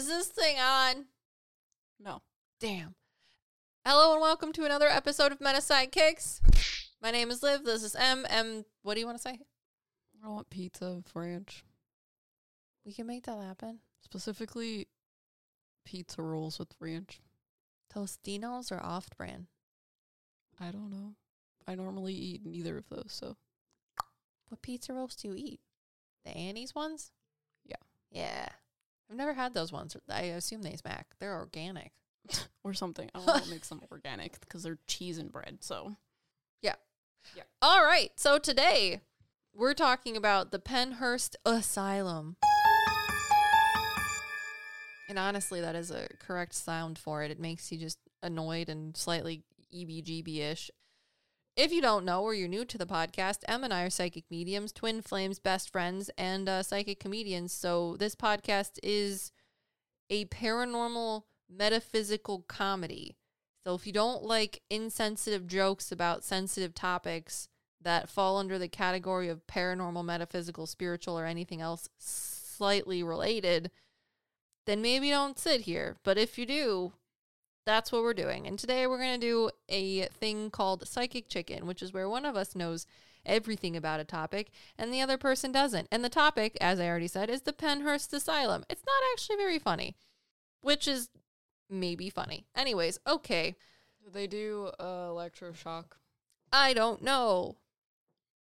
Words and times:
Is 0.00 0.08
this 0.08 0.28
thing 0.28 0.56
on? 0.58 1.04
No. 2.02 2.22
Damn. 2.58 2.94
Hello 3.84 4.12
and 4.12 4.22
welcome 4.22 4.50
to 4.54 4.64
another 4.64 4.88
episode 4.88 5.30
of 5.30 5.42
Meta 5.42 5.58
Psyckicks. 5.58 6.40
My 7.02 7.10
name 7.10 7.30
is 7.30 7.42
Liv. 7.42 7.64
This 7.64 7.82
is 7.82 7.94
Em. 7.94 8.24
M. 8.30 8.64
What 8.80 8.94
do 8.94 9.00
you 9.00 9.06
want 9.06 9.18
to 9.18 9.22
say? 9.22 9.40
I 10.24 10.28
want 10.28 10.48
pizza 10.48 11.02
ranch. 11.14 11.66
We 12.86 12.94
can 12.94 13.06
make 13.06 13.26
that 13.26 13.42
happen. 13.42 13.80
Specifically, 14.02 14.88
pizza 15.84 16.22
rolls 16.22 16.58
with 16.58 16.70
ranch. 16.80 17.20
Tostinos 17.94 18.72
or 18.72 18.82
off 18.82 19.10
brand? 19.18 19.48
I 20.58 20.70
don't 20.70 20.88
know. 20.88 21.12
I 21.68 21.74
normally 21.74 22.14
eat 22.14 22.46
neither 22.46 22.78
of 22.78 22.88
those, 22.88 23.12
so 23.12 23.36
What 24.48 24.62
pizza 24.62 24.94
rolls 24.94 25.14
do 25.14 25.28
you 25.28 25.34
eat? 25.36 25.60
The 26.24 26.34
Annie's 26.34 26.74
ones? 26.74 27.12
Yeah. 27.66 27.76
Yeah. 28.10 28.48
I've 29.10 29.16
never 29.16 29.34
had 29.34 29.54
those 29.54 29.72
ones. 29.72 29.96
I 30.08 30.22
assume 30.22 30.62
they 30.62 30.76
smack. 30.76 31.08
They're 31.18 31.34
organic. 31.36 31.92
or 32.64 32.74
something. 32.74 33.10
I 33.14 33.18
don't 33.18 33.26
know 33.26 33.32
what 33.34 33.50
makes 33.50 33.68
them 33.70 33.80
organic 33.90 34.40
because 34.40 34.62
they're 34.62 34.78
cheese 34.86 35.18
and 35.18 35.32
bread. 35.32 35.58
So 35.60 35.96
yeah. 36.62 36.74
Yeah. 37.34 37.42
All 37.60 37.82
right. 37.82 38.12
So 38.16 38.38
today 38.38 39.00
we're 39.54 39.74
talking 39.74 40.16
about 40.16 40.52
the 40.52 40.58
Pennhurst 40.58 41.34
Asylum. 41.44 42.36
And 45.08 45.18
honestly, 45.18 45.60
that 45.60 45.74
is 45.74 45.90
a 45.90 46.06
correct 46.20 46.54
sound 46.54 46.96
for 46.96 47.24
it. 47.24 47.32
It 47.32 47.40
makes 47.40 47.72
you 47.72 47.78
just 47.78 47.98
annoyed 48.22 48.68
and 48.68 48.96
slightly 48.96 49.42
EBGB 49.74 50.38
ish. 50.38 50.70
If 51.62 51.72
you 51.74 51.82
don't 51.82 52.06
know 52.06 52.22
or 52.22 52.32
you're 52.32 52.48
new 52.48 52.64
to 52.64 52.78
the 52.78 52.86
podcast, 52.86 53.40
Em 53.46 53.64
and 53.64 53.74
I 53.74 53.82
are 53.82 53.90
psychic 53.90 54.24
mediums, 54.30 54.72
twin 54.72 55.02
flames, 55.02 55.38
best 55.38 55.68
friends, 55.68 56.08
and 56.16 56.48
uh, 56.48 56.62
psychic 56.62 56.98
comedians. 56.98 57.52
So 57.52 57.98
this 57.98 58.14
podcast 58.14 58.78
is 58.82 59.30
a 60.08 60.24
paranormal 60.24 61.24
metaphysical 61.50 62.46
comedy. 62.48 63.18
So 63.62 63.74
if 63.74 63.86
you 63.86 63.92
don't 63.92 64.22
like 64.22 64.62
insensitive 64.70 65.46
jokes 65.46 65.92
about 65.92 66.24
sensitive 66.24 66.74
topics 66.74 67.50
that 67.82 68.08
fall 68.08 68.38
under 68.38 68.58
the 68.58 68.66
category 68.66 69.28
of 69.28 69.46
paranormal, 69.46 70.02
metaphysical, 70.02 70.66
spiritual, 70.66 71.18
or 71.18 71.26
anything 71.26 71.60
else 71.60 71.90
slightly 71.98 73.02
related, 73.02 73.70
then 74.64 74.80
maybe 74.80 75.10
don't 75.10 75.38
sit 75.38 75.60
here. 75.60 75.98
But 76.04 76.16
if 76.16 76.38
you 76.38 76.46
do, 76.46 76.92
that's 77.66 77.92
what 77.92 78.02
we're 78.02 78.14
doing. 78.14 78.46
And 78.46 78.58
today 78.58 78.86
we're 78.86 78.98
going 78.98 79.20
to 79.20 79.26
do 79.26 79.50
a 79.68 80.06
thing 80.06 80.50
called 80.50 80.88
Psychic 80.88 81.28
Chicken, 81.28 81.66
which 81.66 81.82
is 81.82 81.92
where 81.92 82.08
one 82.08 82.24
of 82.24 82.36
us 82.36 82.54
knows 82.54 82.86
everything 83.26 83.76
about 83.76 84.00
a 84.00 84.04
topic 84.04 84.50
and 84.78 84.92
the 84.92 85.00
other 85.00 85.18
person 85.18 85.52
doesn't. 85.52 85.88
And 85.92 86.02
the 86.02 86.08
topic, 86.08 86.56
as 86.60 86.80
I 86.80 86.88
already 86.88 87.08
said, 87.08 87.28
is 87.28 87.42
the 87.42 87.52
Pennhurst 87.52 88.12
Asylum. 88.12 88.64
It's 88.70 88.84
not 88.86 89.02
actually 89.12 89.36
very 89.36 89.58
funny, 89.58 89.96
which 90.62 90.88
is 90.88 91.10
maybe 91.68 92.10
funny. 92.10 92.46
Anyways, 92.56 92.98
okay. 93.06 93.56
do 94.02 94.10
they 94.10 94.26
do 94.26 94.70
uh, 94.78 95.08
electroshock 95.08 95.84
I 96.52 96.72
don't 96.72 97.02
know. 97.02 97.58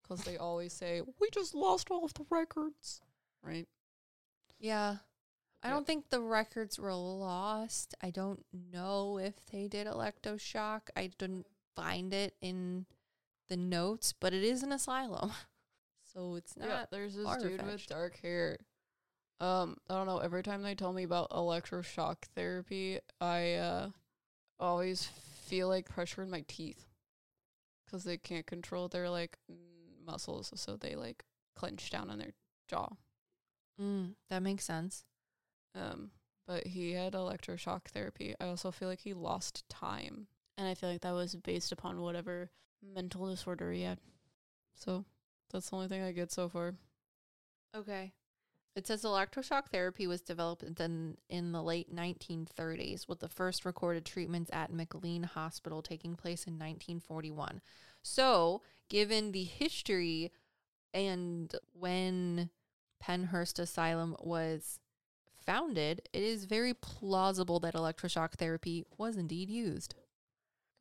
because 0.03 0.25
they 0.25 0.37
always 0.37 0.73
say 0.73 1.03
we 1.21 1.29
just 1.31 1.55
lost 1.55 1.91
all 1.91 2.05
of 2.05 2.15
the 2.15 2.25
records, 2.31 3.03
right? 3.43 3.69
Yeah. 4.59 4.97
I 5.63 5.71
don't 5.71 5.87
think 5.87 6.11
the 6.11 6.21
records 6.21 6.79
were 6.79 6.95
lost. 6.95 7.95
I 8.01 8.11
don't 8.11 8.45
know 8.73 9.19
if 9.19 9.35
they 9.51 9.67
did 9.67 9.87
electroshock. 9.87 10.83
I 10.97 11.11
didn't 11.19 11.47
find 11.75 12.15
it 12.15 12.35
in 12.41 12.87
the 13.49 13.57
notes, 13.57 14.13
but 14.19 14.33
it 14.33 14.45
is 14.45 14.63
an 14.63 14.73
asylum. 14.73 15.33
So 16.15 16.37
it's 16.37 16.57
not 16.57 16.69
yeah, 16.69 16.85
there's 16.91 17.15
this 17.17 17.27
dude 17.37 17.63
with 17.67 17.87
dark 17.87 18.19
hair. 18.23 18.57
Um, 19.41 19.77
I 19.91 19.95
don't 19.95 20.07
know. 20.07 20.19
Every 20.19 20.43
time 20.43 20.63
they 20.63 20.75
tell 20.75 20.93
me 20.93 21.03
about 21.03 21.31
electroshock 21.31 22.17
therapy, 22.35 22.99
I 23.21 23.55
uh 23.55 23.91
always 24.59 25.05
feel 25.05 25.69
like 25.69 25.87
pressure 25.87 26.23
in 26.23 26.31
my 26.31 26.45
teeth 26.49 26.87
because 27.85 28.05
they 28.05 28.17
can't 28.17 28.47
control 28.47 28.89
their 28.89 29.11
like 29.11 29.37
muscles, 30.05 30.51
so 30.57 30.77
they 30.77 30.97
like 30.97 31.25
clench 31.55 31.91
down 31.91 32.09
on 32.09 32.19
their 32.19 32.33
jaw. 32.69 32.89
Mm, 33.79 34.15
that 34.31 34.43
makes 34.43 34.65
sense. 34.65 35.05
Um, 35.75 36.11
but 36.47 36.67
he 36.67 36.93
had 36.93 37.13
electroshock 37.13 37.85
therapy. 37.89 38.35
I 38.41 38.47
also 38.47 38.71
feel 38.71 38.89
like 38.89 39.01
he 39.01 39.13
lost 39.13 39.69
time, 39.69 40.27
and 40.57 40.67
I 40.67 40.75
feel 40.75 40.91
like 40.91 41.03
that 41.03 41.13
was 41.13 41.35
based 41.35 41.73
upon 41.73 42.01
whatever 42.01 42.51
mental 42.83 43.29
disorder 43.29 43.71
he 43.73 43.83
had. 43.83 43.99
So 44.75 45.05
that's 45.53 45.71
the 45.71 45.77
only 45.77 45.89
thing 45.89 46.03
I 46.03 46.13
get 46.13 46.33
so 46.33 46.49
far. 46.49 46.75
Okay. 47.77 48.13
It 48.77 48.87
says 48.87 49.03
electroshock 49.03 49.67
therapy 49.67 50.07
was 50.07 50.21
developed 50.21 50.63
in, 50.63 51.17
in 51.29 51.53
the 51.53 51.63
late 51.63 51.95
1930s, 51.95 53.09
with 53.09 53.19
the 53.19 53.29
first 53.29 53.65
recorded 53.65 54.05
treatments 54.05 54.51
at 54.53 54.73
McLean 54.73 55.25
Hospital 55.25 55.83
taking 55.83 56.15
place 56.15 56.47
in 56.47 56.55
1941. 56.55 57.61
So, 58.03 58.63
given 58.89 59.33
the 59.33 59.45
history 59.45 60.31
and 60.95 61.55
when 61.73 62.51
Pennhurst 63.03 63.59
Asylum 63.59 64.17
was 64.21 64.79
founded, 65.49 66.03
it 66.13 66.23
is 66.23 66.45
very 66.45 66.75
plausible 66.75 67.59
that 67.61 67.73
electroshock 67.73 68.35
therapy 68.35 68.85
was 68.99 69.17
indeed 69.17 69.49
used, 69.49 69.95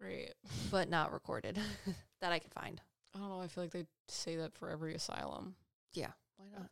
Great. 0.01 0.33
but 0.69 0.89
not 0.97 1.13
recorded 1.13 1.57
that 2.21 2.33
I 2.33 2.39
could 2.39 2.53
find. 2.53 2.81
I 3.15 3.19
don't 3.19 3.29
know. 3.29 3.39
I 3.39 3.47
feel 3.47 3.63
like 3.63 3.71
they 3.71 3.85
say 4.09 4.35
that 4.35 4.53
for 4.53 4.69
every 4.69 4.93
asylum. 4.93 5.55
Yeah. 5.93 6.11
Why 6.35 6.47
not? 6.53 6.69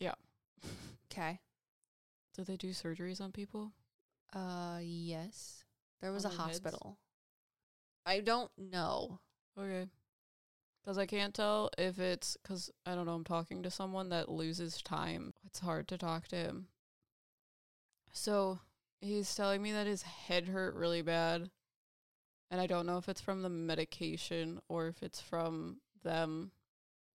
Yeah. 0.00 0.14
Okay. 1.12 1.38
Do 2.36 2.42
they 2.42 2.56
do 2.56 2.70
surgeries 2.70 3.20
on 3.20 3.30
people? 3.30 3.70
Uh, 4.34 4.78
yes. 4.82 5.62
There 6.02 6.10
was 6.10 6.24
a 6.24 6.28
On 6.28 6.34
heads? 6.34 6.42
hospital. 6.58 6.98
I 8.04 8.18
don't 8.20 8.50
know. 8.58 9.20
Okay. 9.56 9.86
Because 10.82 10.98
I 10.98 11.06
can't 11.06 11.32
tell 11.32 11.70
if 11.78 12.00
it's 12.00 12.36
because 12.42 12.70
I 12.84 12.96
don't 12.96 13.06
know. 13.06 13.14
I'm 13.14 13.24
talking 13.24 13.62
to 13.62 13.70
someone 13.70 14.08
that 14.08 14.28
loses 14.28 14.82
time. 14.82 15.32
It's 15.46 15.60
hard 15.60 15.86
to 15.88 15.96
talk 15.96 16.26
to 16.28 16.36
him. 16.36 16.66
So 18.14 18.60
he's 19.00 19.34
telling 19.34 19.60
me 19.60 19.72
that 19.72 19.86
his 19.86 20.02
head 20.02 20.46
hurt 20.46 20.74
really 20.74 21.02
bad. 21.02 21.50
And 22.50 22.60
I 22.60 22.66
don't 22.66 22.86
know 22.86 22.98
if 22.98 23.08
it's 23.08 23.20
from 23.20 23.42
the 23.42 23.48
medication 23.48 24.60
or 24.68 24.86
if 24.86 25.02
it's 25.02 25.20
from 25.20 25.78
them 26.04 26.52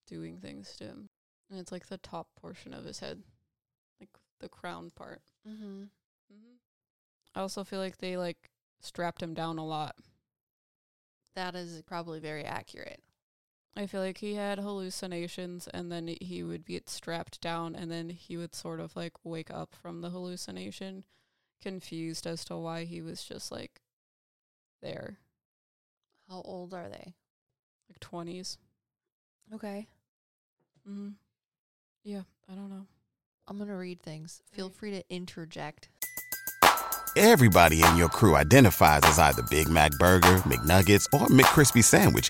doing 0.05 0.37
things 0.37 0.75
to 0.77 0.83
him. 0.83 1.09
And 1.49 1.59
it's 1.59 1.71
like 1.71 1.87
the 1.87 1.97
top 1.97 2.27
portion 2.39 2.73
of 2.73 2.83
his 2.83 2.99
head, 2.99 3.23
like 3.99 4.09
the 4.39 4.49
crown 4.49 4.91
part. 4.93 5.21
Mm-hmm. 5.47 5.83
Mm-hmm. 5.83 6.55
I 7.33 7.39
also 7.39 7.63
feel 7.63 7.79
like 7.79 7.97
they 7.97 8.17
like 8.17 8.49
strapped 8.81 9.23
him 9.23 9.33
down 9.33 9.57
a 9.57 9.65
lot. 9.65 9.95
That 11.35 11.55
is 11.55 11.81
probably 11.83 12.19
very 12.19 12.43
accurate. 12.43 13.01
I 13.75 13.85
feel 13.87 14.01
like 14.01 14.17
he 14.17 14.35
had 14.35 14.59
hallucinations 14.59 15.67
and 15.73 15.91
then 15.91 16.13
he 16.19 16.43
would 16.43 16.65
get 16.65 16.89
strapped 16.89 17.39
down 17.39 17.75
and 17.75 17.89
then 17.89 18.09
he 18.09 18.35
would 18.35 18.53
sort 18.53 18.79
of 18.79 18.95
like 18.95 19.13
wake 19.23 19.51
up 19.51 19.73
from 19.73 20.01
the 20.01 20.09
hallucination 20.09 21.05
confused 21.61 22.27
as 22.27 22.43
to 22.45 22.57
why 22.57 22.83
he 22.83 23.01
was 23.01 23.23
just 23.23 23.51
like 23.51 23.81
there. 24.81 25.17
How 26.29 26.41
old 26.43 26.73
are 26.73 26.89
they? 26.89 27.13
Like 27.89 27.99
20s. 28.01 28.57
Okay. 29.53 29.87
Mm-hmm. 30.87 31.09
Yeah, 32.03 32.21
I 32.51 32.55
don't 32.55 32.69
know. 32.69 32.85
I'm 33.47 33.57
going 33.57 33.69
to 33.69 33.75
read 33.75 34.01
things. 34.01 34.41
Feel 34.51 34.65
Okay. 34.67 34.75
free 34.77 34.91
to 34.91 35.03
interject. 35.09 35.89
Everybody 37.15 37.81
in 37.83 37.97
your 37.97 38.09
crew 38.09 38.35
identifies 38.35 39.01
as 39.03 39.17
either 39.19 39.41
Big 39.49 39.67
Mac 39.67 39.91
Burger, 39.97 40.37
McNuggets, 40.45 41.05
or 41.13 41.27
McCrispy 41.27 41.83
Sandwich. 41.83 42.29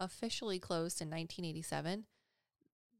officially 0.00 0.58
closed 0.58 1.00
in 1.00 1.08
1987. 1.08 2.04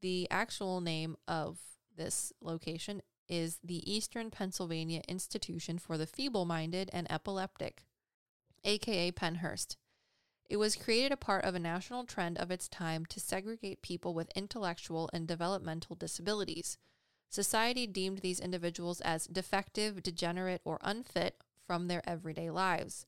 The 0.00 0.28
actual 0.30 0.80
name 0.80 1.16
of 1.26 1.58
this 1.96 2.32
location 2.40 3.02
is 3.28 3.58
the 3.64 3.90
Eastern 3.90 4.30
Pennsylvania 4.30 5.02
Institution 5.08 5.78
for 5.78 5.96
the 5.96 6.06
Feeble 6.06 6.44
Minded 6.44 6.90
and 6.92 7.10
Epileptic, 7.10 7.84
aka 8.64 9.10
Pennhurst. 9.12 9.76
It 10.50 10.56
was 10.58 10.76
created 10.76 11.10
a 11.10 11.16
part 11.16 11.44
of 11.44 11.54
a 11.54 11.58
national 11.58 12.04
trend 12.04 12.36
of 12.38 12.50
its 12.50 12.68
time 12.68 13.06
to 13.06 13.20
segregate 13.20 13.80
people 13.80 14.12
with 14.12 14.30
intellectual 14.36 15.08
and 15.12 15.26
developmental 15.26 15.96
disabilities. 15.96 16.76
Society 17.30 17.86
deemed 17.86 18.18
these 18.18 18.40
individuals 18.40 19.00
as 19.00 19.26
defective, 19.26 20.02
degenerate, 20.02 20.60
or 20.64 20.78
unfit 20.82 21.38
from 21.66 21.88
their 21.88 22.08
everyday 22.08 22.50
lives. 22.50 23.06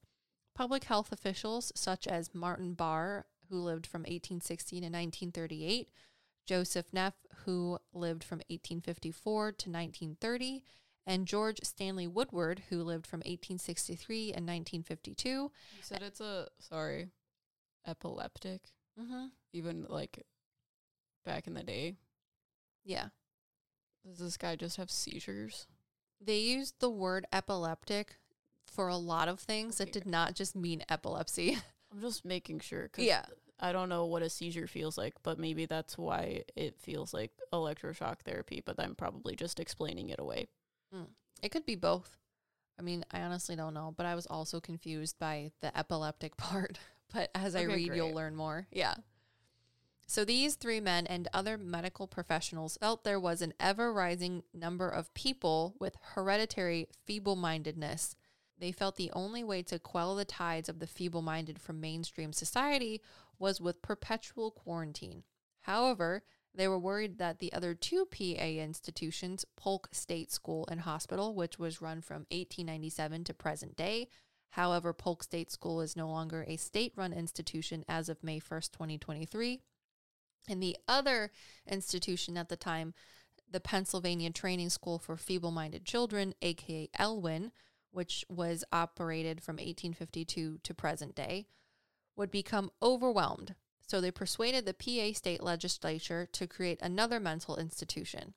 Public 0.55 0.85
health 0.85 1.13
officials 1.13 1.71
such 1.77 2.07
as 2.07 2.35
Martin 2.35 2.73
Barr, 2.73 3.27
who 3.51 3.61
lived 3.61 3.87
from 3.87 4.01
1816 4.03 4.81
to 4.81 4.87
1938, 4.87 5.89
Joseph 6.47 6.87
Neff, 6.93 7.15
who 7.45 7.79
lived 7.93 8.23
from 8.25 8.39
1854 8.49 9.43
to 9.53 9.71
1930, 9.71 10.63
and 11.07 11.27
George 11.27 11.61
Stanley 11.63 12.07
Woodward, 12.07 12.63
who 12.69 12.83
lived 12.83 13.07
from 13.07 13.19
1863 13.19 14.33
and 14.33 14.47
1952. 14.47 15.29
You 15.29 15.51
said 15.81 16.03
it's 16.03 16.21
a 16.21 16.49
sorry, 16.59 17.09
epileptic. 17.87 18.63
Mm-hmm. 19.01 19.27
Even 19.53 19.87
like 19.89 20.25
back 21.25 21.47
in 21.47 21.55
the 21.55 21.63
day, 21.63 21.95
Yeah. 22.85 23.09
does 24.05 24.19
this 24.19 24.37
guy 24.37 24.57
just 24.57 24.77
have 24.77 24.91
seizures? 24.91 25.67
They 26.21 26.39
used 26.39 26.81
the 26.81 26.91
word 26.91 27.27
epileptic 27.33 28.17
for 28.65 28.89
a 28.89 28.97
lot 28.97 29.29
of 29.29 29.39
things 29.41 29.79
that 29.79 29.93
did 29.93 30.07
not 30.07 30.35
just 30.35 30.57
mean 30.57 30.83
epilepsy. 30.89 31.59
I'm 31.93 32.01
just 32.01 32.25
making 32.25 32.61
sure. 32.61 32.89
'cause 32.89 33.05
yeah. 33.05 33.27
I 33.59 33.73
don't 33.73 33.89
know 33.89 34.05
what 34.05 34.23
a 34.23 34.29
seizure 34.29 34.67
feels 34.67 34.99
like, 34.99 35.15
but 35.23 35.39
maybe 35.39 35.65
that's 35.65 35.97
why 35.97 36.45
it 36.55 36.79
feels 36.79 37.15
like 37.15 37.33
electroshock 37.53 38.21
therapy. 38.21 38.61
But 38.65 38.79
I'm 38.79 38.95
probably 38.95 39.35
just 39.35 39.59
explaining 39.61 40.11
it 40.11 40.19
away. 40.19 40.49
Hmm. 40.93 41.05
It 41.43 41.51
could 41.51 41.65
be 41.65 41.75
both. 41.77 42.19
I 42.79 42.83
mean, 42.83 43.05
I 43.11 43.21
honestly 43.23 43.57
don't 43.57 43.73
know, 43.73 43.95
but 43.97 44.05
I 44.05 44.15
was 44.15 44.27
also 44.27 44.61
confused 44.61 45.19
by 45.19 45.53
the 45.63 45.77
epileptic 45.77 46.37
part. 46.37 46.79
But 47.13 47.31
as 47.35 47.57
I 47.57 47.61
Okay, 47.65 47.75
read, 47.75 47.95
you'll 47.95 48.13
learn 48.13 48.37
more. 48.37 48.67
Yeah. 48.71 48.95
So 50.09 50.25
these 50.25 50.55
three 50.55 50.81
men 50.81 51.07
and 51.07 51.29
other 51.33 51.59
medical 51.59 52.07
professionals 52.07 52.77
felt 52.77 53.03
there 53.05 53.19
was 53.19 53.43
an 53.43 53.55
ever 53.59 53.93
rising 53.93 54.45
number 54.55 54.89
of 54.89 55.13
people 55.15 55.75
with 55.81 55.97
hereditary 56.15 56.89
feeble 57.07 57.35
mindedness. 57.37 58.15
They 58.59 58.73
felt 58.73 58.97
the 58.97 59.11
only 59.13 59.45
way 59.45 59.63
to 59.65 59.79
quell 59.79 60.15
the 60.15 60.25
tides 60.25 60.69
of 60.69 60.79
the 60.79 60.87
feeble 60.87 61.23
minded 61.23 61.61
from 61.61 61.81
mainstream 61.81 62.33
society 62.33 63.03
was 63.39 63.61
with 63.61 63.83
perpetual 63.83 64.51
quarantine. 64.51 65.25
However, 65.63 66.23
they 66.55 66.67
were 66.67 66.79
worried 66.79 67.19
that 67.19 67.39
the 67.39 67.53
other 67.53 67.75
two 67.75 68.07
PA 68.07 68.47
institutions, 68.47 69.45
Polk 69.57 69.89
State 69.93 70.33
School 70.33 70.67
and 70.71 70.81
Hospital, 70.81 71.35
which 71.35 71.59
was 71.59 71.83
run 71.83 72.01
from 72.01 72.27
1897 72.31 73.25
to 73.25 73.35
present 73.35 73.77
day, 73.77 74.09
however, 74.51 74.95
Polk 74.95 75.23
State 75.23 75.51
School 75.51 75.83
is 75.83 75.97
no 75.97 76.09
longer 76.09 76.45
a 76.49 76.57
state 76.57 76.93
run 76.97 77.13
institution 77.13 77.85
as 77.89 78.09
of 78.09 78.25
May 78.25 78.41
1st, 78.41 78.73
2023. 78.73 79.61
And 80.49 80.63
the 80.63 80.77
other 80.89 81.31
institution 81.67 82.39
at 82.39 82.49
the 82.49 82.57
time, 82.57 82.95
the 83.51 83.61
Pennsylvania 83.61 84.31
Training 84.31 84.71
School 84.71 84.99
for 84.99 85.17
Feeble 85.17 85.51
Minded 85.51 85.85
Children, 85.85 86.35
aka 86.41 86.89
Elwyn, 86.99 87.53
which 87.91 88.25
was 88.29 88.65
operated 88.73 89.43
from 89.43 89.55
1852 89.57 90.59
to 90.63 90.75
present 90.75 91.15
day, 91.15 91.47
would 92.17 92.31
become 92.31 92.71
overwhelmed. 92.83 93.55
So 93.87 94.01
they 94.01 94.11
persuaded 94.11 94.67
the 94.67 94.75
PA 94.75 95.17
state 95.17 95.43
legislature 95.43 96.27
to 96.33 96.47
create 96.47 96.81
another 96.83 97.21
mental 97.21 97.57
institution. 97.57 98.35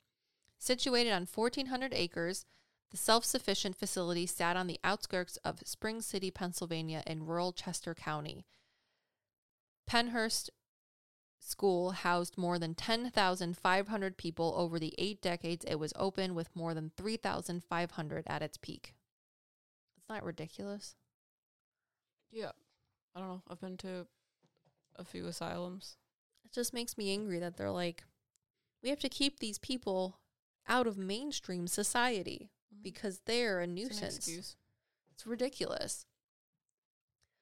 Situated 0.60 1.12
on 1.12 1.28
1,400 1.34 1.94
acres, 1.94 2.46
the 2.92 2.98
self 2.98 3.24
sufficient 3.24 3.76
facility 3.76 4.26
sat 4.26 4.58
on 4.58 4.68
the 4.68 4.80
outskirts 4.84 5.38
of 5.38 5.66
Spring 5.66 6.02
City, 6.02 6.32
Pennsylvania, 6.32 7.04
in 7.06 7.26
rural 7.26 7.54
Chester 7.54 7.96
County. 7.96 8.46
Pennhurst 9.90 10.50
School 11.40 11.92
housed 11.92 12.38
more 12.38 12.60
than 12.60 12.76
10,500 12.76 14.18
people 14.18 14.54
over 14.58 14.78
the 14.78 14.94
eight 14.98 15.22
decades 15.22 15.66
it 15.66 15.80
was 15.80 15.94
open, 15.96 16.36
with 16.36 16.56
more 16.56 16.74
than 16.74 16.92
3,500 16.98 18.24
at 18.28 18.42
its 18.42 18.58
peak. 18.58 18.94
That 20.10 20.24
ridiculous? 20.24 20.96
Yeah, 22.32 22.52
I 23.16 23.20
don't 23.20 23.30
know. 23.30 23.42
I've 23.48 23.62
been 23.62 23.78
to 23.78 24.08
a 24.96 25.04
few 25.04 25.28
asylums. 25.28 25.98
It 26.44 26.52
just 26.52 26.74
makes 26.74 26.98
me 26.98 27.12
angry 27.12 27.40
that 27.40 27.58
they're 27.58 27.72
like, 27.72 28.04
we 28.82 28.90
have 28.90 29.00
to 29.00 29.10
keep 29.10 29.40
these 29.40 29.60
people 29.60 30.20
out 30.68 30.88
of 30.88 30.98
mainstream 30.98 31.68
society 31.68 32.50
mm-hmm. 32.74 32.84
because 32.84 33.22
they're 33.26 33.60
a 33.60 33.64
It's 33.64 33.70
an 33.70 33.76
nuisance. 33.76 34.18
excuse. 34.18 34.56
It's 35.14 35.28
ridiculous. 35.28 36.06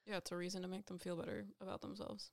Yeah, 0.05 0.17
it's 0.17 0.31
a 0.31 0.37
reason 0.37 0.61
to 0.61 0.67
make 0.67 0.85
them 0.85 0.99
feel 0.99 1.15
better 1.15 1.45
about 1.61 1.81
themselves. 1.81 2.31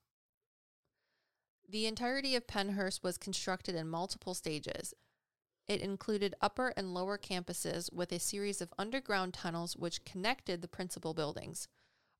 The 1.68 1.86
entirety 1.86 2.36
of 2.36 2.46
Pennhurst 2.46 3.02
was 3.02 3.18
constructed 3.18 3.74
in 3.74 3.88
multiple 3.88 4.34
stages. 4.34 4.94
It 5.66 5.80
included 5.80 6.34
upper 6.40 6.74
and 6.76 6.92
lower 6.92 7.16
campuses 7.16 7.92
with 7.92 8.12
a 8.12 8.18
series 8.18 8.60
of 8.60 8.72
underground 8.78 9.34
tunnels 9.34 9.76
which 9.76 10.04
connected 10.04 10.60
the 10.60 10.68
principal 10.68 11.14
buildings. 11.14 11.68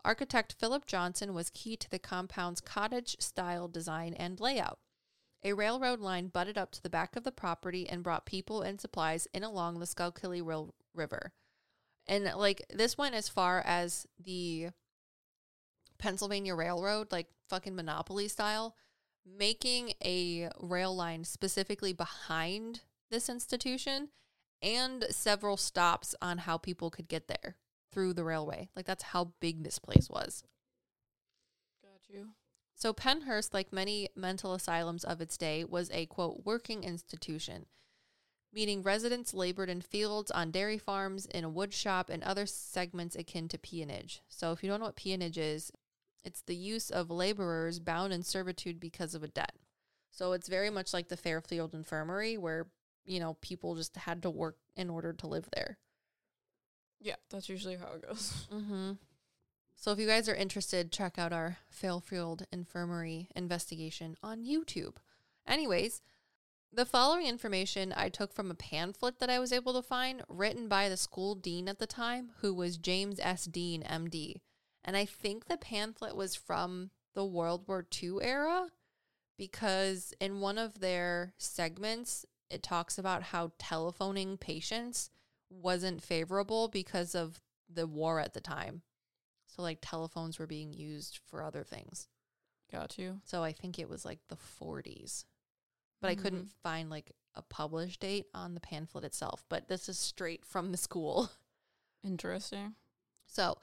Architect 0.05 0.55
Philip 0.59 0.87
Johnson 0.87 1.35
was 1.35 1.51
key 1.51 1.77
to 1.77 1.91
the 1.91 1.99
compound's 1.99 2.61
cottage 2.61 3.17
style 3.21 3.69
design 3.69 4.15
and 4.15 4.41
layout. 4.41 4.79
A 5.43 5.53
railroad 5.53 6.01
line 6.01 6.29
butted 6.29 6.57
up 6.57 6.73
to 6.73 6.83
the 6.83 6.91
back 6.91 7.17
of 7.17 7.25
the 7.25 7.33
property 7.33 7.89
and 7.89 8.03
brought 8.03 8.25
people 8.25 8.63
and 8.63 8.81
supplies 8.81 9.29
in 9.35 9.45
along 9.45 9.79
the 9.79 9.87
Schuylkill 9.87 10.43
Rail- 10.43 10.75
River. 10.95 11.33
And 12.07 12.25
like 12.25 12.65
this 12.71 12.97
went 12.97 13.15
as 13.15 13.29
far 13.29 13.63
as 13.65 14.07
the 14.19 14.69
Pennsylvania 15.99 16.55
Railroad, 16.55 17.13
like 17.13 17.29
fucking 17.49 17.75
monopoly 17.75 18.29
style, 18.29 18.75
making 19.27 19.93
a 20.05 20.51
rail 20.61 20.95
line 20.95 21.25
specifically 21.25 21.93
behind 21.93 22.81
this 23.15 23.29
institution 23.29 24.09
and 24.61 25.07
several 25.11 25.57
stops 25.57 26.17
on 26.21 26.39
how 26.39 26.59
people 26.59 26.91
could 26.91 27.07
get 27.07 27.29
there 27.29 27.57
through 27.93 28.13
the 28.13 28.25
railway. 28.25 28.69
Like 28.75 28.87
that's 28.87 29.05
how 29.05 29.35
big 29.41 29.63
this 29.63 29.79
place 29.79 30.11
was. 30.11 30.43
Got 31.81 32.13
you. 32.13 32.31
So 32.75 32.93
Pennhurst, 32.93 33.55
like 33.55 33.73
many 33.73 34.09
mental 34.17 34.53
asylums 34.53 35.05
of 35.05 35.21
its 35.21 35.37
day, 35.37 35.65
was 35.65 35.91
a 35.93 36.07
quote 36.07 36.45
working 36.45 36.83
institution, 36.83 37.67
meaning 38.53 38.83
residents 38.83 39.33
labored 39.33 39.71
in 39.71 39.81
fields, 39.81 40.33
on 40.33 40.51
dairy 40.51 40.79
farms, 40.79 41.27
in 41.27 41.45
a 41.45 41.49
wood 41.49 41.73
shop, 41.73 42.11
and 42.11 42.25
other 42.25 42.47
segments 42.47 43.15
akin 43.15 43.47
to 43.49 43.59
peonage. 43.59 44.23
So 44.29 44.51
if 44.51 44.65
you 44.65 44.69
don't 44.69 44.81
know 44.81 44.87
what 44.87 44.97
peonage 44.97 45.39
is, 45.39 45.71
it's 46.25 46.43
the 46.43 46.57
use 46.57 46.91
of 46.91 47.11
laborers 47.11 47.79
bound 47.79 48.13
in 48.13 48.25
servitude 48.25 48.81
because 48.81 49.15
of 49.15 49.23
a 49.23 49.29
debt. 49.29 49.53
So 50.11 50.33
it's 50.33 50.49
very 50.49 50.71
much 50.71 50.93
like 50.93 51.09
the 51.09 51.17
Fairfield 51.17 51.75
Infirmary, 51.75 52.37
where 52.37 52.67
you 53.05 53.21
know 53.21 53.37
people 53.41 53.75
just 53.75 53.97
had 53.97 54.23
to 54.23 54.31
work 54.31 54.57
in 54.77 54.91
order 54.91 55.13
to 55.13 55.27
live 55.27 55.49
there. 55.55 55.79
Yeah, 57.01 57.17
that's 57.31 57.49
usually 57.49 57.77
how 57.77 57.93
it 57.95 58.07
goes. 58.07 58.47
Mm-hmm. 58.53 58.93
So 59.77 59.91
if 59.91 59.99
you 59.99 60.07
guys 60.07 60.29
are 60.29 60.35
interested, 60.35 60.93
check 60.93 61.19
out 61.19 61.33
our 61.33 61.59
Fairfield 61.69 62.47
Infirmary 62.53 63.29
investigation 63.35 64.17
on 64.23 64.45
YouTube. 64.45 64.95
Anyways, 65.47 66.01
the 66.73 66.87
following 66.87 67.27
information 67.27 67.93
I 67.95 68.09
took 68.09 68.33
from 68.33 68.51
a 68.51 68.55
pamphlet 68.55 69.19
that 69.19 69.31
I 69.31 69.39
was 69.39 69.53
able 69.53 69.75
to 69.75 69.83
find 69.83 70.23
written 70.29 70.69
by 70.69 70.89
the 70.89 70.97
school 70.97 71.35
dean 71.35 71.69
at 71.69 71.79
the 71.79 71.87
time, 71.87 72.31
who 72.41 72.55
was 72.55 72.79
James 72.79 73.21
S. 73.21 73.45
Dean, 73.45 73.83
MD. 73.83 74.41
And 74.85 74.97
I 74.97 75.05
think 75.05 75.47
the 75.47 75.57
pamphlet 75.57 76.17
was 76.17 76.35
from 76.35 76.91
the 77.15 77.25
World 77.25 77.69
War 77.69 77.87
II 78.03 78.19
era 78.23 78.69
because 79.37 80.13
in 80.21 80.41
one 80.41 80.59
of 80.59 80.81
their 80.81 81.35
segments, 81.39 82.25
it 82.51 82.63
talks 82.63 82.99
about 82.99 83.23
how 83.23 83.53
telephoning 83.59 84.37
patients 84.37 85.11
wasn't 85.51 86.03
favorable 86.03 86.69
because 86.69 87.15
of 87.15 87.41
the 87.73 87.87
war 87.87 88.21
at 88.21 88.35
the 88.35 88.41
time. 88.41 88.83
So 89.47 89.63
like 89.63 89.79
telephones 89.81 90.39
were 90.39 90.47
being 90.47 90.73
used 90.73 91.21
for 91.27 91.43
other 91.43 91.63
things. 91.63 92.09
Got 92.73 92.99
you. 92.99 93.21
So 93.25 93.43
I 93.43 93.53
think 93.53 93.79
it 93.79 93.89
was 93.89 94.05
like 94.05 94.19
the 94.29 94.37
40s. 94.61 95.25
But 96.01 96.11
I 96.11 96.15
couldn't 96.17 96.41
mm-hmm. 96.41 96.63
find 96.63 96.91
like 96.91 97.13
a 97.35 97.43
published 97.43 98.01
date 98.01 98.27
on 98.35 98.55
the 98.55 98.61
pamphlet 98.61 99.05
itself, 99.05 99.45
but 99.49 99.69
this 99.69 99.89
is 99.89 99.99
straight 99.99 100.45
from 100.45 100.71
the 100.71 100.77
school. 100.77 101.31
Interesting. 102.05 102.75
So 103.27 103.59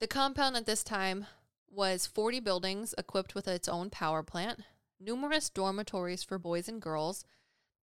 the 0.00 0.06
compound 0.06 0.56
at 0.56 0.66
this 0.66 0.82
time 0.82 1.26
was 1.70 2.06
40 2.06 2.40
buildings 2.40 2.94
equipped 2.96 3.34
with 3.34 3.48
its 3.48 3.68
own 3.68 3.90
power 3.90 4.22
plant, 4.22 4.60
numerous 4.98 5.50
dormitories 5.50 6.22
for 6.22 6.38
boys 6.38 6.68
and 6.68 6.80
girls. 6.80 7.24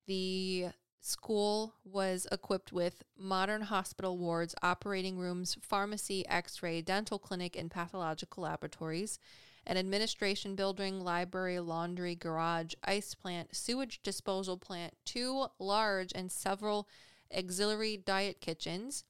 The 0.06 0.68
school 1.00 1.74
was 1.84 2.26
equipped 2.30 2.72
with 2.72 3.02
modern 3.18 3.62
hospital 3.62 4.18
wards, 4.18 4.54
operating 4.62 5.18
rooms, 5.18 5.56
pharmacy, 5.60 6.26
x 6.28 6.62
ray, 6.62 6.80
dental 6.80 7.18
clinic, 7.18 7.56
and 7.56 7.70
pathological 7.70 8.44
laboratories, 8.44 9.18
an 9.66 9.76
administration 9.76 10.54
building, 10.54 11.00
library, 11.00 11.58
laundry, 11.60 12.14
garage, 12.14 12.74
ice 12.84 13.14
plant, 13.14 13.54
sewage 13.54 14.02
disposal 14.02 14.56
plant, 14.56 14.94
two 15.04 15.46
large 15.58 16.12
and 16.14 16.30
several 16.30 16.88
auxiliary 17.36 17.96
diet 17.96 18.40
kitchens, 18.40 19.04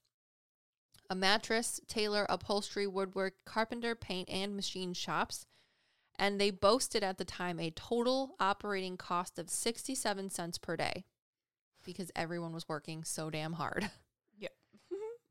a 1.10 1.14
mattress, 1.14 1.80
tailor, 1.88 2.26
upholstery, 2.28 2.86
woodwork, 2.86 3.34
carpenter, 3.44 3.94
paint, 3.94 4.28
and 4.30 4.56
machine 4.56 4.94
shops. 4.94 5.46
And 6.18 6.40
they 6.40 6.50
boasted 6.50 7.02
at 7.02 7.18
the 7.18 7.24
time 7.24 7.58
a 7.58 7.70
total 7.70 8.36
operating 8.38 8.96
cost 8.96 9.38
of 9.38 9.48
67 9.48 10.30
cents 10.30 10.58
per 10.58 10.76
day 10.76 11.04
because 11.84 12.10
everyone 12.14 12.52
was 12.52 12.68
working 12.68 13.04
so 13.04 13.30
damn 13.30 13.54
hard. 13.54 13.90
Yep. 14.38 14.52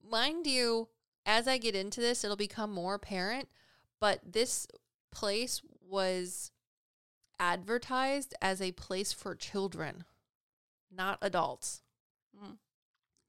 Mind 0.10 0.48
you, 0.48 0.90
as 1.26 1.48
I 1.48 1.58
get 1.58 1.76
into 1.76 2.02
this, 2.02 2.24
it'll 2.24 2.38
become 2.38 2.72
more 2.72 2.96
apparent. 2.96 3.50
But 4.00 4.20
this 4.24 4.68
place 5.12 5.62
was 5.82 6.52
advertised 7.40 8.34
as 8.42 8.62
a 8.62 8.72
place 8.72 9.12
for 9.12 9.36
children, 9.36 10.06
not 10.96 11.18
adults. 11.22 11.82
Mm. 12.36 12.58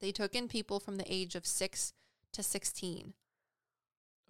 They 0.00 0.12
took 0.12 0.34
in 0.34 0.48
people 0.48 0.78
from 0.80 0.96
the 0.96 1.12
age 1.12 1.34
of 1.34 1.46
six 1.46 1.94
to 2.32 2.42
16. 2.42 3.14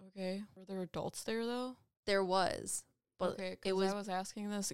Okay. 0.07 0.43
Were 0.55 0.65
there 0.65 0.81
adults 0.81 1.23
there 1.23 1.45
though? 1.45 1.77
There 2.05 2.23
was, 2.23 2.83
but 3.23 3.33
okay, 3.39 3.57
it 3.65 3.73
was, 3.75 3.91
I 3.93 3.95
was 3.97 4.09
asking 4.09 4.49
this 4.49 4.71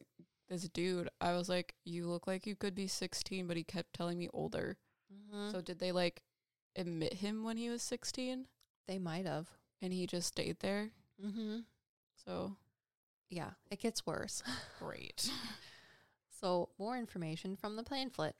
this 0.48 0.68
dude. 0.70 1.10
I 1.22 1.34
was 1.34 1.48
like, 1.50 1.76
"You 1.86 2.08
look 2.08 2.28
like 2.28 2.46
you 2.48 2.56
could 2.56 2.76
be 2.76 2.88
16," 2.88 3.48
but 3.48 3.58
he 3.58 3.64
kept 3.64 3.94
telling 3.94 4.18
me 4.18 4.30
older. 4.34 4.78
Mhm. 5.14 5.52
So 5.52 5.62
did 5.62 5.80
they 5.80 5.92
like 5.92 6.24
admit 6.76 7.14
him 7.14 7.44
when 7.44 7.58
he 7.58 7.70
was 7.70 7.82
16 7.82 8.48
they 8.88 8.98
might 9.00 9.26
have. 9.26 9.48
and 9.82 9.94
he 9.94 10.06
just 10.08 10.28
stayed 10.28 10.60
there? 10.60 10.92
Mm-hmm. 11.24 11.60
So 12.26 12.56
Yeah, 13.30 13.52
it 13.72 13.80
gets 13.80 14.06
worse. 14.06 14.44
great. 14.80 15.30
So, 16.30 16.70
more 16.80 16.98
information 16.98 17.56
from 17.56 17.76
the 17.76 17.84
pamphlet. 17.84 18.36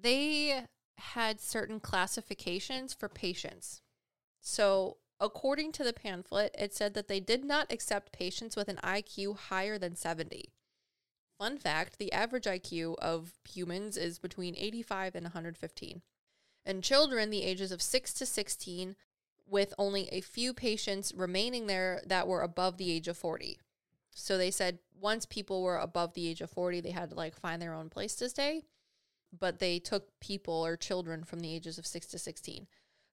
They 0.00 0.64
had 0.96 1.40
certain 1.40 1.80
classifications 1.80 2.92
for 2.92 3.08
patients. 3.08 3.82
So, 4.40 4.98
according 5.20 5.72
to 5.72 5.84
the 5.84 5.92
pamphlet, 5.92 6.54
it 6.58 6.74
said 6.74 6.94
that 6.94 7.08
they 7.08 7.20
did 7.20 7.44
not 7.44 7.72
accept 7.72 8.12
patients 8.12 8.56
with 8.56 8.68
an 8.68 8.78
IQ 8.82 9.36
higher 9.36 9.78
than 9.78 9.96
70. 9.96 10.50
Fun 11.38 11.58
fact 11.58 11.98
the 11.98 12.12
average 12.12 12.44
IQ 12.44 12.96
of 12.98 13.34
humans 13.48 13.96
is 13.96 14.18
between 14.18 14.56
85 14.56 15.14
and 15.14 15.24
115. 15.24 16.02
And 16.66 16.84
children, 16.84 17.30
the 17.30 17.44
ages 17.44 17.72
of 17.72 17.80
6 17.80 18.12
to 18.14 18.26
16, 18.26 18.96
with 19.46 19.72
only 19.78 20.08
a 20.08 20.20
few 20.20 20.52
patients 20.52 21.12
remaining 21.16 21.66
there 21.66 22.02
that 22.06 22.28
were 22.28 22.42
above 22.42 22.76
the 22.76 22.92
age 22.92 23.08
of 23.08 23.16
40. 23.16 23.58
So 24.14 24.36
they 24.36 24.50
said 24.50 24.80
once 25.00 25.26
people 25.26 25.62
were 25.62 25.78
above 25.78 26.14
the 26.14 26.28
age 26.28 26.40
of 26.40 26.50
40, 26.50 26.80
they 26.80 26.90
had 26.90 27.10
to 27.10 27.16
like 27.16 27.34
find 27.34 27.62
their 27.62 27.74
own 27.74 27.88
place 27.88 28.14
to 28.16 28.28
stay. 28.28 28.64
But 29.38 29.58
they 29.58 29.78
took 29.78 30.08
people 30.20 30.64
or 30.64 30.76
children 30.76 31.24
from 31.24 31.40
the 31.40 31.54
ages 31.54 31.78
of 31.78 31.86
6 31.86 32.06
to 32.08 32.18
16. 32.18 32.66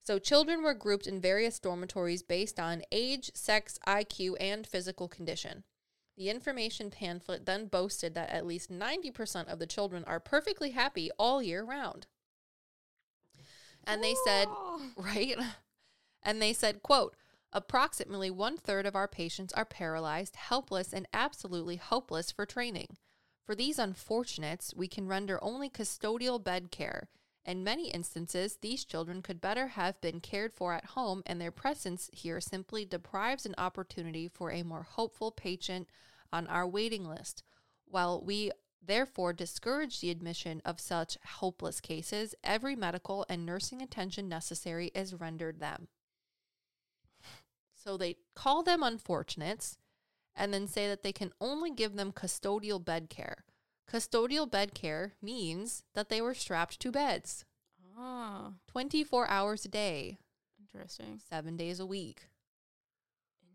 So 0.05 0.19
children 0.19 0.61
were 0.61 0.75
grouped 0.75 1.07
in 1.07 1.19
various 1.19 1.59
dormitories 1.59 2.21
based 2.21 2.59
on 2.59 2.83
age, 2.91 3.31
sex, 3.33 3.79
IQ, 3.87 4.35
and 4.39 4.67
physical 4.67 5.07
condition. 5.07 5.63
The 6.15 6.29
information 6.29 6.91
pamphlet 6.91 7.47
then 7.47 7.65
boasted 7.65 8.13
that 8.13 8.29
at 8.29 8.45
least 8.45 8.71
90% 8.71 9.51
of 9.51 9.57
the 9.57 9.65
children 9.65 10.03
are 10.05 10.19
perfectly 10.19 10.71
happy 10.71 11.09
all 11.17 11.41
year 11.41 11.63
round. 11.63 12.05
And 13.83 14.03
they 14.03 14.13
said, 14.25 14.47
right? 14.95 15.37
And 16.21 16.39
they 16.39 16.53
said, 16.53 16.83
quote, 16.83 17.15
approximately 17.51 18.29
one 18.29 18.57
third 18.57 18.85
of 18.85 18.95
our 18.95 19.07
patients 19.07 19.53
are 19.53 19.65
paralyzed, 19.65 20.35
helpless, 20.35 20.93
and 20.93 21.07
absolutely 21.15 21.77
hopeless 21.77 22.31
for 22.31 22.45
training. 22.45 22.97
For 23.43 23.55
these 23.55 23.79
unfortunates, 23.79 24.71
we 24.75 24.87
can 24.87 25.07
render 25.07 25.43
only 25.43 25.69
custodial 25.69 26.43
bed 26.43 26.69
care. 26.69 27.09
In 27.45 27.63
many 27.63 27.89
instances, 27.89 28.57
these 28.59 28.83
children 28.83 29.21
could 29.21 29.39
better 29.39 29.67
have 29.67 30.01
been 30.01 30.19
cared 30.19 30.53
for 30.53 30.73
at 30.73 30.85
home, 30.85 31.21
and 31.27 31.39
their 31.39 31.51
presence 31.51 32.09
here 32.11 32.41
simply 32.41 32.85
deprives 32.85 33.45
an 33.45 33.53
opportunity 33.57 34.27
for 34.27 34.51
a 34.51 34.63
more 34.63 34.81
hopeful 34.83 35.29
patient 35.31 35.87
on 36.33 36.47
our 36.47 36.67
waiting 36.67 37.07
list. 37.07 37.43
While 37.85 38.23
we 38.25 38.51
therefore 38.83 39.31
discourage 39.31 39.99
the 39.99 40.09
admission 40.09 40.61
of 40.65 40.79
such 40.79 41.19
hopeless 41.23 41.79
cases, 41.79 42.33
every 42.43 42.75
medical 42.75 43.25
and 43.29 43.45
nursing 43.45 43.81
attention 43.81 44.27
necessary 44.27 44.87
is 44.95 45.13
rendered 45.13 45.59
them. 45.59 45.87
So 47.75 47.95
they 47.95 48.17
call 48.33 48.63
them 48.63 48.81
unfortunates 48.81 49.77
and 50.35 50.51
then 50.51 50.67
say 50.67 50.87
that 50.87 51.03
they 51.03 51.13
can 51.13 51.31
only 51.39 51.69
give 51.69 51.95
them 51.95 52.11
custodial 52.11 52.83
bed 52.83 53.09
care. 53.09 53.45
Custodial 53.91 54.49
bed 54.49 54.73
care 54.73 55.13
means 55.21 55.83
that 55.93 56.09
they 56.09 56.21
were 56.21 56.33
strapped 56.33 56.79
to 56.79 56.91
beds 56.91 57.45
Ah, 57.97 58.53
24 58.67 59.27
hours 59.29 59.63
a 59.65 59.69
day, 59.69 60.17
interesting. 60.59 61.19
seven 61.29 61.55
days 61.55 61.79
a 61.79 61.85
week. 61.85 62.27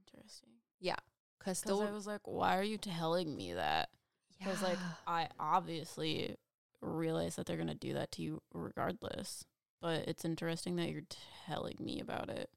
Interesting. 0.06 0.50
Yeah. 0.78 0.96
Because 1.38 1.62
I 1.64 1.68
Custodial. 1.70 1.92
was 1.92 2.06
like, 2.06 2.20
why 2.26 2.56
are 2.58 2.62
you 2.62 2.78
telling 2.78 3.36
me 3.36 3.52
that? 3.54 3.90
Because 4.38 4.62
like 4.62 4.78
I 5.06 5.28
obviously 5.38 6.36
realize 6.80 7.36
that 7.36 7.44
they're 7.46 7.56
gonna 7.58 7.74
do 7.74 7.92
that 7.94 8.12
to 8.12 8.22
you 8.22 8.42
regardless. 8.54 9.44
But 9.82 10.08
it's 10.08 10.24
interesting 10.24 10.76
that 10.76 10.90
you're 10.90 11.02
telling 11.46 11.76
me 11.80 12.00
about 12.00 12.28
it. 12.30 12.50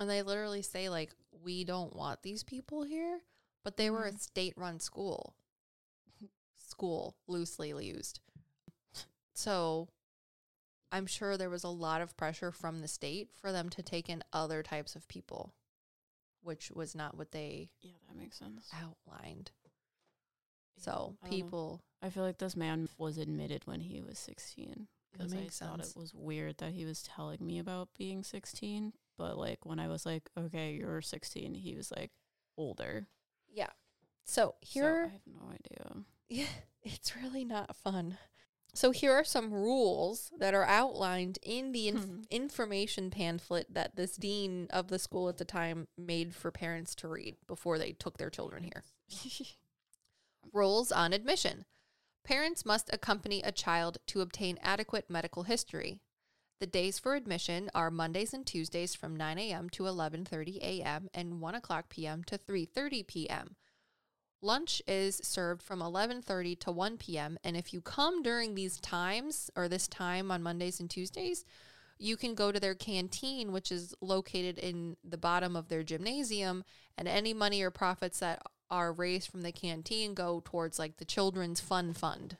and 0.00 0.08
they 0.08 0.22
literally 0.22 0.62
say, 0.62 0.88
like, 0.88 1.10
we 1.42 1.64
don't 1.64 1.96
want 1.96 2.22
these 2.22 2.44
people 2.44 2.84
here, 2.84 3.20
but 3.64 3.76
they 3.76 3.90
were 3.90 4.04
a 4.04 4.12
Mhm. 4.12 4.20
state 4.20 4.54
run 4.56 4.78
school. 4.78 5.34
School, 6.78 7.16
loosely 7.26 7.72
used. 7.84 8.20
So 9.34 9.88
I'm 10.92 11.06
sure 11.06 11.36
there 11.36 11.50
was 11.50 11.64
a 11.64 11.68
lot 11.68 12.00
of 12.00 12.16
pressure 12.16 12.52
from 12.52 12.80
the 12.80 12.86
state 12.88 13.30
for 13.40 13.50
them 13.50 13.68
to 13.70 13.82
take 13.82 14.08
in 14.08 14.22
other 14.32 14.62
types 14.62 14.94
of 14.94 15.08
people, 15.08 15.54
which 16.40 16.70
was 16.70 16.94
not 16.94 17.16
what 17.16 17.32
they 17.32 17.70
Yeah, 17.82 17.90
that 18.06 18.16
makes 18.16 18.38
sense. 18.38 18.70
outlined. 18.72 19.50
So 20.76 20.90
I 20.90 20.94
don't 20.94 21.40
know. 21.40 21.44
people, 21.44 21.82
I 22.00 22.10
feel 22.10 22.22
like 22.22 22.38
this 22.38 22.54
man 22.56 22.88
was 22.96 23.18
admitted 23.18 23.66
when 23.66 23.80
he 23.80 24.00
was 24.00 24.18
16 24.20 24.86
That 25.12 25.18
because 25.18 25.34
I 25.34 25.40
makes 25.40 25.58
thought 25.58 25.80
sense. 25.80 25.90
it 25.90 25.96
was 25.96 26.14
weird 26.14 26.58
that 26.58 26.72
he 26.74 26.84
was 26.84 27.02
telling 27.02 27.44
me 27.44 27.58
about 27.58 27.88
being 27.98 28.22
16. 28.22 28.92
But 29.16 29.36
like 29.36 29.66
when 29.66 29.80
I 29.80 29.88
was 29.88 30.06
like, 30.06 30.30
okay, 30.38 30.74
you're 30.74 31.02
16, 31.02 31.54
he 31.54 31.74
was 31.74 31.90
like 31.90 32.12
older. 32.56 33.08
yeah. 33.52 33.70
So 34.24 34.54
So 34.62 34.78
here, 34.78 35.04
I 35.06 35.12
have 35.12 35.26
no 35.26 35.50
idea. 35.52 36.04
Yeah, 36.28 36.46
it's 36.82 37.16
really 37.16 37.44
not 37.44 37.74
fun. 37.76 38.18
So 38.74 38.90
here 38.90 39.12
are 39.12 39.24
some 39.24 39.52
rules 39.52 40.30
that 40.38 40.54
are 40.54 40.64
outlined 40.64 41.38
in 41.42 41.72
the 41.72 41.88
inf- 41.88 42.04
Hmm. 42.04 42.20
information 42.30 43.10
pamphlet 43.10 43.72
that 43.72 43.96
this 43.96 44.16
dean 44.16 44.66
of 44.70 44.88
the 44.88 44.98
school 44.98 45.28
at 45.28 45.38
the 45.38 45.44
time 45.44 45.88
made 45.96 46.34
for 46.34 46.50
parents 46.50 46.94
to 46.96 47.08
read 47.08 47.36
before 47.46 47.78
they 47.78 47.92
took 47.92 48.18
their 48.18 48.30
children 48.30 48.62
here. 48.64 48.84
Rules 50.52 50.92
on 50.92 51.12
admission. 51.12 51.64
Parents 52.24 52.64
must 52.64 52.92
accompany 52.92 53.42
a 53.42 53.52
child 53.52 53.98
to 54.08 54.20
obtain 54.20 54.58
adequate 54.62 55.08
medical 55.08 55.44
history. 55.44 56.00
The 56.60 56.66
days 56.66 56.98
for 56.98 57.14
admission 57.14 57.70
are 57.74 57.90
Mondays 57.90 58.34
and 58.34 58.46
Tuesdays 58.46 58.94
from 58.94 59.16
9 59.16 59.38
a.m. 59.38 59.70
to 59.70 59.84
11:30 59.84 60.58
a.m. 60.60 61.08
and 61.14 61.40
1 61.40 61.54
o'clock 61.54 61.88
p.m. 61.88 62.22
to 62.24 62.36
3:30 62.36 63.06
p.m. 63.06 63.56
Lunch 64.40 64.80
is 64.86 65.16
served 65.16 65.62
from 65.62 65.80
11:30 65.80 66.58
to 66.60 66.70
1 66.70 66.96
p.m. 66.98 67.38
and 67.42 67.56
if 67.56 67.72
you 67.72 67.80
come 67.80 68.22
during 68.22 68.54
these 68.54 68.78
times 68.80 69.50
or 69.56 69.68
this 69.68 69.88
time 69.88 70.30
on 70.30 70.42
Mondays 70.42 70.80
and 70.80 70.88
Tuesdays, 70.88 71.44
you 71.98 72.16
can 72.16 72.34
go 72.34 72.52
to 72.52 72.60
their 72.60 72.74
canteen 72.74 73.50
which 73.52 73.72
is 73.72 73.94
located 74.00 74.58
in 74.58 74.96
the 75.02 75.18
bottom 75.18 75.56
of 75.56 75.68
their 75.68 75.82
gymnasium 75.82 76.64
and 76.96 77.08
any 77.08 77.34
money 77.34 77.62
or 77.62 77.70
profits 77.70 78.20
that 78.20 78.40
are 78.70 78.92
raised 78.92 79.30
from 79.30 79.42
the 79.42 79.52
canteen 79.52 80.14
go 80.14 80.40
towards 80.44 80.78
like 80.78 80.98
the 80.98 81.04
children's 81.04 81.60
fun 81.60 81.92
fund 81.92 82.36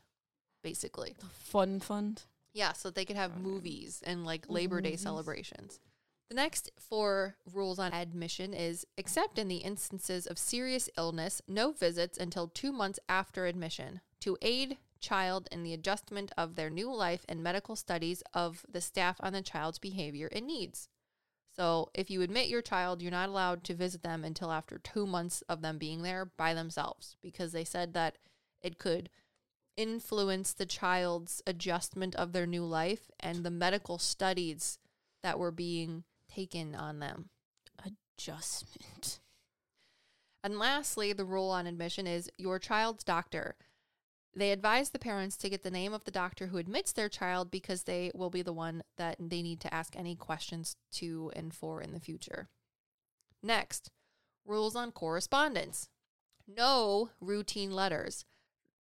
basically. 0.62 1.14
The 1.18 1.26
fun 1.26 1.80
fund. 1.80 2.22
Yeah, 2.52 2.72
so 2.72 2.90
they 2.90 3.04
could 3.04 3.16
have 3.16 3.40
movies 3.40 4.02
and 4.04 4.24
like 4.24 4.46
Labor 4.48 4.80
Day 4.80 4.90
Movies. 4.90 5.02
celebrations. 5.02 5.80
The 6.28 6.34
next 6.34 6.70
four 6.78 7.36
rules 7.50 7.78
on 7.78 7.94
admission 7.94 8.52
is 8.52 8.86
except 8.98 9.38
in 9.38 9.48
the 9.48 9.56
instances 9.56 10.26
of 10.26 10.36
serious 10.36 10.90
illness, 10.98 11.40
no 11.48 11.72
visits 11.72 12.18
until 12.18 12.48
two 12.48 12.70
months 12.70 12.98
after 13.08 13.46
admission 13.46 14.02
to 14.20 14.36
aid 14.42 14.76
child 15.00 15.48
in 15.50 15.62
the 15.62 15.72
adjustment 15.72 16.30
of 16.36 16.54
their 16.54 16.68
new 16.68 16.94
life 16.94 17.24
and 17.28 17.42
medical 17.42 17.76
studies 17.76 18.22
of 18.34 18.66
the 18.70 18.82
staff 18.82 19.16
on 19.20 19.32
the 19.32 19.40
child's 19.40 19.78
behavior 19.78 20.28
and 20.30 20.46
needs. 20.46 20.90
So 21.56 21.90
if 21.94 22.10
you 22.10 22.20
admit 22.20 22.48
your 22.48 22.62
child, 22.62 23.00
you're 23.00 23.10
not 23.10 23.30
allowed 23.30 23.64
to 23.64 23.74
visit 23.74 24.02
them 24.02 24.22
until 24.22 24.52
after 24.52 24.78
two 24.78 25.06
months 25.06 25.42
of 25.48 25.62
them 25.62 25.78
being 25.78 26.02
there 26.02 26.26
by 26.36 26.52
themselves 26.52 27.16
because 27.22 27.52
they 27.52 27.64
said 27.64 27.94
that 27.94 28.18
it 28.60 28.78
could 28.78 29.08
influence 29.78 30.52
the 30.52 30.66
child's 30.66 31.42
adjustment 31.46 32.14
of 32.16 32.32
their 32.32 32.46
new 32.46 32.64
life 32.64 33.10
and 33.18 33.44
the 33.44 33.50
medical 33.50 33.98
studies 33.98 34.78
that 35.22 35.38
were 35.38 35.50
being 35.50 36.04
taken 36.38 36.74
on 36.74 37.00
them. 37.00 37.30
Adjustment. 37.84 39.20
And 40.44 40.58
lastly, 40.58 41.12
the 41.12 41.24
rule 41.24 41.50
on 41.50 41.66
admission 41.66 42.06
is 42.06 42.30
your 42.38 42.58
child's 42.58 43.02
doctor. 43.02 43.56
They 44.36 44.52
advise 44.52 44.90
the 44.90 45.00
parents 45.00 45.36
to 45.38 45.48
get 45.48 45.64
the 45.64 45.70
name 45.70 45.92
of 45.92 46.04
the 46.04 46.12
doctor 46.12 46.46
who 46.46 46.58
admits 46.58 46.92
their 46.92 47.08
child 47.08 47.50
because 47.50 47.82
they 47.82 48.12
will 48.14 48.30
be 48.30 48.42
the 48.42 48.52
one 48.52 48.82
that 48.96 49.16
they 49.18 49.42
need 49.42 49.60
to 49.60 49.74
ask 49.74 49.96
any 49.96 50.14
questions 50.14 50.76
to 50.92 51.32
and 51.34 51.52
for 51.52 51.80
in 51.80 51.92
the 51.92 52.00
future. 52.00 52.48
Next, 53.42 53.90
rules 54.46 54.76
on 54.76 54.92
correspondence. 54.92 55.88
No 56.46 57.10
routine 57.20 57.72
letters. 57.72 58.24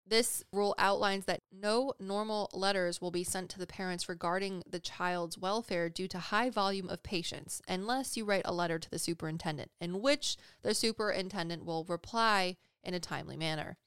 This 0.09 0.43
rule 0.51 0.73
outlines 0.79 1.25
that 1.25 1.43
no 1.51 1.93
normal 1.99 2.49
letters 2.51 2.99
will 2.99 3.11
be 3.11 3.23
sent 3.23 3.51
to 3.51 3.59
the 3.59 3.67
parents 3.67 4.09
regarding 4.09 4.63
the 4.67 4.79
child's 4.79 5.37
welfare 5.37 5.87
due 5.87 6.07
to 6.07 6.17
high 6.17 6.49
volume 6.49 6.89
of 6.89 7.03
patients 7.03 7.61
unless 7.67 8.17
you 8.17 8.25
write 8.25 8.41
a 8.45 8.53
letter 8.53 8.79
to 8.79 8.89
the 8.89 8.97
superintendent 8.97 9.69
in 9.79 10.01
which 10.01 10.35
the 10.63 10.73
superintendent 10.73 11.63
will 11.63 11.83
reply 11.83 12.57
in 12.83 12.95
a 12.95 12.99
timely 12.99 13.37
manner. 13.37 13.77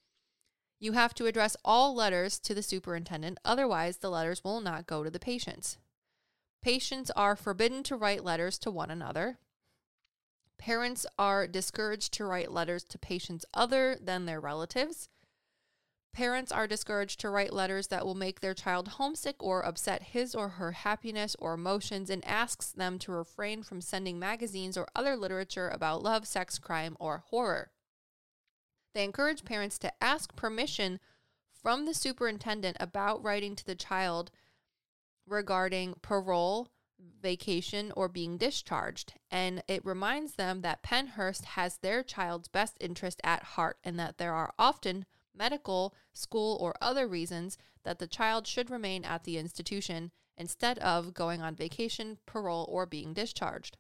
You 0.79 0.93
have 0.93 1.13
to 1.15 1.27
address 1.27 1.57
all 1.65 1.93
letters 1.93 2.39
to 2.41 2.55
the 2.55 2.63
superintendent, 2.63 3.39
otherwise, 3.45 3.97
the 3.97 4.11
letters 4.11 4.45
will 4.45 4.61
not 4.61 4.87
go 4.87 5.03
to 5.03 5.11
the 5.11 5.19
patients. 5.19 5.79
Patients 6.63 7.11
are 7.17 7.35
forbidden 7.35 7.83
to 7.85 7.97
write 7.97 8.23
letters 8.23 8.59
to 8.61 8.71
one 8.71 8.93
another. 8.93 9.39
Parents 10.57 11.05
are 11.19 11.49
discouraged 11.49 12.13
to 12.15 12.25
write 12.25 12.53
letters 12.53 12.85
to 12.85 12.99
patients 12.99 13.45
other 13.53 13.97
than 14.01 14.27
their 14.27 14.39
relatives. 14.39 15.09
Parents 16.13 16.53
are 16.53 16.67
discouraged 16.67 17.21
to 17.21 17.31
write 17.31 17.55
letters 17.55 17.87
that 17.87 18.05
will 18.05 18.15
make 18.15 18.41
their 18.41 18.53
child 18.53 18.89
homesick 18.89 19.37
or 19.43 19.65
upset 19.65 20.03
his 20.03 20.35
or 20.35 20.51
her 20.51 20.73
happiness 20.73 21.35
or 21.39 21.55
emotions 21.55 22.11
and 22.11 22.23
asks 22.27 22.71
them 22.71 22.99
to 22.99 23.13
refrain 23.13 23.63
from 23.63 23.81
sending 23.81 24.19
magazines 24.19 24.77
or 24.77 24.87
other 24.95 25.17
literature 25.17 25.71
about 25.71 26.03
love, 26.03 26.27
sex, 26.27 26.59
crime, 26.59 26.99
or 27.01 27.25
horror. 27.29 27.71
They 28.95 29.05
encourage 29.05 29.47
parents 29.47 29.79
to 29.79 29.93
ask 30.03 30.37
permission 30.37 31.01
from 31.63 31.87
the 31.87 31.95
superintendent 31.95 32.77
about 32.79 33.23
writing 33.23 33.57
to 33.57 33.65
the 33.65 33.75
child 33.75 34.31
regarding 35.27 35.95
parole, 36.03 36.69
vacation, 37.23 37.91
or 37.97 38.09
being 38.09 38.37
discharged. 38.37 39.15
And 39.31 39.63
it 39.67 39.83
reminds 39.83 40.35
them 40.35 40.61
that 40.61 40.83
Pennhurst 40.83 41.45
has 41.45 41.79
their 41.79 42.03
child's 42.03 42.49
best 42.49 42.77
interest 42.81 43.19
at 43.25 43.43
heart 43.43 43.79
and 43.83 43.99
that 43.99 44.19
there 44.19 44.35
are 44.35 44.53
often 44.59 45.07
medical, 45.35 45.95
school, 46.13 46.57
or 46.61 46.75
other 46.81 47.07
reasons 47.07 47.59
that 47.85 47.99
the 47.99 48.07
child 48.07 48.47
should 48.47 48.71
remain 48.71 49.05
at 49.05 49.25
the 49.25 49.39
institution 49.39 50.11
instead 50.37 50.79
of 50.79 51.15
going 51.15 51.43
on 51.43 51.55
vacation, 51.55 52.19
parole, 52.27 52.67
or 52.71 52.87
being 52.87 53.13
discharged. 53.13 53.77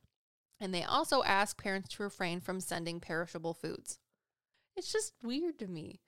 And 0.60 0.74
they 0.74 0.84
also 0.84 1.22
ask 1.22 1.60
parents 1.60 1.88
to 1.90 2.02
refrain 2.02 2.40
from 2.40 2.60
sending 2.60 3.00
perishable 3.00 3.54
foods. 3.54 3.98
It's 4.76 4.92
just 4.92 5.12
weird 5.22 5.58
to 5.58 5.66
me. 5.66 6.00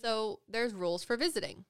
So 0.00 0.40
there's 0.48 0.74
rules 0.74 1.04
for 1.04 1.16
visiting. 1.16 1.64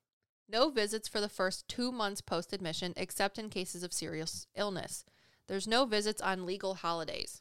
No 0.49 0.71
visits 0.71 1.09
for 1.09 1.21
the 1.21 1.29
first 1.29 1.69
two 1.69 1.93
months 1.93 2.21
post 2.21 2.53
admission, 2.53 2.95
except 2.97 3.39
in 3.39 3.51
cases 3.51 3.83
of 3.83 3.93
serious 3.93 4.47
illness. 4.57 5.05
There's 5.47 5.69
no 5.69 5.85
visits 5.85 6.21
on 6.21 6.47
legal 6.47 6.75
holidays. 6.75 7.41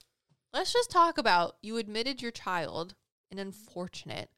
Let's 0.54 0.74
just 0.74 0.92
talk 0.92 1.18
about 1.18 1.56
you 1.62 1.78
admitted 1.78 2.22
your 2.22 2.32
child, 2.32 2.96
an 3.32 3.40
unfortunate, 3.40 4.30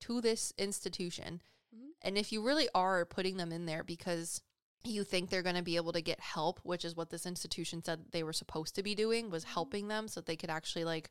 to 0.00 0.20
this 0.20 0.52
institution. 0.58 1.40
Mhm. 1.74 1.90
And 2.02 2.18
if 2.18 2.32
you 2.32 2.42
really 2.42 2.68
are 2.74 3.04
putting 3.04 3.36
them 3.36 3.52
in 3.52 3.66
there 3.66 3.82
because 3.82 4.42
you 4.84 5.04
think 5.04 5.30
they're 5.30 5.42
going 5.42 5.56
to 5.56 5.62
be 5.62 5.76
able 5.76 5.92
to 5.92 6.00
get 6.00 6.20
help, 6.20 6.60
which 6.62 6.84
is 6.84 6.94
what 6.94 7.10
this 7.10 7.26
institution 7.26 7.82
said 7.82 8.12
they 8.12 8.22
were 8.22 8.32
supposed 8.32 8.74
to 8.74 8.82
be 8.82 8.94
doing, 8.94 9.30
was 9.30 9.44
helping 9.44 9.88
them 9.88 10.08
so 10.08 10.20
that 10.20 10.26
they 10.26 10.36
could 10.36 10.50
actually 10.50 10.84
like 10.84 11.10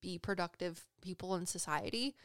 be 0.00 0.18
productive 0.18 0.86
people 1.00 1.34
in 1.34 1.46
society. 1.46 2.16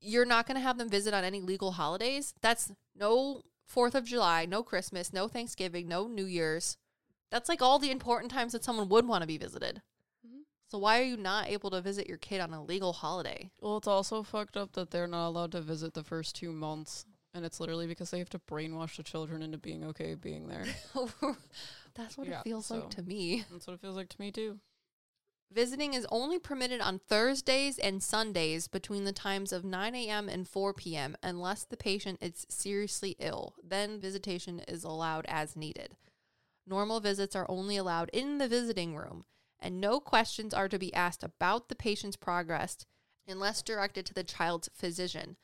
You're 0.00 0.24
not 0.24 0.46
going 0.46 0.56
to 0.56 0.62
have 0.62 0.78
them 0.78 0.88
visit 0.88 1.14
on 1.14 1.24
any 1.24 1.40
legal 1.40 1.72
holidays. 1.72 2.34
That's 2.40 2.72
no 2.94 3.42
4th 3.72 3.94
of 3.94 4.04
July, 4.04 4.46
no 4.46 4.62
Christmas, 4.62 5.12
no 5.12 5.28
Thanksgiving, 5.28 5.88
no 5.88 6.06
New 6.06 6.24
Year's. 6.24 6.76
That's 7.30 7.48
like 7.48 7.62
all 7.62 7.78
the 7.78 7.90
important 7.90 8.30
times 8.30 8.52
that 8.52 8.64
someone 8.64 8.88
would 8.88 9.06
want 9.06 9.22
to 9.22 9.26
be 9.26 9.38
visited. 9.38 9.82
So 10.72 10.78
why 10.78 11.00
are 11.00 11.04
you 11.04 11.18
not 11.18 11.50
able 11.50 11.68
to 11.68 11.82
visit 11.82 12.06
your 12.08 12.16
kid 12.16 12.40
on 12.40 12.54
a 12.54 12.64
legal 12.64 12.94
holiday? 12.94 13.50
Well, 13.60 13.76
it's 13.76 13.86
also 13.86 14.22
fucked 14.22 14.56
up 14.56 14.72
that 14.72 14.90
they're 14.90 15.06
not 15.06 15.28
allowed 15.28 15.52
to 15.52 15.60
visit 15.60 15.92
the 15.92 16.02
first 16.02 16.34
two 16.34 16.50
months. 16.50 17.04
And 17.34 17.44
it's 17.44 17.60
literally 17.60 17.86
because 17.86 18.10
they 18.10 18.18
have 18.20 18.30
to 18.30 18.38
brainwash 18.38 18.96
the 18.96 19.02
children 19.02 19.42
into 19.42 19.58
being 19.58 19.84
okay 19.84 20.14
being 20.14 20.48
there. 20.48 20.64
That's 21.94 22.16
what 22.16 22.26
Yeah, 22.26 22.40
it 22.40 22.44
feels 22.44 22.64
so- 22.64 22.76
like 22.76 22.88
to 22.92 23.02
me. 23.02 23.44
That's 23.52 23.66
what 23.66 23.74
it 23.74 23.80
feels 23.82 23.96
like 23.96 24.08
to 24.08 24.16
me 24.18 24.32
too. 24.32 24.60
Visiting 25.52 25.92
is 25.92 26.06
only 26.10 26.38
permitted 26.38 26.80
on 26.80 27.00
Thursdays 27.06 27.78
and 27.78 28.02
Sundays 28.02 28.66
between 28.66 29.04
the 29.04 29.12
times 29.12 29.52
of 29.52 29.66
9 29.66 29.94
a.m. 29.94 30.26
and 30.30 30.48
4 30.48 30.72
p.m. 30.72 31.16
unless 31.22 31.64
the 31.64 31.76
patient 31.76 32.18
is 32.22 32.46
seriously 32.48 33.14
ill. 33.18 33.56
Then 33.62 34.00
visitation 34.00 34.62
is 34.66 34.84
allowed 34.84 35.26
as 35.28 35.54
needed. 35.54 35.96
Normal 36.66 37.00
visits 37.00 37.36
are 37.36 37.44
only 37.50 37.76
allowed 37.76 38.08
in 38.14 38.38
the 38.38 38.48
visiting 38.48 38.96
room, 38.96 39.26
and 39.62 39.80
no 39.80 40.00
questions 40.00 40.52
are 40.52 40.68
to 40.68 40.78
be 40.78 40.92
asked 40.92 41.22
about 41.22 41.68
the 41.68 41.74
patient's 41.74 42.16
progress 42.16 42.84
unless 43.26 43.62
directed 43.62 44.04
to 44.06 44.14
the 44.14 44.24
child's 44.24 44.68
physician. 44.74 45.36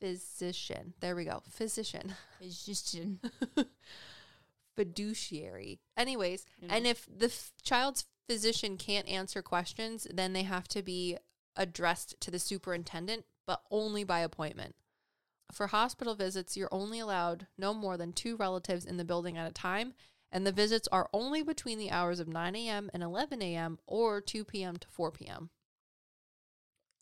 Physician. 0.00 0.94
There 1.00 1.16
we 1.16 1.24
go. 1.24 1.42
Physician. 1.48 2.14
Physician. 2.40 3.20
Fiduciary. 4.76 5.80
Anyways, 5.96 6.46
You 6.60 6.68
and 6.70 6.86
if 6.86 7.06
the 7.06 7.26
f- 7.26 7.52
child's 7.62 8.06
physician 8.28 8.76
can't 8.76 9.08
answer 9.08 9.42
questions, 9.42 10.06
then 10.12 10.32
they 10.32 10.42
have 10.44 10.66
to 10.68 10.82
be 10.82 11.18
addressed 11.56 12.20
to 12.20 12.30
the 12.30 12.38
superintendent, 12.38 13.24
but 13.46 13.62
only 13.70 14.04
by 14.04 14.20
appointment. 14.20 14.74
For 15.52 15.66
hospital 15.66 16.14
visits, 16.14 16.56
you're 16.56 16.72
only 16.72 16.98
allowed 16.98 17.46
no 17.58 17.74
more 17.74 17.98
than 17.98 18.12
two 18.14 18.36
relatives 18.36 18.86
in 18.86 18.96
the 18.96 19.04
building 19.04 19.36
at 19.36 19.50
a 19.50 19.52
time, 19.52 19.92
and 20.32 20.46
the 20.46 20.52
visits 20.52 20.88
are 20.90 21.08
only 21.12 21.42
between 21.42 21.78
the 21.78 21.90
hours 21.90 22.18
of 22.18 22.26
9 22.26 22.56
a.m. 22.56 22.90
and 22.94 23.02
11 23.02 23.42
a.m. 23.42 23.78
or 23.86 24.20
2 24.20 24.44
p.m. 24.44 24.76
to 24.78 24.88
4 24.88 25.10
p.m., 25.12 25.50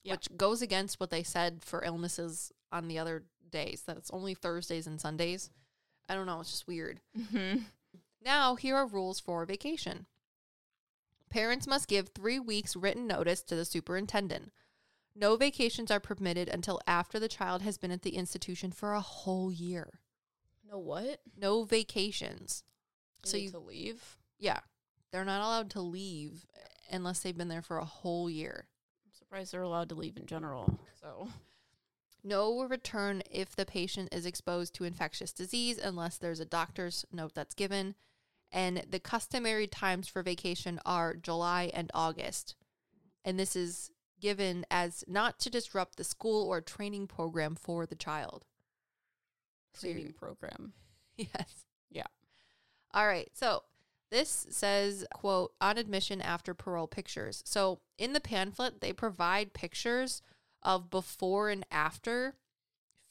Yeah. 0.03 0.15
which 0.15 0.29
goes 0.37 0.61
against 0.61 0.99
what 1.01 1.11
they 1.11 1.23
said 1.23 1.63
for 1.65 1.85
illnesses 1.85 2.53
on 2.73 2.89
the 2.89 2.99
other 2.99 3.25
days, 3.49 3.83
that 3.87 3.97
it's 3.97 4.11
only 4.11 4.35
Thursdays 4.35 4.87
and 4.87 5.01
Sundays. 5.01 5.51
I 6.09 6.15
don't 6.15 6.27
know, 6.27 6.41
it's 6.41 6.51
just 6.51 6.67
weird. 6.67 7.01
Mm-hmm. 7.19 7.61
Now, 8.23 8.57
here 8.57 8.77
are 8.77 8.87
rules 8.87 9.21
for 9.21 9.47
vacation. 9.47 10.07
Parents 11.31 11.67
must 11.67 11.89
give 11.89 12.09
three 12.09 12.41
weeks 12.41 12.75
written 12.77 13.07
notice 13.07 13.43
to 13.45 13.55
the 13.55 13.65
superintendent. 13.65 14.53
No 15.15 15.37
vacations 15.37 15.91
are 15.91 16.01
permitted 16.01 16.49
until 16.49 16.81
after 16.87 17.19
the 17.21 17.29
child 17.29 17.63
has 17.63 17.79
been 17.79 17.91
at 17.93 18.03
the 18.03 18.17
institution 18.17 18.73
for 18.73 18.93
a 18.93 19.01
whole 19.01 19.53
year. 19.53 20.01
No 20.69 20.79
what? 20.79 21.21
No 21.37 21.65
vacations. 21.65 22.63
So 23.25 23.33
So 23.33 23.37
you 23.39 23.51
to 23.51 23.59
leave? 23.59 24.17
Yeah, 24.39 24.61
they're 25.13 25.25
not 25.25 25.41
allowed 25.41 25.71
to 25.71 25.81
leave 25.81 26.47
unless 26.91 27.21
they've 27.21 27.37
been 27.37 27.49
there 27.49 27.63
for 27.63 27.79
a 27.79 27.85
whole 27.85 28.29
year. 28.29 28.67
I'm 29.07 29.13
surprised 29.13 29.53
they're 29.53 29.63
allowed 29.63 29.89
to 29.91 29.95
leave 29.95 30.17
in 30.17 30.27
general. 30.27 30.79
So 31.01 31.29
No 32.23 32.65
return 32.65 33.23
if 33.31 33.57
the 33.57 33.65
patient 33.67 34.13
is 34.13 34.27
exposed 34.27 34.75
to 34.75 34.85
infectious 34.85 35.33
disease 35.33 35.79
unless 35.79 36.19
there's 36.19 36.41
a 36.41 36.45
doctor's 36.45 37.05
note 37.13 37.35
that's 37.35 37.55
given. 37.55 37.95
And 38.53 38.85
the 38.89 38.99
customary 38.99 39.67
times 39.67 40.09
for 40.09 40.23
vacation 40.23 40.81
are 40.85 41.15
July 41.15 41.71
and 41.73 41.91
August. 41.95 42.57
And 43.25 43.39
this 43.39 43.55
is 43.55 43.91
given 44.21 44.67
as 44.71 45.05
not 45.07 45.39
to 45.41 45.51
disrupt 45.51 45.97
the 45.97 46.05
school 46.05 46.47
or 46.47 46.61
training 46.61 47.07
program 47.07 47.55
for 47.55 47.87
the 47.87 47.95
child. 47.95 48.45
So 49.75 49.93
training 49.93 50.15
program. 50.15 50.73
Yes. 51.17 51.67
Yeah. 51.91 52.07
All 52.93 53.07
right. 53.07 53.29
So 53.35 53.63
this 54.11 54.47
says, 54.51 55.07
quote, 55.13 55.53
on 55.61 55.79
admission 55.79 56.21
after 56.21 56.55
parole 56.55 56.89
pictures. 56.89 57.43
So 57.47 57.81
in 57.99 58.13
the 58.13 58.21
pamphlet, 58.21 58.81
they 58.81 58.93
provide 58.93 59.53
pictures 59.53 60.23
of 60.63 60.91
before 60.91 61.49
and 61.49 61.65
after 61.71 62.35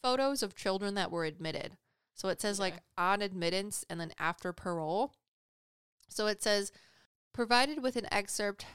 photos 0.03 0.43
of 0.43 0.55
children 0.55 0.95
that 0.95 1.11
were 1.11 1.25
admitted. 1.25 1.77
So 2.13 2.27
it 2.27 2.41
says 2.41 2.59
like 2.59 2.75
on 2.97 3.21
admittance 3.21 3.85
and 3.89 3.99
then 3.99 4.11
after 4.19 4.51
parole. 4.51 5.13
So 6.09 6.27
it 6.27 6.43
says, 6.43 6.71
provided 7.33 7.81
with 7.81 7.95
an 7.95 8.11
excerpt 8.11 8.65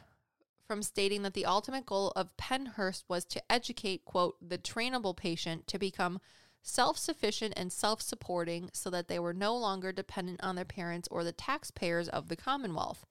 from 0.66 0.82
stating 0.82 1.22
that 1.22 1.34
the 1.34 1.44
ultimate 1.44 1.84
goal 1.84 2.12
of 2.16 2.36
Pennhurst 2.38 3.04
was 3.06 3.24
to 3.26 3.52
educate, 3.52 4.06
quote, 4.06 4.36
the 4.40 4.56
trainable 4.56 5.14
patient 5.14 5.66
to 5.66 5.78
become 5.78 6.20
self 6.64 6.96
sufficient 6.96 7.52
and 7.56 7.72
self 7.72 8.00
supporting 8.00 8.70
so 8.72 8.90
that 8.90 9.06
they 9.06 9.18
were 9.18 9.34
no 9.34 9.54
longer 9.54 9.92
dependent 9.92 10.42
on 10.42 10.56
their 10.56 10.64
parents 10.64 11.06
or 11.10 11.22
the 11.22 11.32
taxpayers 11.32 12.08
of 12.08 12.28
the 12.28 12.36
Commonwealth. 12.36 13.06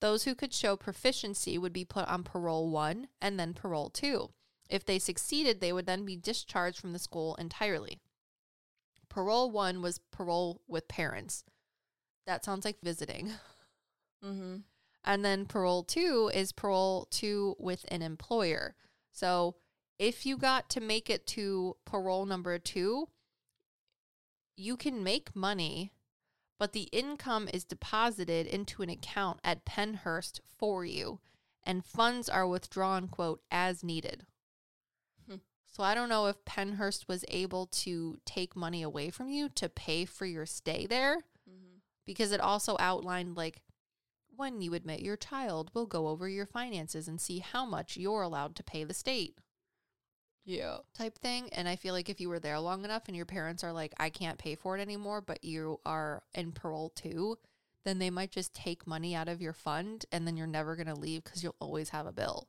Those 0.00 0.24
who 0.24 0.34
could 0.34 0.52
show 0.52 0.76
proficiency 0.76 1.56
would 1.58 1.72
be 1.72 1.84
put 1.84 2.08
on 2.08 2.24
parole 2.24 2.70
one 2.70 3.08
and 3.20 3.38
then 3.38 3.54
parole 3.54 3.90
two. 3.90 4.30
If 4.68 4.84
they 4.84 4.98
succeeded, 4.98 5.60
they 5.60 5.72
would 5.72 5.86
then 5.86 6.04
be 6.04 6.16
discharged 6.16 6.78
from 6.80 6.92
the 6.92 6.98
school 6.98 7.36
entirely. 7.36 8.00
Parole 9.08 9.50
one 9.50 9.80
was 9.80 10.00
parole 10.10 10.62
with 10.66 10.88
parents. 10.88 11.44
That 12.26 12.44
sounds 12.44 12.64
like 12.64 12.78
visiting. 12.82 13.30
Mm-hmm. 14.24 14.56
And 15.04 15.24
then 15.24 15.44
parole 15.44 15.84
two 15.84 16.30
is 16.34 16.50
parole 16.50 17.06
two 17.10 17.54
with 17.58 17.84
an 17.88 18.00
employer. 18.00 18.74
So 19.12 19.56
if 19.98 20.26
you 20.26 20.36
got 20.36 20.68
to 20.70 20.80
make 20.80 21.08
it 21.08 21.26
to 21.28 21.76
parole 21.84 22.26
number 22.26 22.58
two, 22.58 23.08
you 24.56 24.76
can 24.76 25.02
make 25.02 25.34
money, 25.36 25.92
but 26.58 26.72
the 26.72 26.88
income 26.92 27.48
is 27.52 27.64
deposited 27.64 28.46
into 28.46 28.82
an 28.82 28.90
account 28.90 29.40
at 29.44 29.64
Pennhurst 29.64 30.40
for 30.58 30.84
you, 30.84 31.20
and 31.62 31.84
funds 31.84 32.28
are 32.28 32.46
withdrawn, 32.46 33.08
quote, 33.08 33.42
as 33.50 33.82
needed. 33.84 34.24
Hmm. 35.28 35.36
So 35.66 35.82
I 35.82 35.94
don't 35.94 36.08
know 36.08 36.26
if 36.26 36.44
Pennhurst 36.44 37.08
was 37.08 37.24
able 37.28 37.66
to 37.66 38.18
take 38.24 38.56
money 38.56 38.82
away 38.82 39.10
from 39.10 39.28
you 39.28 39.48
to 39.50 39.68
pay 39.68 40.04
for 40.04 40.26
your 40.26 40.46
stay 40.46 40.86
there 40.86 41.24
Mm-hmm. 41.48 41.76
because 42.04 42.32
it 42.32 42.40
also 42.40 42.76
outlined 42.80 43.36
like 43.36 43.62
when 44.34 44.60
you 44.60 44.74
admit 44.74 45.00
your 45.00 45.16
child 45.16 45.70
we'll 45.72 45.86
go 45.86 46.08
over 46.08 46.28
your 46.28 46.44
finances 46.44 47.06
and 47.06 47.20
see 47.20 47.38
how 47.38 47.64
much 47.64 47.96
you're 47.96 48.22
allowed 48.22 48.56
to 48.56 48.64
pay 48.64 48.82
the 48.82 48.92
state 48.92 49.38
Yeah. 50.46 50.78
type 50.96 51.18
thing 51.18 51.48
and 51.52 51.68
i 51.68 51.74
feel 51.76 51.92
like 51.92 52.08
if 52.08 52.20
you 52.20 52.28
were 52.28 52.38
there 52.38 52.58
long 52.60 52.84
enough 52.84 53.02
and 53.08 53.16
your 53.16 53.26
parents 53.26 53.64
are 53.64 53.72
like 53.72 53.92
i 53.98 54.08
can't 54.10 54.38
pay 54.38 54.54
for 54.54 54.78
it 54.78 54.80
anymore 54.80 55.20
but 55.20 55.42
you 55.44 55.80
are 55.84 56.22
in 56.34 56.52
parole 56.52 56.90
too 56.90 57.36
then 57.84 57.98
they 57.98 58.10
might 58.10 58.30
just 58.30 58.54
take 58.54 58.86
money 58.86 59.14
out 59.14 59.28
of 59.28 59.42
your 59.42 59.52
fund 59.52 60.04
and 60.12 60.26
then 60.26 60.36
you're 60.36 60.46
never 60.46 60.76
going 60.76 60.86
to 60.86 60.94
leave 60.94 61.22
because 61.24 61.42
you'll 61.42 61.54
always 61.60 61.88
have 61.90 62.06
a 62.06 62.12
bill 62.12 62.46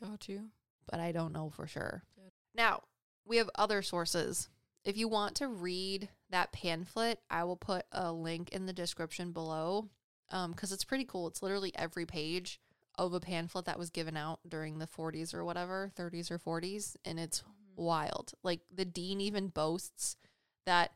Got 0.00 0.28
you. 0.28 0.50
but 0.90 1.00
i 1.00 1.10
don't 1.10 1.32
know 1.32 1.48
for 1.50 1.66
sure 1.66 2.02
Good. 2.16 2.32
now 2.54 2.82
we 3.26 3.38
have 3.38 3.48
other 3.54 3.80
sources 3.82 4.50
if 4.84 4.96
you 4.98 5.08
want 5.08 5.34
to 5.36 5.48
read 5.48 6.10
that 6.30 6.52
pamphlet 6.52 7.18
i 7.30 7.44
will 7.44 7.56
put 7.56 7.84
a 7.92 8.12
link 8.12 8.50
in 8.50 8.66
the 8.66 8.72
description 8.74 9.32
below 9.32 9.88
um, 10.30 10.52
because 10.52 10.70
it's 10.72 10.84
pretty 10.84 11.04
cool 11.04 11.28
it's 11.28 11.42
literally 11.42 11.72
every 11.76 12.04
page 12.06 12.60
of 13.06 13.14
a 13.14 13.20
pamphlet 13.20 13.64
that 13.66 13.78
was 13.78 13.90
given 13.90 14.16
out 14.16 14.40
during 14.48 14.78
the 14.78 14.86
40s 14.86 15.34
or 15.34 15.44
whatever 15.44 15.90
30s 15.96 16.30
or 16.30 16.38
40s 16.38 16.96
and 17.04 17.18
it's 17.18 17.40
mm-hmm. 17.40 17.82
wild. 17.82 18.32
Like 18.42 18.60
the 18.74 18.84
dean 18.84 19.20
even 19.20 19.48
boasts 19.48 20.16
that 20.66 20.92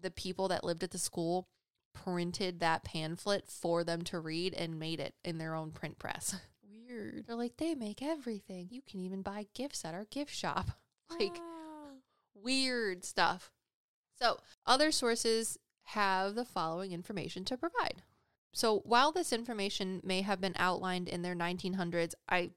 the 0.00 0.10
people 0.10 0.48
that 0.48 0.64
lived 0.64 0.82
at 0.82 0.90
the 0.90 0.98
school 0.98 1.48
printed 1.94 2.60
that 2.60 2.84
pamphlet 2.84 3.48
for 3.48 3.82
them 3.82 4.02
to 4.02 4.20
read 4.20 4.54
and 4.54 4.78
made 4.78 5.00
it 5.00 5.14
in 5.24 5.38
their 5.38 5.54
own 5.54 5.70
print 5.70 5.98
press. 5.98 6.36
Weird. 6.88 7.26
They're 7.26 7.36
like, 7.36 7.56
they 7.56 7.74
make 7.74 8.02
everything. 8.02 8.68
You 8.70 8.82
can 8.88 9.00
even 9.00 9.22
buy 9.22 9.46
gifts 9.54 9.84
at 9.84 9.94
our 9.94 10.04
gift 10.04 10.34
shop. 10.34 10.70
Like 11.20 11.36
weird 12.34 13.04
stuff. 13.04 13.52
So, 14.20 14.38
other 14.66 14.90
sources 14.90 15.56
have 15.84 16.34
the 16.34 16.44
following 16.44 16.92
information 16.92 17.44
to 17.44 17.56
provide. 17.56 18.02
So, 18.56 18.78
while 18.86 19.12
this 19.12 19.34
information 19.34 20.00
may 20.02 20.22
have 20.22 20.40
been 20.40 20.54
outlined 20.56 21.08
in 21.08 21.20
their 21.20 21.34
1900s, 21.34 22.14
I 22.26 22.52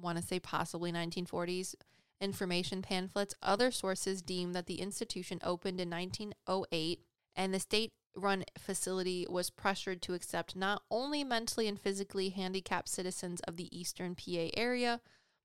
want 0.00 0.16
to 0.16 0.22
say 0.22 0.38
possibly 0.38 0.92
1940s 0.92 1.74
information 2.20 2.80
pamphlets, 2.80 3.34
other 3.42 3.72
sources 3.72 4.22
deem 4.22 4.52
that 4.52 4.66
the 4.66 4.80
institution 4.80 5.40
opened 5.42 5.80
in 5.80 5.90
1908 5.90 7.00
and 7.34 7.52
the 7.52 7.58
state 7.58 7.90
run 8.14 8.44
facility 8.56 9.26
was 9.28 9.50
pressured 9.50 10.00
to 10.02 10.14
accept 10.14 10.54
not 10.54 10.80
only 10.92 11.24
mentally 11.24 11.66
and 11.66 11.80
physically 11.80 12.28
handicapped 12.28 12.88
citizens 12.88 13.40
of 13.40 13.56
the 13.56 13.76
eastern 13.76 14.14
PA 14.14 14.48
area, 14.56 15.00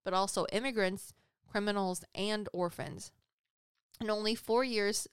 but 0.05 0.13
also 0.13 0.45
immigrants, 0.51 1.15
criminals, 1.49 2.03
and 2.13 2.47
orphans. 2.53 3.12
In 3.99 4.12
only 4.12 4.36
four 4.36 4.63
years, 4.63 5.07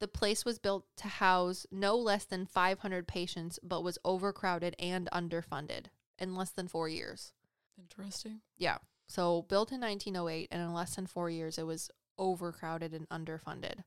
the 0.00 0.08
place 0.08 0.44
was 0.44 0.58
built 0.58 0.86
to 0.96 1.08
house 1.08 1.66
no 1.70 1.96
less 1.96 2.24
than 2.24 2.46
500 2.46 3.06
patients, 3.06 3.58
but 3.62 3.84
was 3.84 3.98
overcrowded 4.04 4.74
and 4.78 5.08
underfunded 5.12 5.86
in 6.18 6.34
less 6.34 6.50
than 6.50 6.68
four 6.68 6.88
years. 6.88 7.32
Interesting. 7.78 8.40
Yeah. 8.56 8.78
So 9.08 9.42
built 9.42 9.72
in 9.72 9.80
1908, 9.80 10.48
and 10.50 10.62
in 10.62 10.72
less 10.72 10.96
than 10.96 11.06
four 11.06 11.28
years, 11.30 11.58
it 11.58 11.66
was 11.66 11.90
overcrowded 12.18 12.94
and 12.94 13.08
underfunded. 13.08 13.84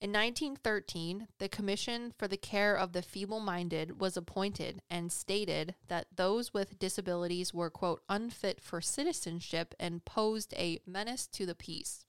In 0.00 0.12
1913, 0.12 1.26
the 1.38 1.48
Commission 1.48 2.12
for 2.16 2.28
the 2.28 2.36
Care 2.36 2.76
of 2.76 2.92
the 2.92 3.02
Feeble 3.02 3.40
Minded 3.40 4.00
was 4.00 4.16
appointed 4.16 4.80
and 4.88 5.10
stated 5.10 5.74
that 5.88 6.06
those 6.14 6.54
with 6.54 6.78
disabilities 6.78 7.52
were, 7.52 7.70
quote, 7.70 8.02
unfit 8.08 8.60
for 8.60 8.80
citizenship 8.80 9.74
and 9.80 10.04
posed 10.04 10.54
a 10.54 10.78
menace 10.86 11.26
to 11.28 11.46
the 11.46 11.56
peace. 11.56 12.04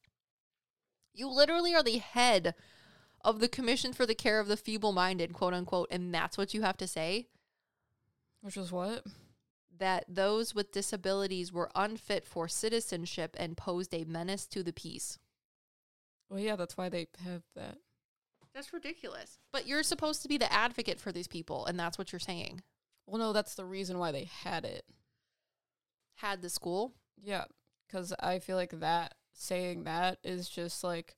You 1.13 1.29
literally 1.29 1.73
are 1.73 1.81
the 1.81 1.97
head 1.97 2.53
of 3.21 3.39
the 3.39 3.47
Commission 3.47 3.93
for 3.93 4.05
the 4.05 4.15
Care 4.15 4.39
of 4.39 4.47
the 4.47 4.57
Feeble 4.57 4.91
Minded, 4.91 5.33
quote 5.33 5.53
unquote, 5.53 5.89
and 5.91 6.13
that's 6.13 6.37
what 6.37 6.53
you 6.53 6.61
have 6.61 6.77
to 6.77 6.87
say? 6.87 7.27
Which 8.41 8.57
is 8.57 8.71
what? 8.71 9.05
That 9.77 10.05
those 10.07 10.55
with 10.55 10.71
disabilities 10.71 11.51
were 11.53 11.69
unfit 11.75 12.25
for 12.25 12.47
citizenship 12.47 13.35
and 13.39 13.57
posed 13.57 13.93
a 13.93 14.05
menace 14.05 14.45
to 14.47 14.63
the 14.63 14.73
peace. 14.73 15.19
Well, 16.29 16.39
yeah, 16.39 16.55
that's 16.55 16.77
why 16.77 16.89
they 16.89 17.07
have 17.23 17.43
that. 17.55 17.77
That's 18.53 18.73
ridiculous. 18.73 19.37
But 19.51 19.67
you're 19.67 19.83
supposed 19.83 20.21
to 20.23 20.27
be 20.27 20.37
the 20.37 20.51
advocate 20.51 20.99
for 20.99 21.11
these 21.11 21.27
people, 21.27 21.65
and 21.65 21.79
that's 21.79 21.97
what 21.97 22.11
you're 22.11 22.19
saying. 22.19 22.61
Well, 23.05 23.19
no, 23.19 23.33
that's 23.33 23.55
the 23.55 23.65
reason 23.65 23.97
why 23.97 24.11
they 24.11 24.25
had 24.25 24.65
it. 24.65 24.83
Had 26.15 26.41
the 26.41 26.49
school? 26.49 26.93
Yeah, 27.21 27.45
because 27.87 28.13
I 28.19 28.39
feel 28.39 28.55
like 28.55 28.79
that 28.79 29.15
saying 29.33 29.85
that 29.85 30.19
is 30.23 30.49
just 30.49 30.83
like 30.83 31.15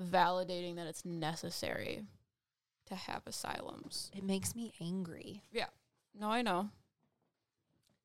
validating 0.00 0.76
that 0.76 0.86
it's 0.86 1.04
necessary 1.04 2.02
to 2.86 2.94
have 2.94 3.22
asylums. 3.26 4.10
It 4.14 4.24
makes 4.24 4.54
me 4.54 4.72
angry. 4.80 5.42
Yeah. 5.52 5.66
No, 6.18 6.30
I 6.30 6.42
know. 6.42 6.70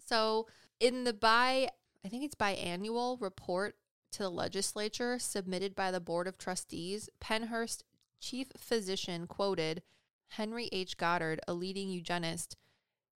So, 0.06 0.48
in 0.80 1.04
the 1.04 1.14
bi, 1.14 1.70
I 2.04 2.08
think 2.08 2.24
it's 2.24 2.36
biannual 2.36 3.22
report 3.22 3.76
to 4.12 4.20
the 4.20 4.30
legislature 4.30 5.20
submitted 5.20 5.76
by 5.76 5.92
the 5.92 6.00
Board 6.00 6.28
of 6.28 6.38
Trustees, 6.38 7.10
Pennhurst 7.22 7.84
chief 8.20 8.52
physician 8.58 9.28
quoted 9.28 9.84
Henry 10.30 10.70
H. 10.72 10.98
Goddard, 10.98 11.40
a 11.48 11.54
leading 11.54 11.90
eugenist, 11.90 12.56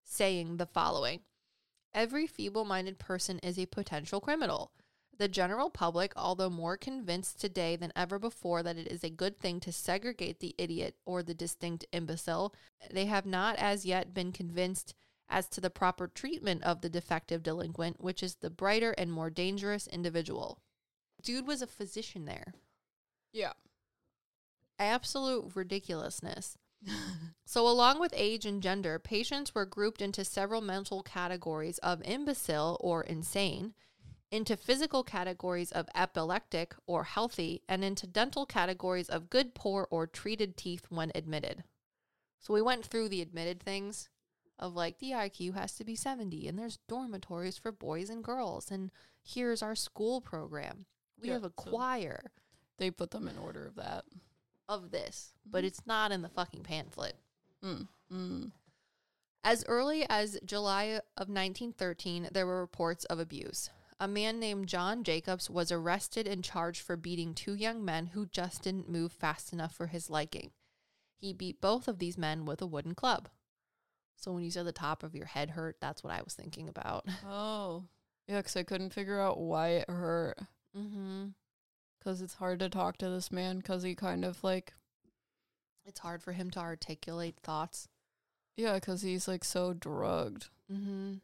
saying 0.05 0.57
the 0.57 0.67
following 0.67 1.21
Every 1.95 2.27
feeble 2.27 2.65
minded 2.65 2.99
person 2.99 3.39
is 3.41 3.59
a 3.59 3.67
potential 3.67 4.21
criminal. 4.21 4.73
The 5.19 5.29
general 5.29 5.71
public, 5.71 6.13
although 6.17 6.51
more 6.51 6.77
convinced 6.77 7.41
today 7.41 7.77
than 7.77 7.93
ever 7.95 8.19
before 8.19 8.63
that 8.63 8.77
it 8.77 8.89
is 8.89 9.05
a 9.05 9.11
good 9.11 9.39
thing 9.39 9.61
to 9.61 9.73
segregate 9.73 10.41
the 10.41 10.55
idiot 10.59 10.97
or 11.05 11.23
the 11.23 11.35
distinct 11.35 11.85
imbecile, 11.93 12.55
they 12.91 13.07
have 13.07 13.27
not 13.27 13.57
as 13.57 13.85
yet 13.85 14.15
been 14.15 14.33
convinced 14.33 14.95
as 15.29 15.49
to 15.49 15.61
the 15.61 15.71
proper 15.71 16.09
treatment 16.09 16.63
of 16.63 16.81
the 16.81 16.89
defective 16.89 17.43
delinquent, 17.43 18.01
which 18.01 18.23
is 18.23 18.37
the 18.37 18.51
brighter 18.51 18.93
and 18.93 19.13
more 19.13 19.31
dangerous 19.31 19.87
individual. 19.87 20.59
Dude 21.23 21.47
was 21.47 21.63
a 21.63 21.67
physician 21.67 22.25
there. 22.25 22.55
Yeah. 23.33 23.53
Absolute 24.79 25.53
ridiculousness. 25.55 26.57
So, 27.45 27.69
along 27.69 28.01
with 28.01 28.15
age 28.17 28.47
and 28.47 28.63
gender, 28.63 28.99
patients 28.99 29.55
were 29.55 29.67
grouped 29.67 30.01
into 30.01 30.25
several 30.25 30.63
mental 30.63 31.03
categories 31.03 31.77
of 31.79 32.01
imbecile 32.03 32.79
or 32.81 33.03
insane, 33.03 33.75
into 34.33 34.57
physical 34.57 35.05
categories 35.05 35.71
of 35.71 35.89
epileptic 35.95 36.75
or 36.87 37.05
healthy, 37.05 37.63
and 37.69 37.85
into 37.85 38.07
dental 38.07 38.47
categories 38.47 39.09
of 39.09 39.31
good, 39.31 39.55
poor, 39.55 39.87
or 39.91 40.07
treated 40.09 40.57
teeth 40.57 40.87
when 40.89 41.13
admitted. 41.15 41.63
So, 42.41 42.53
we 42.55 42.63
went 42.63 42.85
through 42.85 43.11
the 43.11 43.21
admitted 43.23 43.63
things 43.63 44.09
of 44.59 44.75
like 44.75 44.99
the 44.99 45.11
IQ 45.13 45.55
has 45.55 45.75
to 45.77 45.85
be 45.85 45.95
70, 45.95 46.49
and 46.49 46.59
there's 46.59 46.79
dormitories 46.89 47.59
for 47.59 47.71
boys 47.71 48.09
and 48.11 48.25
girls, 48.25 48.71
and 48.71 48.91
here's 49.23 49.63
our 49.63 49.75
school 49.75 50.21
program. 50.21 50.87
We 51.21 51.29
Yeah, 51.29 51.35
have 51.35 51.45
a 51.45 51.49
so- 51.49 51.53
choir 51.71 52.33
They 52.79 52.91
put 52.91 53.11
them 53.13 53.29
in 53.29 53.39
order 53.39 53.67
of 53.67 53.75
that. 53.77 54.05
of 54.69 54.91
this, 54.91 55.35
but 55.45 55.63
Mhm. 55.63 55.67
it's 55.67 55.87
not 55.87 56.11
in 56.11 56.23
the 56.23 56.29
fucking 56.29 56.63
pamphlet. 56.63 57.17
Mm. 57.63 57.89
Mm. 58.11 58.53
As 59.45 59.65
early 59.67 60.07
as 60.09 60.39
July 60.45 61.01
of 61.17 61.29
1913, 61.29 62.29
there 62.33 62.47
were 62.47 62.61
reports 62.61 63.05
of 63.07 63.19
abuse. 63.19 63.69
A 64.01 64.09
man 64.09 64.41
named 64.41 64.67
John 64.69 65.05
Jacobs 65.05 65.49
was 65.49 65.71
arrested 65.71 66.27
and 66.27 66.43
charged 66.43 66.81
for 66.83 66.97
beating 66.97 67.35
two 67.35 67.55
young 67.55 67.85
men 67.85 68.07
who 68.07 68.27
just 68.27 68.63
didn't 68.63 68.89
move 68.89 69.13
fast 69.13 69.53
enough 69.53 69.75
for 69.75 69.87
his 69.87 70.11
liking. 70.11 70.51
He 71.21 71.33
beat 71.33 71.61
both 71.61 71.87
of 71.87 71.99
these 71.99 72.19
men 72.19 72.45
with 72.45 72.61
a 72.61 72.67
wooden 72.67 72.95
club. 72.97 73.29
So 74.17 74.33
when 74.33 74.43
you 74.43 74.51
said 74.51 74.67
the 74.67 74.73
top 74.73 75.03
of 75.03 75.15
your 75.15 75.27
head 75.27 75.51
hurt, 75.51 75.77
that's 75.81 76.03
what 76.03 76.13
I 76.13 76.23
was 76.23 76.35
thinking 76.35 76.69
about. 76.69 77.07
Oh. 77.29 77.85
Yeah, 78.29 78.39
because 78.39 78.57
I 78.57 78.63
couldn't 78.63 78.93
figure 78.93 79.21
out 79.21 79.39
why 79.41 79.69
it 79.71 79.91
hurt. 79.91 80.39
Mm-hmm. 80.77 81.27
Because 81.99 82.23
it's 82.23 82.35
hard 82.35 82.61
to 82.61 82.69
talk 82.69 82.97
to 82.99 83.09
this 83.11 83.33
man 83.33 83.57
because 83.59 83.83
he 83.83 83.95
kind 83.97 84.25
of 84.25 84.43
like, 84.45 84.75
It's 85.85 85.99
hard 86.01 86.23
for 86.23 86.33
him 86.33 86.51
to 86.53 86.61
articulate 86.61 87.37
thoughts. 87.43 87.89
yeah, 88.57 88.75
because 88.75 89.03
he's 89.03 89.27
like 89.27 89.45
so 89.45 89.73
drugged. 89.73 90.49
Mm-hmm. 90.73 91.15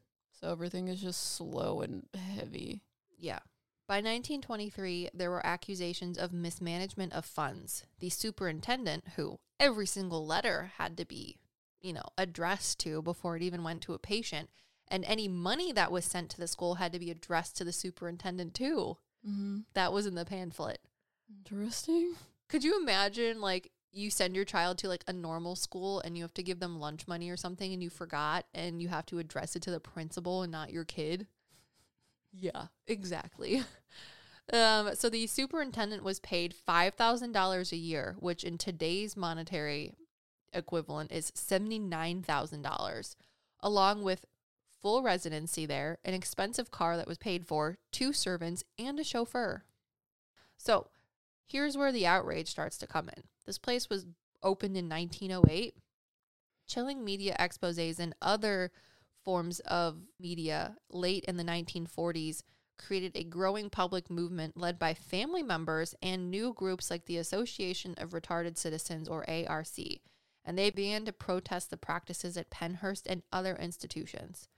So 0.41 0.51
everything 0.51 0.89
is 0.89 1.01
just 1.01 1.35
slow 1.35 1.81
and 1.81 2.05
heavy. 2.15 2.83
Yeah. 3.19 3.41
By 3.89 3.97
1923, 3.97 5.11
there 5.15 5.31
were 5.31 5.45
accusations 5.45 6.19
of 6.19 6.33
mismanagement 6.33 7.13
of 7.13 7.25
funds. 7.25 7.85
The 8.01 8.11
superintendent, 8.11 9.05
who 9.17 9.39
every 9.59 9.87
single 9.87 10.27
letter 10.27 10.73
had 10.77 10.97
to 10.99 11.05
be, 11.05 11.39
you 11.81 11.93
know, 11.93 12.05
addressed 12.17 12.79
to 12.81 13.03
before 13.03 13.37
it 13.37 13.43
even 13.43 13.65
went 13.65 13.83
to 13.83 13.95
a 13.95 13.99
patient, 13.99 14.51
and 14.89 15.05
any 15.05 15.27
money 15.27 15.73
that 15.73 15.91
was 15.91 16.05
sent 16.05 16.31
to 16.31 16.39
the 16.39 16.47
school 16.47 16.77
had 16.77 16.93
to 16.93 16.99
be 16.99 17.11
addressed 17.11 17.57
to 17.57 17.65
the 17.65 17.73
superintendent 17.73 18.55
too. 18.55 18.99
Mm-hmm. 19.27 19.61
That 19.75 19.93
was 19.93 20.07
in 20.07 20.15
the 20.15 20.25
pamphlet. 20.25 20.81
Interesting. 21.29 22.15
Could 22.49 22.63
you 22.63 22.81
imagine, 22.81 23.41
like, 23.41 23.73
you 23.93 24.11
send 24.11 24.37
your 24.37 24.45
child 24.45 24.79
to 24.79 24.89
like 24.89 25.05
a 25.07 25.13
normal 25.13 25.57
school 25.57 26.01
and 26.01 26.17
you 26.17 26.23
have 26.23 26.35
to 26.35 26.43
give 26.43 26.61
them 26.61 26.79
lunch 26.79 27.09
money 27.09 27.31
or 27.31 27.37
something 27.37 27.73
and 27.73 27.83
you 27.83 27.91
forgot 27.91 28.45
and 28.55 28.83
you 28.83 28.89
have 28.89 29.07
to 29.07 29.19
address 29.19 29.57
it 29.57 29.63
to 29.63 29.71
the 29.71 29.81
principal 29.81 30.43
and 30.43 30.53
not 30.53 30.73
your 30.73 30.85
kid? 30.85 31.27
Yeah, 32.33 32.67
exactly. 32.87 33.63
Um, 34.51 34.95
so 34.95 35.11
the 35.11 35.27
superintendent 35.27 36.03
was 36.03 36.21
paid 36.21 36.55
five 36.55 36.95
thousand 36.95 37.33
dollars 37.33 37.71
a 37.71 37.77
year, 37.77 38.17
which 38.19 38.45
in 38.45 38.57
today's 38.57 39.15
monetary 39.17 39.93
equivalent 40.55 41.13
is 41.13 41.31
seventy 41.35 41.79
nine 41.79 42.23
thousand 42.23 42.63
dollars, 42.63 43.15
along 43.61 44.05
with 44.05 44.25
full 44.81 45.03
residency 45.03 45.67
there, 45.67 45.99
an 46.03 46.15
expensive 46.15 46.71
car 46.71 46.97
that 46.97 47.07
was 47.07 47.19
paid 47.19 47.47
for, 47.47 47.77
two 47.93 48.13
servants, 48.13 48.65
and 48.79 48.99
a 48.99 49.05
chauffeur. 49.05 49.65
So 50.57 50.89
here's 51.49 51.77
where 51.77 51.93
the 51.93 52.07
outrage 52.07 52.49
starts 52.49 52.79
to 52.79 52.87
come 52.87 53.09
in. 53.17 53.25
This 53.47 53.59
place 53.59 53.89
was 53.89 54.07
opened 54.43 54.77
in 54.77 54.89
1908. 54.89 55.75
Chilling 56.67 57.05
media 57.05 57.35
exposes 57.39 57.99
and 57.99 58.15
other 58.21 58.71
forms 59.25 59.61
of 59.61 59.97
media 60.21 60.77
late 60.91 61.25
in 61.25 61.37
the 61.37 61.45
1940s 61.45 62.43
created 62.79 63.13
a 63.15 63.25
growing 63.25 63.69
public 63.69 64.09
movement 64.09 64.57
led 64.57 64.79
by 64.79 64.95
family 64.95 65.43
members 65.43 65.95
and 66.01 66.31
new 66.31 66.55
groups 66.55 66.91
like 66.91 67.07
the 67.07 67.17
Association 67.17 67.95
of 67.99 68.11
Retarded 68.11 68.57
Citizens, 68.57 69.09
or 69.09 69.29
ARC, 69.29 69.67
and 70.45 70.57
they 70.57 70.71
began 70.71 71.05
to 71.05 71.13
protest 71.13 71.71
the 71.71 71.77
practices 71.77 72.37
at 72.37 72.51
Pennhurst 72.51 73.03
and 73.07 73.23
other 73.33 73.57
institutions. 73.57 74.49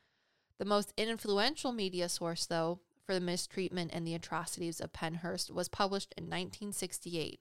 The 0.59 0.65
most 0.67 0.93
influential 0.99 1.73
media 1.73 2.09
source, 2.09 2.45
though, 2.45 2.81
for 3.05 3.15
the 3.15 3.21
mistreatment 3.21 3.91
and 3.93 4.07
the 4.07 4.15
atrocities 4.15 4.81
of 4.81 4.93
Pennhurst 4.93 5.51
was 5.51 5.69
published 5.69 6.15
in 6.17 6.25
1968. 6.25 7.41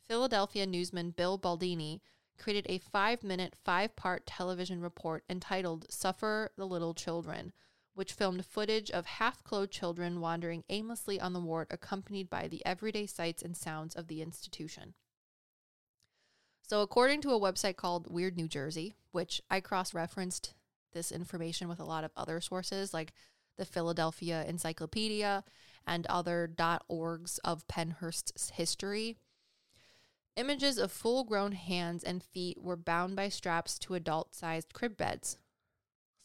Philadelphia 0.00 0.66
newsman 0.66 1.10
Bill 1.10 1.38
Baldini 1.38 2.00
created 2.38 2.66
a 2.68 2.78
five 2.78 3.22
minute, 3.22 3.54
five 3.64 3.94
part 3.96 4.26
television 4.26 4.80
report 4.80 5.24
entitled 5.28 5.86
Suffer 5.90 6.50
the 6.56 6.66
Little 6.66 6.94
Children, 6.94 7.52
which 7.94 8.12
filmed 8.12 8.44
footage 8.44 8.90
of 8.90 9.06
half 9.06 9.44
clothed 9.44 9.72
children 9.72 10.20
wandering 10.20 10.64
aimlessly 10.68 11.20
on 11.20 11.32
the 11.32 11.40
ward, 11.40 11.68
accompanied 11.70 12.28
by 12.28 12.48
the 12.48 12.64
everyday 12.64 13.06
sights 13.06 13.42
and 13.42 13.56
sounds 13.56 13.94
of 13.94 14.08
the 14.08 14.22
institution. 14.22 14.94
So, 16.62 16.80
according 16.80 17.20
to 17.22 17.32
a 17.32 17.40
website 17.40 17.76
called 17.76 18.10
Weird 18.10 18.36
New 18.36 18.48
Jersey, 18.48 18.94
which 19.10 19.42
I 19.50 19.60
cross 19.60 19.92
referenced 19.92 20.54
this 20.92 21.12
information 21.12 21.68
with 21.68 21.80
a 21.80 21.84
lot 21.84 22.04
of 22.04 22.12
other 22.16 22.40
sources 22.40 22.94
like 22.94 23.12
the 23.56 23.64
Philadelphia 23.64 24.44
Encyclopedia 24.46 25.44
and 25.86 26.06
other 26.06 26.50
.orgs 26.90 27.38
of 27.44 27.66
Pennhurst's 27.68 28.50
history. 28.50 29.16
Images 30.36 30.78
of 30.78 30.90
full-grown 30.90 31.52
hands 31.52 32.02
and 32.02 32.22
feet 32.22 32.62
were 32.62 32.76
bound 32.76 33.16
by 33.16 33.28
straps 33.28 33.78
to 33.80 33.94
adult-sized 33.94 34.72
crib 34.72 34.96
beds. 34.96 35.36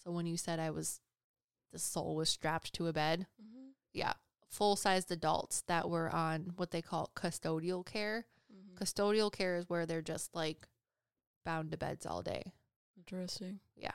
So 0.02 0.12
when 0.12 0.26
you 0.26 0.38
said 0.38 0.60
I 0.60 0.70
was 0.70 1.02
the 1.74 1.80
soul 1.80 2.16
was 2.16 2.30
strapped 2.30 2.72
to 2.74 2.88
a 2.88 2.94
bed, 2.94 3.28
Mm-hmm. 3.42 3.68
yeah, 3.92 4.14
full-sized 4.48 5.12
adults 5.12 5.64
that 5.68 5.90
were 5.90 6.10
on 6.10 6.54
what 6.56 6.72
they 6.72 6.82
call 6.82 7.12
custodial 7.16 7.86
care. 7.86 8.26
Mm-hmm. 8.50 8.82
Custodial 8.82 9.32
care 9.32 9.58
is 9.58 9.70
where 9.70 9.86
they're 9.86 10.02
just 10.02 10.34
like 10.34 10.66
bound 11.44 11.72
to 11.72 11.78
beds 11.78 12.06
all 12.06 12.22
day. 12.22 12.54
Interesting. 12.98 13.60
Yeah. 13.76 13.92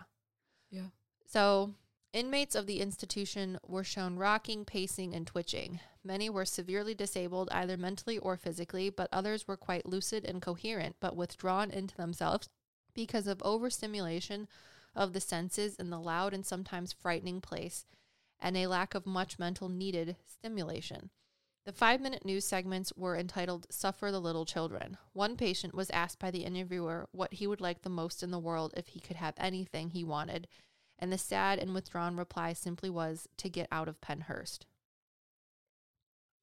Yeah. 0.71 0.89
So, 1.27 1.73
inmates 2.13 2.55
of 2.55 2.67
the 2.67 2.81
institution 2.81 3.59
were 3.67 3.85
shown 3.85 4.17
rocking, 4.17 4.65
pacing, 4.65 5.15
and 5.15 5.27
twitching. 5.27 5.81
Many 6.05 6.29
were 6.29 6.45
severely 6.45 6.95
disabled, 6.95 7.49
either 7.53 7.77
mentally 7.77 8.19
or 8.19 8.37
physically, 8.37 8.91
but 8.91 9.09
others 9.13 9.47
were 9.47 9.57
quite 9.57 9.87
lucid 9.87 10.25
and 10.25 10.43
coherent, 10.43 10.97
but 11.01 11.17
withdrawn 11.17 11.71
into 11.71 11.97
themselves 11.97 12.49
because 12.95 13.27
of 13.27 13.43
overstimulation 13.43 14.49
of 14.95 15.13
the 15.13 15.21
senses 15.21 15.77
in 15.77 15.91
the 15.91 16.01
loud 16.01 16.35
and 16.35 16.45
sometimes 16.45 16.93
frightening 16.93 17.41
place 17.41 17.87
and 18.41 18.57
a 18.57 18.67
lack 18.67 18.95
of 18.95 19.07
much 19.07 19.39
mental 19.39 19.69
needed 19.69 20.17
stimulation. 20.27 21.11
The 21.65 21.73
five 21.73 22.01
minute 22.01 22.25
news 22.25 22.45
segments 22.45 22.93
were 22.97 23.17
entitled 23.17 23.69
Suffer 23.71 24.11
the 24.11 24.21
Little 24.21 24.45
Children. 24.45 24.99
One 25.13 25.37
patient 25.37 25.75
was 25.75 25.91
asked 25.91 26.19
by 26.19 26.33
the 26.33 26.45
interviewer 26.45 27.07
what 27.13 27.35
he 27.35 27.47
would 27.47 27.61
like 27.61 27.83
the 27.83 27.89
most 27.89 28.23
in 28.23 28.33
the 28.33 28.41
world 28.41 28.75
if 28.77 28.89
he 28.89 29.01
could 29.01 29.17
have 29.17 29.35
anything 29.39 29.91
he 29.91 30.03
wanted, 30.03 30.49
and 31.03 31.13
the 31.13 31.19
sad 31.19 31.59
and 31.59 31.75
withdrawn 31.75 32.17
reply 32.17 32.53
simply 32.53 32.89
was 32.89 33.29
to 33.37 33.51
get 33.51 33.67
out 33.73 33.89
of 33.89 34.01
Pennhurst. 34.01 34.67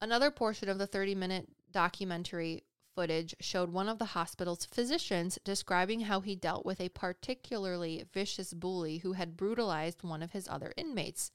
Another 0.02 0.30
portion 0.30 0.67
of 0.67 0.78
the 0.78 0.86
30 0.86 1.15
minute 1.15 1.48
documentary 1.72 2.65
footage 2.93 3.34
showed 3.39 3.72
one 3.72 3.88
of 3.88 4.00
the 4.00 4.06
hospital's 4.06 4.65
physicians 4.65 5.39
describing 5.45 6.02
how 6.02 6.19
he 6.19 6.36
dealt 6.36 6.65
with 6.65 6.82
a 6.82 6.89
particularly 6.89 8.04
vicious 8.13 8.54
bully 8.54 8.98
who 8.98 9.13
had 9.13 9.38
brutalized 9.38 10.04
one 10.04 10.22
of 10.22 10.34
his 10.34 10.45
other 10.50 10.74
inmates. 10.76 11.32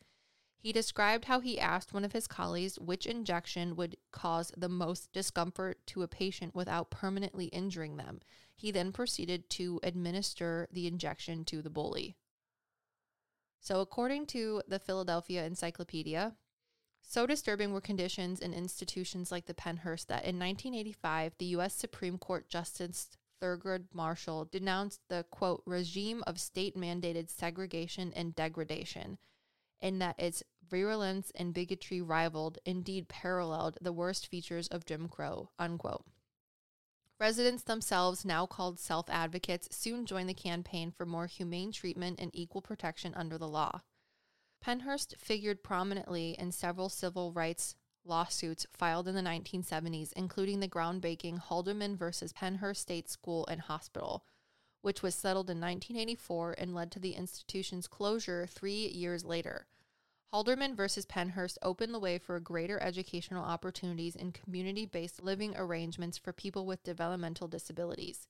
He 0.58 0.70
described 0.70 1.24
how 1.24 1.40
he 1.40 1.58
asked 1.58 1.94
one 1.94 2.04
of 2.04 2.12
his 2.12 2.26
colleagues 2.26 2.78
which 2.78 3.06
injection 3.06 3.74
would 3.76 3.96
cause 4.12 4.52
the 4.54 4.68
most 4.68 5.10
discomfort 5.14 5.78
to 5.86 6.02
a 6.02 6.08
patient 6.08 6.54
without 6.54 6.90
permanently 6.90 7.46
injuring 7.46 7.96
them. 7.96 8.20
He 8.54 8.70
then 8.70 8.92
proceeded 8.92 9.48
to 9.50 9.80
administer 9.82 10.68
the 10.70 10.86
injection 10.86 11.46
to 11.46 11.62
the 11.62 11.70
bully. 11.70 12.16
So, 13.64 13.80
according 13.80 14.26
to 14.26 14.60
the 14.68 14.78
Philadelphia 14.78 15.46
Encyclopedia, 15.46 16.34
so 17.00 17.26
disturbing 17.26 17.72
were 17.72 17.80
conditions 17.80 18.40
in 18.40 18.52
institutions 18.52 19.32
like 19.32 19.46
the 19.46 19.54
Pennhurst 19.54 20.08
that 20.08 20.26
in 20.26 20.38
1985, 20.38 21.32
the 21.38 21.46
U.S. 21.46 21.72
Supreme 21.72 22.18
Court 22.18 22.46
Justice 22.50 23.16
Thurgood 23.40 23.86
Marshall 23.94 24.44
denounced 24.44 25.00
the 25.08 25.24
quote 25.30 25.62
regime 25.64 26.22
of 26.26 26.38
state 26.38 26.76
mandated 26.76 27.30
segregation 27.30 28.12
and 28.14 28.34
degradation 28.34 29.16
in 29.80 29.98
that 29.98 30.20
its 30.20 30.42
virulence 30.68 31.32
and 31.34 31.54
bigotry 31.54 32.02
rivaled, 32.02 32.58
indeed 32.66 33.08
paralleled, 33.08 33.78
the 33.80 33.94
worst 33.94 34.26
features 34.26 34.68
of 34.68 34.84
Jim 34.84 35.08
Crow, 35.08 35.48
unquote. 35.58 36.04
Residents 37.20 37.62
themselves, 37.62 38.24
now 38.24 38.44
called 38.44 38.78
self 38.78 39.08
advocates, 39.08 39.68
soon 39.74 40.04
joined 40.04 40.28
the 40.28 40.34
campaign 40.34 40.90
for 40.90 41.06
more 41.06 41.26
humane 41.26 41.70
treatment 41.70 42.18
and 42.20 42.30
equal 42.34 42.60
protection 42.60 43.14
under 43.14 43.38
the 43.38 43.48
law. 43.48 43.82
Pennhurst 44.64 45.16
figured 45.16 45.62
prominently 45.62 46.34
in 46.38 46.50
several 46.50 46.88
civil 46.88 47.32
rights 47.32 47.76
lawsuits 48.04 48.66
filed 48.72 49.06
in 49.08 49.14
the 49.14 49.20
1970s, 49.20 50.12
including 50.14 50.60
the 50.60 50.68
groundbreaking 50.68 51.40
Halderman 51.40 51.96
versus 51.96 52.32
Pennhurst 52.32 52.78
State 52.78 53.08
School 53.08 53.46
and 53.46 53.62
Hospital, 53.62 54.24
which 54.82 55.02
was 55.02 55.14
settled 55.14 55.48
in 55.48 55.60
1984 55.60 56.56
and 56.58 56.74
led 56.74 56.90
to 56.92 56.98
the 56.98 57.12
institution's 57.12 57.86
closure 57.86 58.46
three 58.46 58.88
years 58.88 59.24
later. 59.24 59.66
Halderman 60.34 60.74
versus 60.74 61.06
Pennhurst 61.06 61.58
opened 61.62 61.94
the 61.94 62.00
way 62.00 62.18
for 62.18 62.40
greater 62.40 62.82
educational 62.82 63.44
opportunities 63.44 64.16
and 64.16 64.34
community 64.34 64.84
based 64.84 65.22
living 65.22 65.54
arrangements 65.56 66.18
for 66.18 66.32
people 66.32 66.66
with 66.66 66.82
developmental 66.82 67.46
disabilities. 67.46 68.26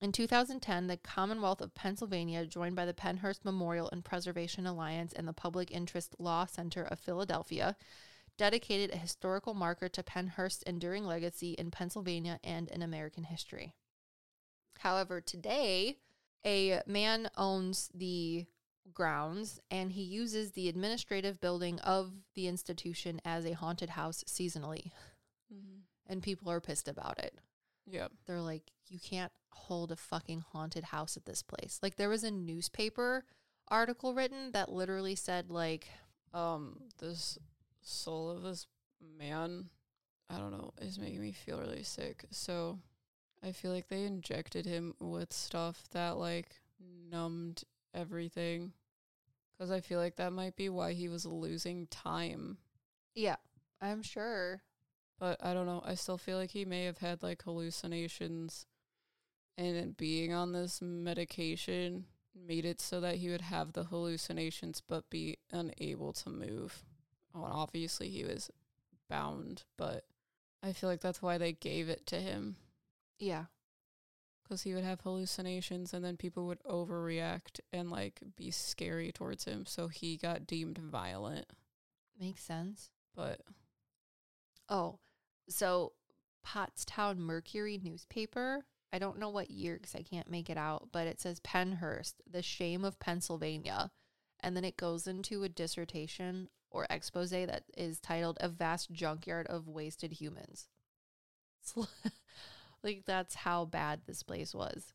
In 0.00 0.12
2010, 0.12 0.86
the 0.86 0.96
Commonwealth 0.96 1.60
of 1.60 1.74
Pennsylvania, 1.74 2.46
joined 2.46 2.74
by 2.74 2.86
the 2.86 2.94
Pennhurst 2.94 3.44
Memorial 3.44 3.90
and 3.92 4.02
Preservation 4.02 4.66
Alliance 4.66 5.12
and 5.12 5.28
the 5.28 5.34
Public 5.34 5.70
Interest 5.70 6.16
Law 6.18 6.46
Center 6.46 6.84
of 6.84 6.98
Philadelphia, 6.98 7.76
dedicated 8.38 8.94
a 8.94 8.98
historical 8.98 9.52
marker 9.52 9.90
to 9.90 10.02
Pennhurst's 10.02 10.62
enduring 10.62 11.04
legacy 11.04 11.52
in 11.52 11.70
Pennsylvania 11.70 12.40
and 12.42 12.70
in 12.70 12.80
American 12.80 13.24
history. 13.24 13.74
However, 14.78 15.20
today, 15.20 15.98
a 16.46 16.80
man 16.86 17.28
owns 17.36 17.90
the 17.94 18.46
grounds 18.94 19.60
and 19.70 19.92
he 19.92 20.02
uses 20.02 20.52
the 20.52 20.68
administrative 20.68 21.40
building 21.40 21.78
of 21.80 22.12
the 22.34 22.46
institution 22.46 23.20
as 23.24 23.44
a 23.44 23.52
haunted 23.52 23.90
house 23.90 24.24
seasonally. 24.26 24.92
Mm-hmm. 25.52 25.80
And 26.06 26.22
people 26.22 26.50
are 26.50 26.60
pissed 26.60 26.88
about 26.88 27.18
it. 27.18 27.34
Yeah. 27.86 28.08
They're 28.26 28.40
like, 28.40 28.72
you 28.88 28.98
can't 28.98 29.32
hold 29.52 29.92
a 29.92 29.96
fucking 29.96 30.44
haunted 30.52 30.84
house 30.84 31.16
at 31.16 31.24
this 31.24 31.42
place. 31.42 31.78
Like, 31.82 31.96
there 31.96 32.08
was 32.08 32.24
a 32.24 32.30
newspaper 32.30 33.24
article 33.68 34.14
written 34.14 34.52
that 34.52 34.72
literally 34.72 35.14
said, 35.14 35.50
like, 35.50 35.88
Um, 36.32 36.82
this 36.98 37.38
soul 37.82 38.30
of 38.30 38.42
this 38.42 38.68
man, 39.18 39.70
I 40.28 40.38
don't 40.38 40.52
know, 40.52 40.72
is 40.80 40.98
making 40.98 41.20
me 41.20 41.32
feel 41.32 41.58
really 41.58 41.82
sick. 41.82 42.24
So 42.30 42.78
I 43.42 43.52
feel 43.52 43.72
like 43.72 43.88
they 43.88 44.04
injected 44.04 44.64
him 44.64 44.94
with 45.00 45.32
stuff 45.32 45.88
that 45.90 46.18
like 46.18 46.60
numbed 47.10 47.64
everything. 47.94 48.72
Cause 49.60 49.70
I 49.70 49.80
feel 49.80 49.98
like 49.98 50.16
that 50.16 50.32
might 50.32 50.56
be 50.56 50.70
why 50.70 50.94
he 50.94 51.08
was 51.10 51.26
losing 51.26 51.86
time. 51.88 52.56
yeah, 53.14 53.36
I'm 53.80 54.02
sure. 54.02 54.62
But 55.18 55.38
I 55.44 55.52
don't 55.52 55.66
know. 55.66 55.82
I 55.84 55.96
still 55.96 56.16
feel 56.16 56.38
like 56.38 56.50
he 56.50 56.64
may 56.64 56.84
have 56.86 56.96
had 56.98 57.22
like 57.22 57.42
hallucinations 57.42 58.64
and 59.58 59.76
then 59.76 59.94
being 59.98 60.32
on 60.32 60.52
this 60.52 60.80
medication 60.80 62.06
made 62.34 62.64
it 62.64 62.80
so 62.80 63.00
that 63.02 63.16
he 63.16 63.28
would 63.28 63.42
have 63.42 63.74
the 63.74 63.84
hallucinations 63.84 64.80
but 64.80 65.10
be 65.10 65.36
unable 65.52 66.14
to 66.14 66.30
move. 66.30 66.82
Well, 67.34 67.44
obviously 67.44 68.08
he 68.08 68.24
was 68.24 68.50
bound, 69.10 69.64
but 69.76 70.04
I 70.62 70.72
feel 70.72 70.88
like 70.88 71.02
that's 71.02 71.20
why 71.20 71.36
they 71.36 71.52
gave 71.52 71.90
it 71.90 72.06
to 72.06 72.16
him 72.16 72.56
Yeah. 73.18 73.44
Because 74.50 74.62
he 74.62 74.74
would 74.74 74.82
have 74.82 75.02
hallucinations 75.02 75.94
and 75.94 76.04
then 76.04 76.16
people 76.16 76.48
would 76.48 76.60
overreact 76.64 77.60
and 77.72 77.88
like 77.88 78.20
be 78.36 78.50
scary 78.50 79.12
towards 79.12 79.44
him. 79.44 79.64
So 79.64 79.86
he 79.86 80.16
got 80.16 80.44
deemed 80.44 80.76
violent. 80.76 81.46
Makes 82.18 82.42
sense. 82.42 82.90
But 83.14 83.42
Oh, 84.68 84.98
so 85.48 85.92
Pottstown 86.44 87.18
Mercury 87.18 87.78
newspaper. 87.80 88.64
I 88.92 88.98
don't 88.98 89.20
know 89.20 89.28
what 89.28 89.52
year 89.52 89.74
because 89.74 89.94
I 89.94 90.02
can't 90.02 90.28
make 90.28 90.50
it 90.50 90.56
out, 90.56 90.88
but 90.90 91.06
it 91.06 91.20
says 91.20 91.38
Pennhurst, 91.38 92.14
the 92.28 92.42
shame 92.42 92.84
of 92.84 92.98
Pennsylvania. 92.98 93.92
And 94.40 94.56
then 94.56 94.64
it 94.64 94.76
goes 94.76 95.06
into 95.06 95.44
a 95.44 95.48
dissertation 95.48 96.48
or 96.72 96.88
expose 96.90 97.30
that 97.30 97.62
is 97.76 98.00
titled 98.00 98.38
A 98.40 98.48
Vast 98.48 98.90
Junkyard 98.90 99.46
of 99.46 99.68
Wasted 99.68 100.14
Humans. 100.14 100.66
Like, 102.82 103.02
that's 103.06 103.34
how 103.34 103.64
bad 103.66 104.00
this 104.06 104.22
place 104.22 104.54
was. 104.54 104.92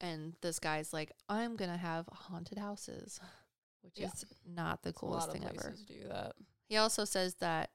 And 0.00 0.34
this 0.42 0.58
guy's 0.58 0.92
like, 0.92 1.12
I'm 1.28 1.56
going 1.56 1.70
to 1.70 1.76
have 1.78 2.06
haunted 2.12 2.58
houses, 2.58 3.18
which 3.82 3.94
Yeah. 3.98 4.08
is 4.08 4.24
not 4.46 4.82
the 4.82 4.92
coolest 4.92 5.32
thing 5.32 5.44
ever. 5.44 5.74
do 5.86 6.08
that. 6.08 6.32
He 6.68 6.76
also 6.76 7.04
says 7.04 7.36
that 7.36 7.70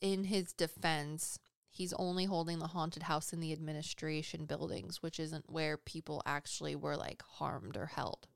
in 0.00 0.24
his 0.24 0.52
defense, 0.52 1.38
he's 1.70 1.92
only 1.94 2.24
holding 2.24 2.58
the 2.60 2.68
haunted 2.68 3.02
house 3.02 3.32
in 3.32 3.40
the 3.40 3.52
administration 3.52 4.46
buildings, 4.46 5.02
which 5.02 5.20
isn't 5.20 5.50
where 5.50 5.76
people 5.76 6.22
actually 6.24 6.74
were 6.76 6.96
like 6.96 7.22
harmed 7.22 7.76
or 7.76 7.86
held. 7.86 8.26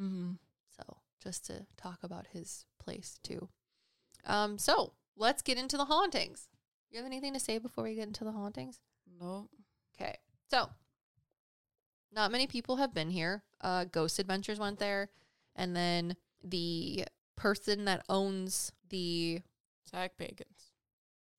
Mm-hmm. 0.00 0.32
So, 0.76 0.96
just 1.22 1.44
to 1.46 1.66
talk 1.76 1.98
about 2.02 2.28
his 2.32 2.64
place 2.78 3.18
too. 3.22 3.48
Um, 4.24 4.56
so 4.58 4.94
let's 5.16 5.42
get 5.42 5.58
into 5.58 5.76
the 5.76 5.84
hauntings. 5.86 6.48
You 6.90 6.98
have 6.98 7.06
anything 7.06 7.34
to 7.34 7.40
say 7.40 7.58
before 7.58 7.84
we 7.84 7.94
get 7.96 8.06
into 8.06 8.24
the 8.24 8.32
hauntings? 8.32 8.78
No. 9.18 9.48
Okay. 9.94 10.16
So, 10.50 10.68
not 12.12 12.32
many 12.32 12.46
people 12.46 12.76
have 12.76 12.92
been 12.94 13.10
here. 13.10 13.42
Uh, 13.60 13.84
Ghost 13.84 14.18
Adventures 14.18 14.58
went 14.58 14.78
there, 14.78 15.10
and 15.56 15.74
then 15.74 16.16
the 16.42 17.04
person 17.36 17.84
that 17.86 18.04
owns 18.08 18.72
the 18.88 19.40
Zak 19.90 20.12
Bagans'. 20.18 20.72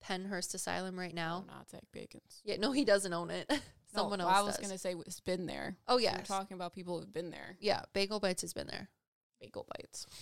Pennhurst 0.03 0.55
Asylum 0.55 0.97
right 0.97 1.13
now. 1.13 1.45
No, 1.47 1.53
not 1.53 1.69
Zak 1.69 1.83
Bagans'. 1.95 2.41
Yeah, 2.43 2.57
no, 2.57 2.71
he 2.71 2.85
doesn't 2.85 3.13
own 3.13 3.29
it. 3.29 3.51
Someone 3.93 4.19
no, 4.19 4.27
else 4.27 4.37
I 4.37 4.41
was 4.41 4.57
does. 4.57 4.65
gonna 4.67 4.77
say 4.77 4.95
it's 5.05 5.19
been 5.19 5.45
there. 5.45 5.75
oh 5.87 5.97
yeah, 5.97 6.17
We're 6.17 6.23
talking 6.23 6.55
about 6.55 6.73
people 6.73 6.99
who've 6.99 7.13
been 7.13 7.29
there. 7.29 7.57
yeah. 7.59 7.81
Bagel 7.93 8.19
Bites 8.19 8.41
has 8.41 8.53
been 8.53 8.67
there. 8.67 8.89
Bagel 9.39 9.65
bites. 9.75 10.05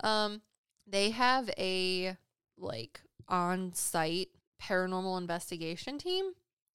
Um, 0.00 0.42
they 0.86 1.08
have 1.08 1.48
a 1.56 2.18
like 2.58 3.00
on-site 3.28 4.28
paranormal 4.62 5.18
investigation 5.18 5.98
team, 5.98 6.32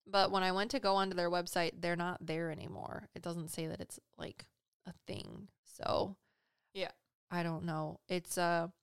but 0.08 0.32
when 0.32 0.44
I 0.44 0.52
went 0.52 0.72
to 0.72 0.80
go 0.80 0.96
onto 0.96 1.16
their 1.16 1.30
website, 1.30 1.72
they're 1.80 1.96
not 1.96 2.26
there 2.26 2.52
anymore. 2.52 3.10
It 3.16 3.22
doesn't 3.22 3.50
say 3.50 3.68
that 3.68 3.82
it's 3.82 4.00
like 4.18 4.46
a 4.86 4.94
thing. 5.08 5.48
So, 5.64 6.16
Yeah. 6.74 6.92
I 7.30 7.44
don't 7.44 7.64
know. 7.64 8.00
It's 8.10 8.38
a 8.38 8.74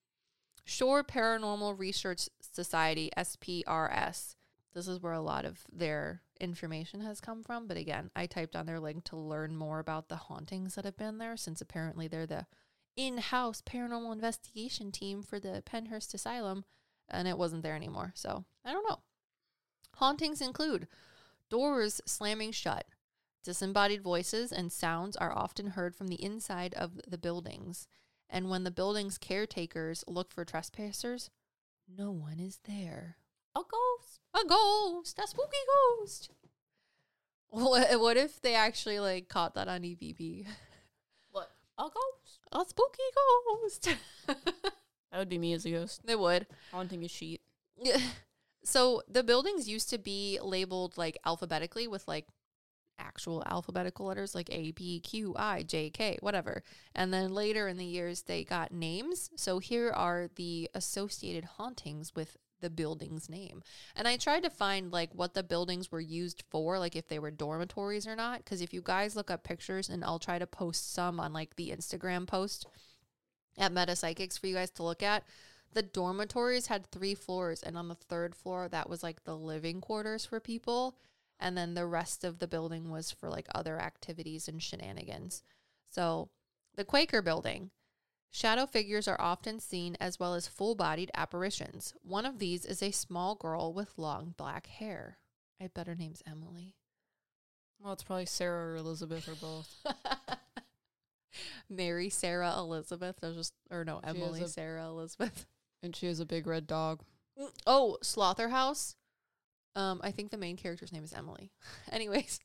Shore 0.65 1.05
Paranormal 1.05 1.79
Research 1.79 2.29
Society 2.41 3.11
(SPRS). 3.17 4.37
This 4.75 4.89
is 4.89 5.01
where 5.01 5.13
a 5.13 5.21
lot 5.21 5.45
of 5.45 5.67
their 5.73 6.23
information 6.41 7.01
has 7.01 7.21
come 7.21 7.43
from. 7.43 7.67
But 7.67 7.77
again, 7.77 8.11
I 8.15 8.27
typed 8.27 8.55
on 8.55 8.67
their 8.67 8.81
link 8.81 9.05
to 9.05 9.17
learn 9.17 9.57
more 9.57 9.79
about 9.81 10.09
the 10.09 10.17
hauntings 10.17 10.75
that 10.75 10.85
have 10.85 10.97
been 10.97 11.19
there, 11.19 11.37
since 11.37 11.61
apparently 11.61 12.07
they're 12.09 12.27
the 12.27 12.47
in-house 12.97 13.63
paranormal 13.63 14.13
investigation 14.13 14.93
team 14.93 15.23
for 15.23 15.39
the 15.39 15.63
Pennhurst 15.67 16.15
Asylum, 16.15 16.65
and 17.11 17.29
it 17.29 17.39
wasn't 17.39 17.63
there 17.63 17.77
anymore. 17.77 18.13
So 18.15 18.45
I 18.65 18.73
don't 18.73 18.89
know. 18.89 19.01
Hauntings 19.97 20.41
include 20.41 20.89
doors 21.51 22.01
slamming 22.07 22.53
shut. 22.53 22.87
Disembodied 23.45 24.03
voices 24.03 24.53
and 24.53 24.71
sounds 24.71 25.17
are 25.17 25.33
often 25.33 25.69
heard 25.69 25.95
from 25.95 26.09
the 26.09 26.23
inside 26.23 26.75
of 26.75 27.01
the 27.07 27.19
buildings. 27.19 27.87
And 28.29 28.51
when 28.51 28.65
the 28.65 28.71
building's 28.71 29.17
caretakers 29.17 30.05
look 30.07 30.33
for 30.33 30.45
trespassers, 30.45 31.31
no 31.89 32.11
one 32.11 32.39
is 32.39 32.61
there. 32.65 33.17
A 33.57 33.61
ghost. 33.61 34.21
A 34.35 34.47
ghost, 34.47 35.19
a 35.19 35.27
spooky 35.27 35.57
ghost. 35.99 36.31
What, 37.51 37.99
what 37.99 38.17
if 38.19 38.43
they 38.43 38.55
actually 38.55 39.01
like 39.01 39.29
caught 39.29 39.55
that 39.55 39.69
on 39.69 39.81
EVP? 39.81 40.47
What? 41.31 41.51
A 41.79 41.85
ghost. 41.85 42.41
A 42.53 42.65
spooky 42.69 43.03
ghost. 43.17 43.89
That 45.11 45.19
would 45.19 45.29
be 45.29 45.39
me 45.39 45.53
as 45.53 45.65
a 45.65 45.71
ghost. 45.71 46.03
they 46.05 46.17
would. 46.17 46.47
Haunting 46.73 47.05
a 47.05 47.09
sheet. 47.09 47.41
Yeah. 47.81 47.99
So 48.65 49.03
the 49.09 49.23
buildings 49.23 49.67
used 49.67 49.89
to 49.91 49.99
be 49.99 50.39
labeled 50.43 50.99
like 50.99 51.17
alphabetically 51.25 51.89
with 51.89 52.07
like 52.07 52.27
actual 52.99 53.43
alphabetical 53.47 54.07
letters 54.07 54.35
like 54.35 54.51
A, 54.51 54.73
B, 54.73 55.01
Q, 55.01 55.35
I, 55.39 55.63
J, 55.63 55.89
K, 55.89 56.19
whatever. 56.21 56.63
And 56.95 57.15
then 57.15 57.33
later 57.33 57.69
in 57.69 57.79
the 57.79 57.85
years, 57.87 58.23
they 58.23 58.45
got 58.45 58.73
names. 58.73 59.31
So 59.37 59.59
here 59.59 59.91
are 59.91 60.29
the 60.35 60.69
associated 60.75 61.45
hauntings 61.45 62.15
with 62.15 62.37
the 62.61 62.69
building's 62.69 63.31
name. 63.31 63.63
And 63.95 64.09
I 64.09 64.17
tried 64.17 64.43
to 64.43 64.51
find 64.51 64.93
like 64.93 65.15
what 65.15 65.35
the 65.35 65.45
buildings 65.45 65.93
were 65.93 66.01
used 66.01 66.43
for, 66.51 66.79
like 66.79 66.97
if 66.97 67.09
they 67.09 67.21
were 67.21 67.31
dormitories 67.31 68.07
or 68.07 68.17
not. 68.17 68.45
Because 68.45 68.61
if 68.61 68.75
you 68.75 68.83
guys 68.83 69.17
look 69.17 69.31
up 69.31 69.45
pictures, 69.45 69.89
and 69.89 70.05
I'll 70.05 70.19
try 70.19 70.39
to 70.39 70.47
post 70.47 70.93
some 70.93 71.21
on 71.21 71.33
like 71.33 71.57
the 71.57 71.71
Instagram 71.71 72.27
post 72.27 72.67
at 73.59 73.73
Meta 73.73 73.93
Psyckicks 73.93 74.39
for 74.39 74.47
you 74.47 74.55
guys 74.55 74.71
to 74.71 74.83
look 74.83 75.03
at. 75.03 75.25
The 75.73 75.83
dormitories 75.83 76.69
had 76.69 76.87
three 76.87 77.15
floors, 77.15 77.63
and 77.63 77.77
on 77.77 77.89
the 77.89 77.95
third 77.95 78.35
floor, 78.35 78.69
that 78.69 78.89
was 78.89 79.03
like 79.03 79.25
the 79.25 79.37
living 79.37 79.81
quarters 79.81 80.25
for 80.25 80.41
people. 80.41 80.97
And 81.39 81.57
then 81.57 81.75
the 81.75 81.87
rest 81.87 82.25
of 82.25 82.39
the 82.39 82.49
building 82.49 82.91
was 82.91 83.11
for 83.13 83.29
like 83.29 83.47
other 83.55 83.79
activities 83.79 84.49
and 84.49 84.63
shenanigans. 84.63 85.43
So, 85.91 86.31
the 86.75 86.85
Quaker 86.85 87.23
building. 87.23 87.71
Shadow 88.31 88.67
figures 88.67 89.09
are 89.09 89.21
often 89.21 89.59
seen 89.59 89.97
as 90.01 90.19
well 90.19 90.35
as 90.35 90.49
full 90.49 90.75
bodied 90.75 91.11
apparitions. 91.15 91.95
One 92.03 92.27
of 92.27 92.39
these 92.39 92.65
is 92.65 92.83
a 92.83 92.91
small 92.91 93.35
girl 93.35 93.73
with 93.73 93.97
long 93.97 94.35
black 94.37 94.67
hair. 94.67 95.19
I 95.61 95.69
bet 95.69 95.87
her 95.87 95.95
name's 95.95 96.23
Emily. 96.27 96.75
Well, 97.81 97.93
it's 97.93 98.03
probably 98.03 98.27
Sarah 98.27 98.73
or 98.73 98.77
Elizabeth 98.77 99.29
or 99.29 99.35
both. 99.35 99.77
Mary 101.71 102.09
Sarah 102.11 102.55
Elizabeth. 102.59 103.17
I 103.23 103.29
was 103.29 103.37
just, 103.37 103.53
or 103.71 103.85
no, 103.85 104.01
She 104.05 104.09
Emily 104.11 104.43
a- 104.43 104.49
Sarah 104.49 104.87
Elizabeth. 104.87 105.47
And 105.81 105.95
she 105.95 106.07
has 106.07 106.19
a 106.19 106.27
big 106.27 106.49
red 106.49 106.67
dog. 106.67 107.03
Mm, 107.41 107.51
Oh, 107.65 107.99
Slaughterhouse. 108.03 108.97
Um, 109.77 110.01
I 110.03 110.11
think 110.11 110.33
the 110.33 110.37
main 110.37 110.57
character's 110.57 110.93
name 110.93 111.05
is 111.05 111.13
Emily. 111.13 111.53
Anyways, 111.93 112.41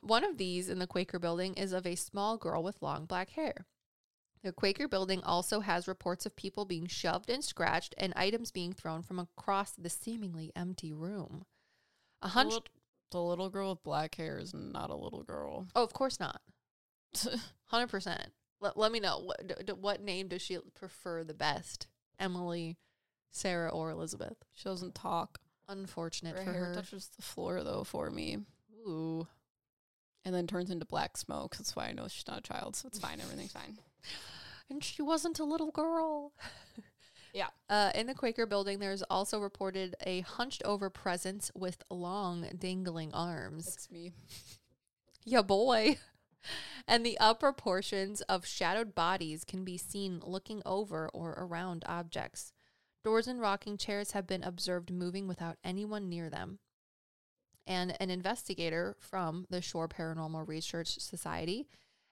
one 0.00 0.24
of 0.24 0.38
these 0.38 0.70
in 0.70 0.78
the 0.78 0.86
Quaker 0.86 1.18
building 1.18 1.52
is 1.52 1.72
of 1.74 1.86
a 1.86 1.96
small 1.96 2.38
girl 2.38 2.62
with 2.62 2.80
long 2.80 3.04
black 3.04 3.28
hair. 3.30 3.66
The 4.42 4.52
Quaker 4.52 4.88
building 4.88 5.22
also 5.22 5.60
has 5.60 5.86
reports 5.86 6.24
of 6.24 6.34
people 6.34 6.64
being 6.64 6.86
shoved 6.86 7.28
and 7.28 7.44
scratched 7.44 7.94
and 7.98 8.14
items 8.16 8.50
being 8.50 8.72
thrown 8.72 9.02
from 9.02 9.18
across 9.18 9.72
the 9.72 9.90
seemingly 9.90 10.50
empty 10.56 10.94
room. 10.94 11.44
A 12.22 12.26
The, 12.26 12.30
hunch. 12.30 12.54
the 13.10 13.20
little 13.22 13.50
girl 13.50 13.68
with 13.72 13.82
black 13.82 14.14
hair 14.14 14.38
is 14.38 14.54
not 14.54 14.88
a 14.88 14.96
little 14.96 15.24
girl. 15.24 15.66
Oh, 15.76 15.84
of 15.84 15.92
course 15.92 16.18
not. 16.18 16.40
Hundred 17.66 17.88
percent. 17.88 18.30
Let 18.62 18.78
Let 18.78 18.92
me 18.92 19.00
know 19.00 19.18
what 19.18 19.46
d- 19.46 19.54
d- 19.66 19.72
what 19.72 20.00
name 20.02 20.28
does 20.28 20.40
she 20.40 20.58
prefer 20.74 21.22
the 21.24 21.34
best? 21.34 21.86
Emily, 22.18 22.78
Sarah, 23.30 23.68
or 23.70 23.90
Elizabeth? 23.90 24.36
she 24.54 24.64
doesn't 24.64 24.94
talk. 24.94 25.40
Unfortunate 25.68 26.36
Her 26.36 26.44
for 26.44 26.52
hair 26.52 26.64
her. 26.66 26.74
touches 26.74 27.08
the 27.16 27.22
floor 27.22 27.62
though 27.62 27.84
for 27.84 28.10
me, 28.10 28.38
Ooh. 28.86 29.26
and 30.24 30.34
then 30.34 30.46
turns 30.46 30.70
into 30.70 30.84
black 30.86 31.16
smoke. 31.16 31.56
That's 31.56 31.74
why 31.76 31.88
I 31.88 31.92
know 31.92 32.08
she's 32.08 32.26
not 32.26 32.38
a 32.38 32.42
child, 32.42 32.76
so 32.76 32.88
it's 32.88 32.98
fine. 32.98 33.20
Everything's 33.20 33.52
fine. 33.52 33.76
And 34.70 34.82
she 34.82 35.02
wasn't 35.02 35.38
a 35.38 35.44
little 35.44 35.70
girl. 35.70 36.32
Yeah. 37.34 37.46
Uh, 37.70 37.90
in 37.94 38.06
the 38.06 38.14
Quaker 38.14 38.44
building, 38.44 38.78
there's 38.78 39.02
also 39.04 39.38
reported 39.40 39.94
a 40.04 40.20
hunched 40.20 40.62
over 40.66 40.90
presence 40.90 41.50
with 41.54 41.82
long 41.88 42.46
dangling 42.58 43.10
arms. 43.14 43.66
It's 43.68 43.90
me. 43.90 44.12
Yeah, 45.24 45.40
boy. 45.42 45.98
And 46.86 47.06
the 47.06 47.18
upper 47.18 47.52
portions 47.52 48.20
of 48.22 48.46
shadowed 48.46 48.94
bodies 48.94 49.44
can 49.44 49.64
be 49.64 49.78
seen 49.78 50.20
looking 50.24 50.62
over 50.66 51.08
or 51.14 51.30
around 51.38 51.84
objects. 51.86 52.52
Doors 53.04 53.26
and 53.26 53.40
rocking 53.40 53.76
chairs 53.76 54.12
have 54.12 54.26
been 54.26 54.42
observed 54.42 54.90
moving 54.90 55.26
without 55.26 55.58
anyone 55.64 56.08
near 56.08 56.30
them. 56.30 56.58
And 57.66 57.96
an 58.00 58.10
investigator 58.10 58.96
from 58.98 59.46
the 59.50 59.62
Shore 59.62 59.88
Paranormal 59.88 60.48
Research 60.48 60.98
Society 60.98 61.66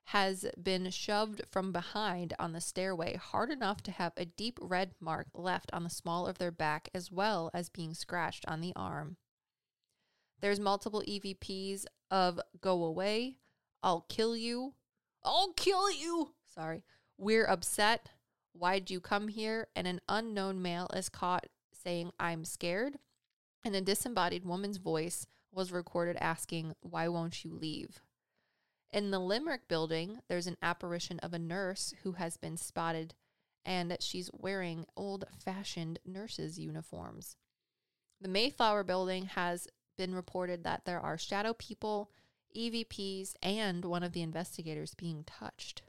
has 0.05 0.45
been 0.61 0.91
shoved 0.91 1.43
from 1.49 1.73
behind 1.73 2.35
on 2.39 2.53
the 2.53 2.61
stairway 2.61 3.17
hard 3.17 3.51
enough 3.51 3.83
to 3.83 3.91
have 3.93 4.13
a 4.17 4.25
deep 4.25 4.59
red 4.61 4.93
mark 5.01 5.29
left 5.35 5.71
on 5.73 5.85
the 5.85 5.91
small 5.91 6.27
of 6.27 6.39
their 6.39 6.51
back 6.51 6.89
as 6.95 7.13
well 7.13 7.51
as 7.55 7.69
being 7.69 7.95
scratched 7.95 8.45
on 8.49 8.61
the 8.61 8.73
arm. 8.75 9.17
There's 10.41 10.59
multiple 10.59 11.03
EVPs 11.07 11.85
of 12.11 12.41
go 12.61 12.83
away, 12.83 13.37
I'll 13.83 14.07
kill 14.09 14.37
you, 14.37 14.75
I'll 15.23 15.53
kill 15.53 15.91
you. 15.91 16.31
Sorry. 16.55 16.83
We're 17.19 17.47
upset. 17.47 18.11
Why'd 18.53 18.91
you 18.91 19.01
come 19.01 19.29
here? 19.29 19.69
And 19.77 19.87
an 19.87 20.01
unknown 20.09 20.63
male 20.63 20.89
is 20.95 21.09
caught 21.09 21.47
saying, 21.73 22.11
I'm 22.19 22.45
scared. 22.45 22.99
And 23.65 23.75
a 23.75 23.81
disembodied 23.81 24.45
woman's 24.45 24.79
voice 24.79 25.27
was 25.53 25.73
recorded 25.73 26.17
asking, 26.21 26.75
Why 26.81 27.09
won't 27.09 27.45
you 27.45 27.53
leave? 27.53 28.01
In 28.93 29.11
the 29.11 29.21
Limerick 29.21 29.69
building, 29.69 30.21
there's 30.29 30.47
an 30.47 30.57
apparition 30.63 31.21
of 31.21 31.33
a 31.33 31.39
nurse 31.39 31.95
who 32.03 32.13
has 32.13 32.37
been 32.37 32.57
spotted 32.57 33.15
and 33.65 33.97
she's 34.01 34.31
wearing 34.33 34.87
old 34.97 35.25
fashioned 35.45 35.99
nurses' 36.05 36.59
uniforms. 36.59 37.37
The 38.21 38.29
Mayflower 38.29 38.85
building 38.85 39.27
has 39.27 39.69
been 39.97 40.15
reported 40.15 40.65
that 40.65 40.87
there 40.87 40.99
are 40.99 41.19
shadow 41.19 41.53
people, 41.53 42.11
EVPs, 42.57 43.35
and 43.43 43.85
one 43.85 44.03
of 44.03 44.13
the 44.13 44.23
investigators 44.23 44.95
being 44.95 45.25
touched. 45.25 45.83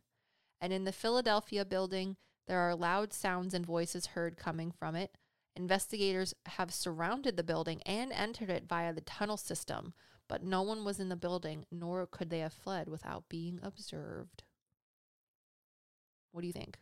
And 0.60 0.72
in 0.72 0.84
the 0.84 0.92
Philadelphia 0.92 1.66
building, 1.66 2.18
there 2.48 2.60
are 2.60 2.76
loud 2.76 3.14
sounds 3.14 3.54
and 3.54 3.66
voices 3.66 4.08
heard 4.08 4.38
coming 4.38 4.72
from 4.72 4.96
it. 4.96 5.18
Investigators 5.56 6.34
have 6.46 6.74
surrounded 6.74 7.36
the 7.36 7.44
building 7.44 7.82
and 7.86 8.12
entered 8.12 8.50
it 8.50 8.66
via 8.68 8.94
the 8.94 9.02
tunnel 9.02 9.38
system, 9.38 9.94
but 10.28 10.44
no 10.44 10.62
one 10.62 10.86
was 10.86 11.00
in 11.00 11.10
the 11.10 11.16
building, 11.16 11.66
nor 11.72 12.06
could 12.06 12.30
they 12.30 12.40
have 12.40 12.54
fled 12.54 12.88
without 12.88 13.28
being 13.28 13.60
observed. 13.62 14.44
What 16.32 16.42
do 16.42 16.48
you 16.48 16.54
think? 16.54 16.78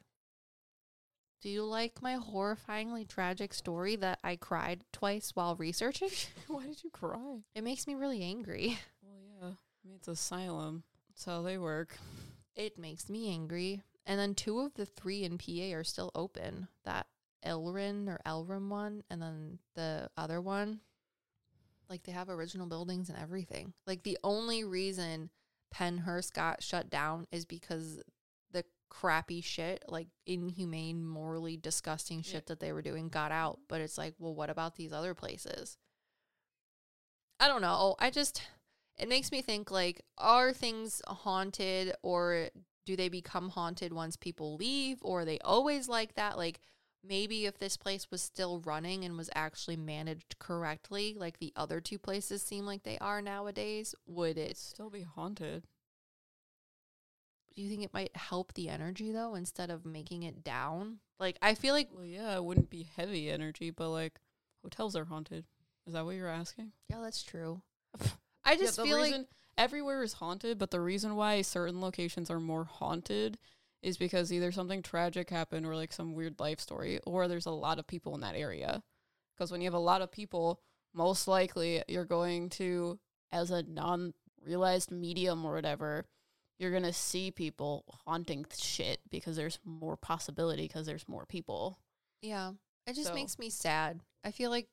Do 1.42 1.50
you 1.50 1.64
like 1.64 2.02
my 2.02 2.18
horrifyingly 2.18 3.08
tragic 3.08 3.54
story 3.54 3.96
that 3.96 4.20
I 4.24 4.36
cried 4.36 4.84
twice 4.92 5.32
while 5.36 5.56
researching? 5.56 6.10
Why 6.48 6.66
did 6.66 6.84
you 6.84 6.90
cry? 6.90 7.40
It 7.56 7.64
makes 7.64 7.88
me 7.88 7.96
really 7.96 8.22
angry. 8.22 8.78
Well, 9.02 9.22
yeah. 9.42 9.50
It's 9.96 10.08
asylum. 10.08 10.84
That's 11.10 11.26
how 11.26 11.42
they 11.42 11.58
work. 11.58 11.98
It 12.56 12.78
makes 12.78 13.10
me 13.10 13.30
angry. 13.30 13.82
And 14.06 14.20
then 14.20 14.36
two 14.36 14.60
of 14.60 14.74
the 14.74 14.86
three 14.86 15.24
in 15.24 15.38
PA 15.38 15.76
are 15.76 15.84
still 15.84 16.12
open. 16.16 16.68
That 16.86 17.08
Elrin 17.46 18.08
or 18.08 18.20
Elrim 18.26 18.70
one, 18.70 19.04
and 19.10 19.22
then 19.22 19.60
the 19.76 20.10
other 20.18 20.42
one. 20.42 20.82
Like 21.90 22.04
they 22.04 22.12
have 22.12 22.30
original 22.30 22.68
buildings 22.68 23.10
and 23.10 23.18
everything. 23.18 23.74
Like 23.88 24.04
the 24.04 24.18
only 24.24 24.64
reason 24.64 25.30
Pennhurst 25.74 26.34
got 26.34 26.62
shut 26.62 26.90
down 26.90 27.28
is 27.32 27.46
because 27.46 28.02
the 28.52 28.64
crappy 28.90 29.42
shit, 29.42 29.84
like 29.88 30.08
inhumane, 30.26 31.06
morally 31.08 31.58
disgusting 31.58 32.22
shit 32.22 32.34
Yeah. 32.34 32.48
that 32.48 32.60
they 32.60 32.74
were 32.74 32.82
doing 32.82 33.10
got 33.10 33.32
out. 33.32 33.60
But 33.68 33.82
it's 33.82 33.98
like, 33.98 34.16
well, 34.20 34.36
what 34.36 34.50
about 34.50 34.76
these 34.76 34.94
other 34.94 35.14
places? 35.14 35.78
I 37.40 37.48
don't 37.48 37.62
know. 37.62 37.96
I 38.00 38.10
just 38.10 38.42
it 39.00 39.10
makes 39.10 39.32
me 39.32 39.42
think 39.42 39.72
like 39.72 40.02
are 40.18 40.52
things 40.54 41.02
haunted 41.08 41.94
or 42.02 42.50
do 42.86 42.96
they 42.96 43.10
become 43.10 43.50
haunted 43.50 43.94
once 43.94 44.16
people 44.16 44.56
leave 44.56 44.98
or 45.02 45.22
are 45.22 45.26
they 45.26 45.40
always 45.40 45.88
like 45.88 46.16
that 46.16 46.38
like 46.38 46.60
maybe 47.04 47.46
if 47.46 47.58
this 47.58 47.78
place 47.78 48.08
was 48.12 48.22
still 48.22 48.60
running 48.62 49.06
and 49.06 49.16
was 49.18 49.30
actually 49.34 49.78
managed 49.78 50.36
correctly 50.40 51.16
like 51.18 51.40
the 51.40 51.54
other 51.56 51.80
two 51.80 51.98
places 51.98 52.42
seem 52.42 52.66
like 52.66 52.84
they 52.84 52.98
are 53.00 53.22
nowadays 53.22 53.96
would 54.06 54.38
it 54.38 54.58
still 54.58 54.90
be 54.90 55.04
haunted. 55.04 55.64
do 57.56 57.62
you 57.62 57.70
think 57.70 57.84
it 57.84 57.94
might 57.94 58.16
help 58.16 58.54
the 58.54 58.70
energy 58.70 59.12
though 59.12 59.36
instead 59.36 59.70
of 59.70 59.86
making 59.86 60.24
it 60.24 60.44
down 60.44 61.00
like 61.20 61.38
i 61.42 61.54
feel 61.54 61.74
like 61.74 61.90
Well, 61.94 62.06
yeah, 62.06 62.36
it 62.36 62.44
wouldn't 62.44 62.70
be 62.70 62.88
heavy 62.96 63.30
energy, 63.30 63.70
but 63.72 63.90
like 63.90 64.20
hotels 64.64 64.96
are 64.96 65.06
haunted. 65.06 65.46
Is 65.88 65.94
that 65.94 66.06
what 66.06 66.16
you're 66.16 66.28
asking? 66.28 66.72
yeah 66.90 67.00
that's 67.02 67.24
true 67.24 67.62
i 68.50 68.56
just 68.56 68.78
yeah, 68.78 68.84
feel 68.84 68.98
like 69.00 69.16
everywhere 69.58 70.02
is 70.04 70.14
haunted, 70.14 70.58
but 70.58 70.72
the 70.72 70.80
reason 70.80 71.16
why 71.16 71.42
certain 71.42 71.82
locations 71.82 72.32
are 72.32 72.40
more 72.40 72.64
haunted 72.64 73.38
is 73.84 73.98
because 73.98 74.32
either 74.32 74.52
something 74.52 74.82
tragic 74.82 75.30
happened 75.30 75.66
or 75.66 75.76
like 75.76 75.94
some 75.94 76.14
weird 76.14 76.40
life 76.40 76.60
story, 76.60 77.00
or 77.06 77.28
there's 77.28 77.46
a 77.46 77.52
lot 77.52 77.78
of 77.80 77.86
people 77.88 78.16
in 78.16 78.22
that 78.22 78.36
area. 78.36 78.82
Because 79.36 79.52
when 79.52 79.62
you 79.62 79.68
have 79.68 79.74
a 79.74 79.80
lot 79.80 80.02
of 80.02 80.12
people, 80.12 80.62
most 80.94 81.28
likely 81.28 81.84
you're 81.88 82.06
going 82.06 82.50
to, 82.50 83.00
as 83.32 83.52
a 83.52 83.64
non 83.64 84.14
realized 84.46 84.92
medium 84.92 85.46
or 85.46 85.54
whatever, 85.54 86.06
you're 86.58 86.72
going 86.72 86.84
to 86.84 86.94
see 86.94 87.32
people 87.32 87.84
haunting 88.06 88.46
shit 88.58 89.00
because 89.10 89.36
there's 89.36 89.60
more 89.64 89.96
possibility 89.96 90.64
because 90.64 90.86
there's 90.86 91.08
more 91.08 91.26
people. 91.26 91.80
Yeah. 92.22 92.54
It 92.88 92.94
just 92.96 93.10
So- 93.10 93.14
makes 93.14 93.38
me 93.40 93.50
sad. 93.50 94.02
I 94.24 94.32
feel 94.32 94.50
like 94.50 94.68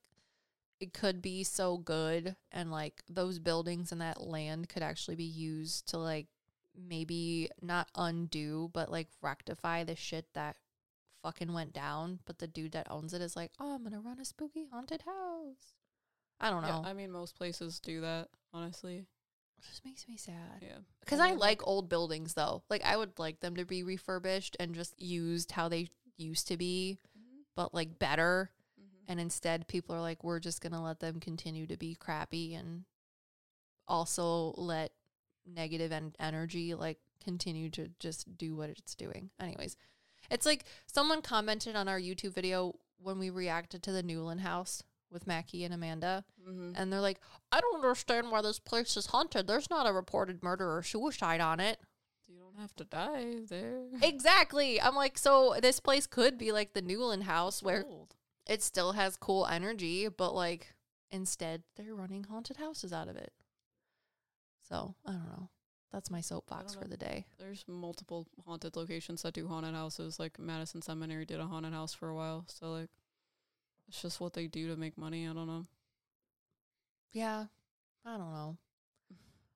it 0.79 0.93
could 0.93 1.21
be 1.21 1.43
so 1.43 1.77
good 1.77 2.35
and 2.51 2.71
like 2.71 3.03
those 3.09 3.39
buildings 3.39 3.91
and 3.91 4.01
that 4.01 4.21
land 4.21 4.69
could 4.69 4.83
actually 4.83 5.15
be 5.15 5.23
used 5.23 5.87
to 5.89 5.97
like 5.97 6.27
maybe 6.75 7.49
not 7.61 7.89
undo 7.95 8.69
but 8.73 8.91
like 8.91 9.07
rectify 9.21 9.83
the 9.83 9.95
shit 9.95 10.25
that 10.33 10.55
fucking 11.27 11.51
went 11.51 11.73
down, 11.73 12.19
but 12.25 12.39
the 12.39 12.47
dude 12.47 12.71
that 12.71 12.87
owns 12.89 13.13
it 13.13 13.21
is 13.21 13.35
like, 13.35 13.51
"Oh, 13.59 13.75
I'm 13.75 13.83
to 13.89 13.99
run 13.99 14.19
a 14.19 14.25
spooky 14.25 14.67
haunted 14.71 15.01
house." 15.01 15.75
I 16.39 16.49
don't 16.49 16.61
know. 16.61 16.81
Yeah, 16.83 16.89
I 16.89 16.93
mean, 16.93 17.11
most 17.11 17.35
places 17.35 17.79
do 17.79 18.01
that, 18.01 18.29
honestly. 18.53 19.07
it 19.57 19.65
just 19.67 19.83
makes 19.83 20.07
me 20.07 20.17
sad. 20.17 20.61
Yeah. 20.61 20.77
Cuz 21.05 21.19
I 21.19 21.33
like 21.33 21.65
old 21.65 21.89
buildings 21.89 22.35
though. 22.35 22.63
Like 22.69 22.83
I 22.83 22.95
would 22.95 23.17
like 23.17 23.39
them 23.39 23.55
to 23.55 23.65
be 23.65 23.83
refurbished 23.83 24.55
and 24.59 24.75
just 24.75 24.99
used 25.01 25.51
how 25.51 25.67
they 25.67 25.89
used 26.15 26.47
to 26.47 26.57
be, 26.57 26.99
mm-hmm. 27.17 27.41
but 27.55 27.73
like 27.73 27.99
better. 27.99 28.51
And 29.07 29.19
instead 29.19 29.67
people 29.67 29.95
are 29.95 30.01
like 30.01 30.23
we're 30.23 30.39
just 30.39 30.61
going 30.61 30.73
to 30.73 30.79
let 30.81 30.99
them 30.99 31.19
continue 31.19 31.65
to 31.67 31.77
be 31.77 31.95
crappy 31.95 32.53
and 32.55 32.83
also 33.87 34.53
let 34.57 34.91
negative 35.45 35.91
en- 35.91 36.13
energy 36.19 36.73
like 36.73 36.97
continue 37.23 37.69
to 37.69 37.89
just 37.99 38.37
do 38.37 38.55
what 38.55 38.69
it's 38.69 38.95
doing 38.95 39.29
anyways 39.39 39.77
it's 40.29 40.45
like 40.45 40.65
someone 40.85 41.21
commented 41.21 41.73
on 41.75 41.87
our 41.87 41.99
youtube 41.99 42.33
video 42.33 42.73
when 43.01 43.17
we 43.17 43.29
reacted 43.29 43.81
to 43.81 43.91
the 43.93 44.03
newland 44.03 44.41
house 44.41 44.83
with 45.09 45.25
mackie 45.25 45.63
and 45.63 45.73
amanda 45.73 46.25
Mhm. 46.47 46.73
and 46.77 46.91
they're 46.91 46.99
like 47.01 47.21
i 47.51 47.61
don't 47.61 47.75
understand 47.75 48.29
why 48.29 48.41
this 48.41 48.59
place 48.59 48.97
is 48.97 49.05
haunted 49.07 49.47
there's 49.47 49.69
not 49.69 49.87
a 49.87 49.93
reported 49.93 50.43
murder 50.43 50.75
or 50.75 50.83
suicide 50.83 51.39
on 51.39 51.61
it 51.61 51.79
You 52.27 52.39
don't 52.39 52.57
have 52.61 52.75
to 52.75 52.83
die 52.83 53.37
there. 53.47 53.83
exactly 54.01 54.81
i'm 54.81 54.95
like 54.95 55.17
so 55.17 55.55
this 55.61 55.79
place 55.79 56.07
could 56.07 56.37
be 56.37 56.51
like 56.51 56.73
the 56.73 56.81
newland 56.81 57.23
house 57.23 57.63
where 57.63 57.85
Old. 57.85 58.15
It 58.49 58.63
still 58.63 58.93
has 58.93 59.17
cool 59.17 59.45
energy, 59.45 60.07
but 60.07 60.33
like 60.33 60.73
instead 61.11 61.63
they're 61.75 61.95
running 61.95 62.23
haunted 62.23 62.57
houses 62.57 62.93
out 62.93 63.07
of 63.07 63.15
it. 63.15 63.33
So 64.67 64.95
I 65.05 65.11
don't 65.11 65.25
know. 65.25 65.49
That's 65.91 66.11
my 66.11 66.21
soapbox 66.21 66.75
for 66.75 66.85
the 66.85 66.97
day. 66.97 67.25
There's 67.39 67.63
multiple 67.67 68.27
haunted 68.45 68.75
locations 68.75 69.21
that 69.21 69.33
do 69.33 69.47
haunted 69.47 69.73
houses. 69.73 70.19
Like 70.19 70.37
Madison 70.37 70.81
Seminary 70.81 71.25
did 71.25 71.39
a 71.39 71.45
haunted 71.47 71.73
house 71.73 71.93
for 71.93 72.09
a 72.09 72.15
while. 72.15 72.45
So 72.47 72.73
like, 72.73 72.89
it's 73.87 74.01
just 74.01 74.19
what 74.19 74.33
they 74.33 74.47
do 74.47 74.67
to 74.67 74.75
make 74.75 74.97
money. 74.97 75.27
I 75.27 75.33
don't 75.33 75.47
know. 75.47 75.65
Yeah. 77.13 77.45
I 78.05 78.17
don't 78.17 78.33
know. 78.33 78.57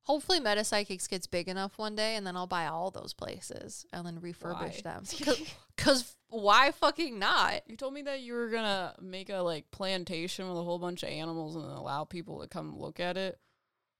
Hopefully 0.04 0.40
Meta 0.40 0.62
Psyckicks 0.62 1.08
gets 1.08 1.26
big 1.26 1.48
enough 1.48 1.78
one 1.78 1.94
day 1.94 2.16
and 2.16 2.26
then 2.26 2.36
I'll 2.36 2.46
buy 2.46 2.66
all 2.66 2.90
those 2.90 3.12
places 3.12 3.86
and 3.92 4.06
then 4.06 4.18
refurbish 4.20 4.84
Why? 4.84 4.92
them. 4.92 5.04
Cuz 5.82 6.14
why 6.28 6.70
fucking 6.70 7.18
not? 7.18 7.62
You 7.68 7.76
told 7.76 7.92
me 7.92 8.02
that 8.02 8.20
you 8.20 8.34
were 8.34 8.48
gonna 8.48 8.94
make 9.00 9.28
a 9.30 9.38
like 9.38 9.70
plantation 9.70 10.48
with 10.48 10.56
a 10.56 10.62
whole 10.62 10.78
bunch 10.78 11.02
of 11.02 11.08
animals 11.08 11.56
and 11.56 11.64
allow 11.64 12.04
people 12.04 12.40
to 12.40 12.46
come 12.48 12.78
look 12.78 13.00
at 13.00 13.16
it, 13.16 13.38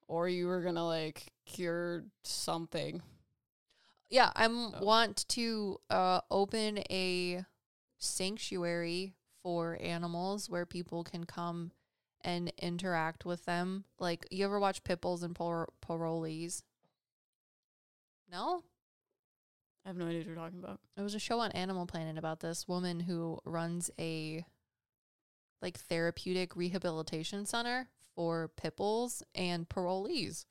or 0.07 0.29
you 0.29 0.47
were 0.47 0.63
gonna 0.63 0.87
like 0.87 1.33
cure 1.45 2.05
something. 2.23 3.03
Yeah, 4.09 4.31
I 4.35 4.45
am 4.45 4.73
Oh. 4.75 4.85
want 4.85 5.27
to 5.31 5.79
uh 5.91 6.21
open 6.31 6.79
a 6.91 7.45
sanctuary 7.99 9.15
for 9.43 9.77
animals 9.81 10.49
where 10.49 10.65
people 10.67 11.03
can 11.03 11.25
come 11.25 11.73
and 12.21 12.53
interact 12.59 13.25
with 13.25 13.45
them. 13.45 13.85
Like 13.99 14.27
you 14.31 14.45
ever 14.45 14.61
watch 14.61 14.85
Pitbulls 14.85 15.23
and 15.25 15.35
Par- 15.35 15.69
Parolees? 15.85 16.63
No? 18.31 18.63
I 19.85 19.89
have 19.89 19.97
no 19.97 20.07
idea 20.07 20.19
what 20.19 20.27
you're 20.27 20.37
talking 20.37 20.59
about. 20.61 20.81
There 20.95 21.05
was 21.05 21.15
a 21.15 21.19
show 21.19 21.41
on 21.41 21.51
Animal 21.53 21.87
Planet 21.87 22.17
about 22.17 22.41
this 22.41 22.69
woman 22.69 23.01
who 23.01 23.39
runs 23.45 23.91
a 23.99 24.45
like 25.61 25.79
therapeutic 25.79 26.57
rehabilitation 26.57 27.47
center 27.47 27.89
for 28.15 28.49
pit 28.57 28.77
bulls 28.77 29.23
and 29.35 29.69
parolees, 29.69 30.45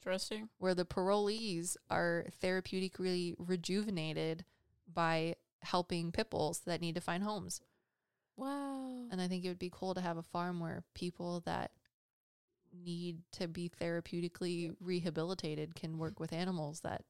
Interesting. 0.00 0.48
where 0.58 0.74
the 0.74 0.84
parolees 0.84 1.76
are 1.90 2.26
therapeutically 2.42 3.34
rejuvenated 3.38 4.44
by 4.92 5.34
helping 5.62 6.12
pit 6.12 6.30
bulls 6.30 6.60
that 6.66 6.80
need 6.80 6.94
to 6.94 7.00
find 7.00 7.22
homes. 7.22 7.60
Wow. 8.36 9.06
And 9.10 9.20
I 9.20 9.28
think 9.28 9.44
it 9.44 9.48
would 9.48 9.58
be 9.58 9.70
cool 9.72 9.94
to 9.94 10.00
have 10.00 10.16
a 10.16 10.22
farm 10.22 10.60
where 10.60 10.84
people 10.94 11.40
that 11.46 11.70
need 12.84 13.22
to 13.32 13.48
be 13.48 13.70
therapeutically 13.80 14.74
rehabilitated 14.80 15.74
can 15.74 15.98
work 15.98 16.20
with 16.20 16.32
animals 16.32 16.80
that. 16.80 17.04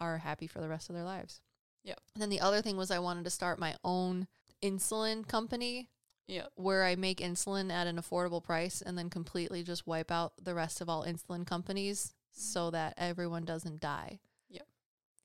Are 0.00 0.18
happy 0.18 0.46
for 0.46 0.60
the 0.60 0.68
rest 0.68 0.88
of 0.88 0.94
their 0.94 1.04
lives. 1.04 1.40
Yeah. 1.84 1.94
And 2.14 2.22
then 2.22 2.30
the 2.30 2.40
other 2.40 2.62
thing 2.62 2.76
was 2.76 2.90
I 2.90 2.98
wanted 2.98 3.24
to 3.24 3.30
start 3.30 3.58
my 3.58 3.76
own 3.84 4.26
insulin 4.62 5.26
company 5.26 5.88
Yeah. 6.26 6.46
where 6.54 6.84
I 6.84 6.94
make 6.96 7.18
insulin 7.18 7.72
at 7.72 7.86
an 7.86 7.96
affordable 7.96 8.42
price 8.42 8.82
and 8.82 8.96
then 8.98 9.10
completely 9.10 9.62
just 9.62 9.86
wipe 9.86 10.10
out 10.10 10.32
the 10.42 10.54
rest 10.54 10.80
of 10.80 10.88
all 10.88 11.04
insulin 11.04 11.46
companies 11.46 12.06
mm-hmm. 12.06 12.40
so 12.40 12.70
that 12.70 12.94
everyone 12.96 13.44
doesn't 13.44 13.80
die. 13.80 14.20
Yep. 14.48 14.66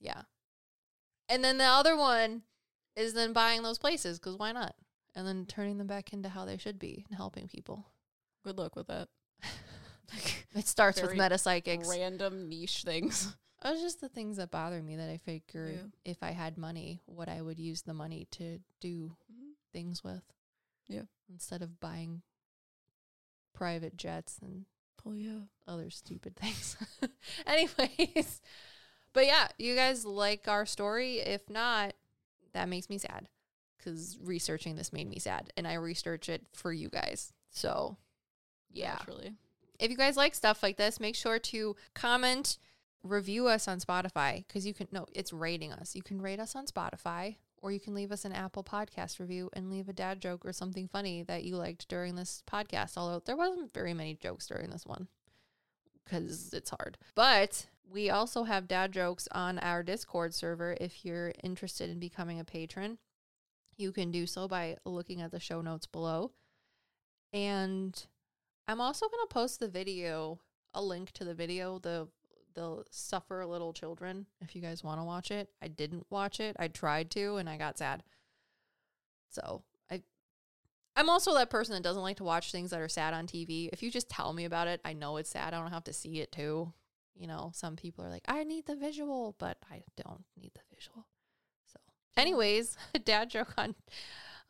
Yeah. 0.00 0.22
And 1.28 1.44
then 1.44 1.58
the 1.58 1.64
other 1.64 1.96
one 1.96 2.42
is 2.94 3.12
then 3.12 3.32
buying 3.32 3.62
those 3.62 3.78
places 3.78 4.18
because 4.18 4.36
why 4.36 4.52
not? 4.52 4.74
And 5.14 5.26
then 5.26 5.46
turning 5.46 5.78
them 5.78 5.86
back 5.86 6.12
into 6.12 6.28
how 6.28 6.44
they 6.44 6.58
should 6.58 6.78
be 6.78 7.04
and 7.08 7.16
helping 7.16 7.48
people. 7.48 7.86
Good 8.44 8.58
luck 8.58 8.76
with 8.76 8.86
that. 8.88 9.08
It 10.54 10.66
starts 10.66 11.02
with 11.02 11.10
Very 11.10 11.20
Meta 11.20 11.34
Psyckicks. 11.34 11.88
Random 11.88 12.48
niche 12.48 12.82
things. 12.84 13.36
Those 13.62 13.74
was 13.74 13.82
just 13.82 14.00
the 14.00 14.08
things 14.08 14.36
that 14.36 14.50
bother 14.50 14.82
me 14.82 14.96
that 14.96 15.08
I 15.10 15.16
figure 15.16 15.70
Yeah. 15.70 15.86
if 16.04 16.22
I 16.22 16.30
had 16.32 16.58
money, 16.58 17.00
what 17.06 17.28
I 17.28 17.40
would 17.42 17.58
use 17.58 17.82
the 17.82 17.94
money 17.94 18.26
to 18.32 18.60
do 18.80 19.16
Mhm. 19.32 19.54
things 19.72 20.04
with. 20.04 20.22
Yeah. 20.86 21.06
Instead 21.28 21.62
of 21.62 21.80
buying 21.80 22.22
private 23.52 23.96
jets 23.96 24.38
and 24.40 24.66
Oh 25.04 25.12
yeah. 25.12 25.40
other 25.66 25.88
stupid 25.90 26.36
things. 26.36 26.76
Anyways, 27.46 28.40
but 29.12 29.26
yeah, 29.26 29.48
you 29.58 29.74
guys 29.74 30.04
like 30.04 30.48
our 30.48 30.66
story? 30.66 31.18
If 31.20 31.48
not, 31.48 31.94
that 32.52 32.68
makes 32.68 32.88
me 32.90 32.98
sad 32.98 33.28
because 33.78 34.18
researching 34.20 34.76
this 34.76 34.92
made 34.92 35.08
me 35.08 35.18
sad 35.18 35.52
and 35.56 35.66
I 35.66 35.74
research 35.74 36.28
it 36.28 36.46
for 36.52 36.72
you 36.72 36.88
guys. 36.88 37.32
So, 37.50 37.96
yeah. 38.70 38.94
Naturally. 38.94 39.36
If 39.78 39.90
you 39.90 39.96
guys 39.96 40.16
like 40.16 40.34
stuff 40.34 40.62
like 40.62 40.76
this, 40.76 40.98
make 41.00 41.14
sure 41.14 41.38
to 41.38 41.76
comment, 41.94 42.58
review 43.06 43.48
us 43.48 43.68
on 43.68 43.80
Spotify 43.80 44.46
because 44.46 44.66
you 44.66 44.74
can, 44.74 44.88
no, 44.92 45.06
it's 45.12 45.32
rating 45.32 45.72
us. 45.72 45.94
You 45.94 46.02
can 46.02 46.20
rate 46.20 46.40
us 46.40 46.54
on 46.54 46.66
Spotify 46.66 47.36
or 47.62 47.72
you 47.72 47.80
can 47.80 47.94
leave 47.94 48.12
us 48.12 48.24
an 48.24 48.32
Apple 48.32 48.62
podcast 48.62 49.18
review 49.18 49.50
and 49.52 49.70
leave 49.70 49.88
a 49.88 49.92
dad 49.92 50.20
joke 50.20 50.44
or 50.44 50.52
something 50.52 50.88
funny 50.88 51.22
that 51.24 51.44
you 51.44 51.56
liked 51.56 51.88
during 51.88 52.14
this 52.14 52.42
podcast. 52.50 52.96
Although 52.96 53.22
there 53.24 53.36
wasn't 53.36 53.72
very 53.72 53.94
many 53.94 54.14
jokes 54.14 54.46
during 54.46 54.70
this 54.70 54.86
one 54.86 55.08
because 56.04 56.52
it's 56.52 56.70
hard. 56.70 56.98
But 57.14 57.66
we 57.90 58.10
also 58.10 58.44
have 58.44 58.68
dad 58.68 58.92
jokes 58.92 59.28
on 59.32 59.58
our 59.58 59.82
Discord 59.82 60.34
server. 60.34 60.76
If 60.80 61.04
you're 61.04 61.32
interested 61.42 61.90
in 61.90 61.98
becoming 61.98 62.40
a 62.40 62.44
patron, 62.44 62.98
you 63.76 63.92
can 63.92 64.10
do 64.10 64.26
so 64.26 64.48
by 64.48 64.76
looking 64.84 65.20
at 65.20 65.30
the 65.30 65.40
show 65.40 65.60
notes 65.60 65.86
below. 65.86 66.32
And 67.32 68.06
I'm 68.68 68.80
also 68.80 69.06
going 69.06 69.26
to 69.26 69.34
post 69.34 69.60
the 69.60 69.68
video, 69.68 70.40
a 70.74 70.82
link 70.82 71.12
to 71.12 71.24
the 71.24 71.34
video, 71.34 71.78
the 71.78 72.08
the 72.56 72.82
suffer 72.90 73.44
little 73.46 73.72
children 73.72 74.26
if 74.40 74.56
you 74.56 74.62
guys 74.62 74.82
want 74.82 74.98
to 74.98 75.04
watch 75.04 75.30
it. 75.30 75.50
I 75.62 75.68
didn't 75.68 76.06
watch 76.10 76.40
it. 76.40 76.56
I 76.58 76.68
tried 76.68 77.10
to 77.12 77.36
and 77.36 77.48
I 77.48 77.56
got 77.56 77.78
sad. 77.78 78.02
So, 79.28 79.62
I 79.90 80.02
I'm 80.96 81.10
also 81.10 81.34
that 81.34 81.50
person 81.50 81.74
that 81.74 81.82
doesn't 81.82 82.02
like 82.02 82.16
to 82.16 82.24
watch 82.24 82.50
things 82.50 82.70
that 82.70 82.80
are 82.80 82.88
sad 82.88 83.14
on 83.14 83.26
TV. 83.26 83.68
If 83.72 83.82
you 83.82 83.90
just 83.90 84.08
tell 84.08 84.32
me 84.32 84.46
about 84.46 84.66
it, 84.66 84.80
I 84.84 84.94
know 84.94 85.18
it's 85.18 85.30
sad. 85.30 85.54
I 85.54 85.60
don't 85.60 85.72
have 85.72 85.84
to 85.84 85.92
see 85.92 86.20
it 86.20 86.32
too. 86.32 86.72
You 87.14 87.26
know, 87.26 87.52
some 87.54 87.76
people 87.76 88.04
are 88.04 88.10
like, 88.10 88.24
"I 88.26 88.42
need 88.44 88.66
the 88.66 88.76
visual," 88.76 89.36
but 89.38 89.58
I 89.70 89.84
don't 89.96 90.24
need 90.36 90.52
the 90.54 90.74
visual. 90.74 91.06
So, 91.66 91.78
anyways, 92.16 92.76
dad 93.04 93.30
joke 93.30 93.54
on 93.56 93.74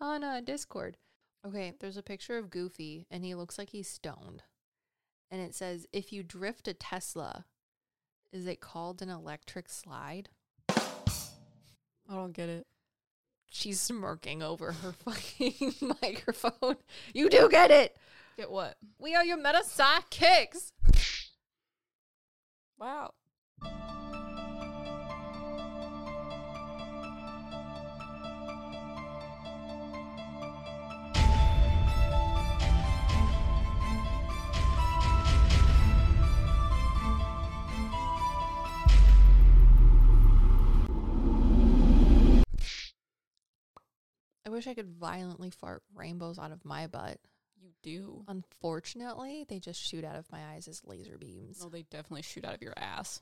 on 0.01 0.23
uh, 0.25 0.41
Discord. 0.41 0.97
Okay, 1.45 1.75
there's 1.81 1.97
a 1.97 2.03
picture 2.03 2.39
of 2.39 2.51
Goofy 2.51 3.07
and 3.11 3.25
he 3.25 3.35
looks 3.35 3.59
like 3.59 3.71
he's 3.71 3.89
stoned. 3.89 4.43
And 5.31 5.41
it 5.41 5.55
says, 5.55 5.87
"If 5.93 6.13
you 6.13 6.23
drift 6.23 6.69
a 6.69 6.75
Tesla, 6.75 7.47
is 8.33 8.47
it 8.47 8.61
called 8.61 9.03
an 9.03 9.09
electric 9.09 9.68
slide?" 9.68 10.29
I 12.09 12.14
don't 12.14 12.33
get 12.33 12.49
it. 12.49 12.66
She's 13.51 13.81
smirking 13.81 14.43
over 14.43 14.72
her 14.72 14.93
fucking 15.05 15.74
microphone. 16.03 16.77
You 17.12 17.29
do 17.29 17.49
get 17.49 17.70
it. 17.70 17.97
Get 18.37 18.51
what? 18.51 18.77
We 18.99 19.14
are 19.14 19.24
your 19.24 19.39
meta 19.39 19.62
sidekicks. 19.64 20.72
Wow. 22.79 23.14
I 44.47 44.49
wish 44.49 44.69
I 44.69 44.75
could 44.75 44.89
violently 44.89 45.51
fart 45.51 45.83
rainbows 45.95 46.39
out 46.39 46.53
of 46.53 46.65
my 46.65 46.87
butt. 46.87 47.19
You 47.61 47.71
do. 47.83 48.25
Unfortunately, 48.29 49.45
they 49.49 49.59
just 49.59 49.81
shoot 49.83 50.05
out 50.05 50.15
of 50.15 50.31
my 50.31 50.41
eyes 50.55 50.69
as 50.69 50.83
laser 50.85 51.19
beams. 51.19 51.61
No, 51.61 51.69
they 51.69 51.83
definitely 51.83 52.23
shoot 52.23 52.45
out 52.45 52.55
of 52.55 52.63
your 52.63 52.75
ass. 52.77 53.21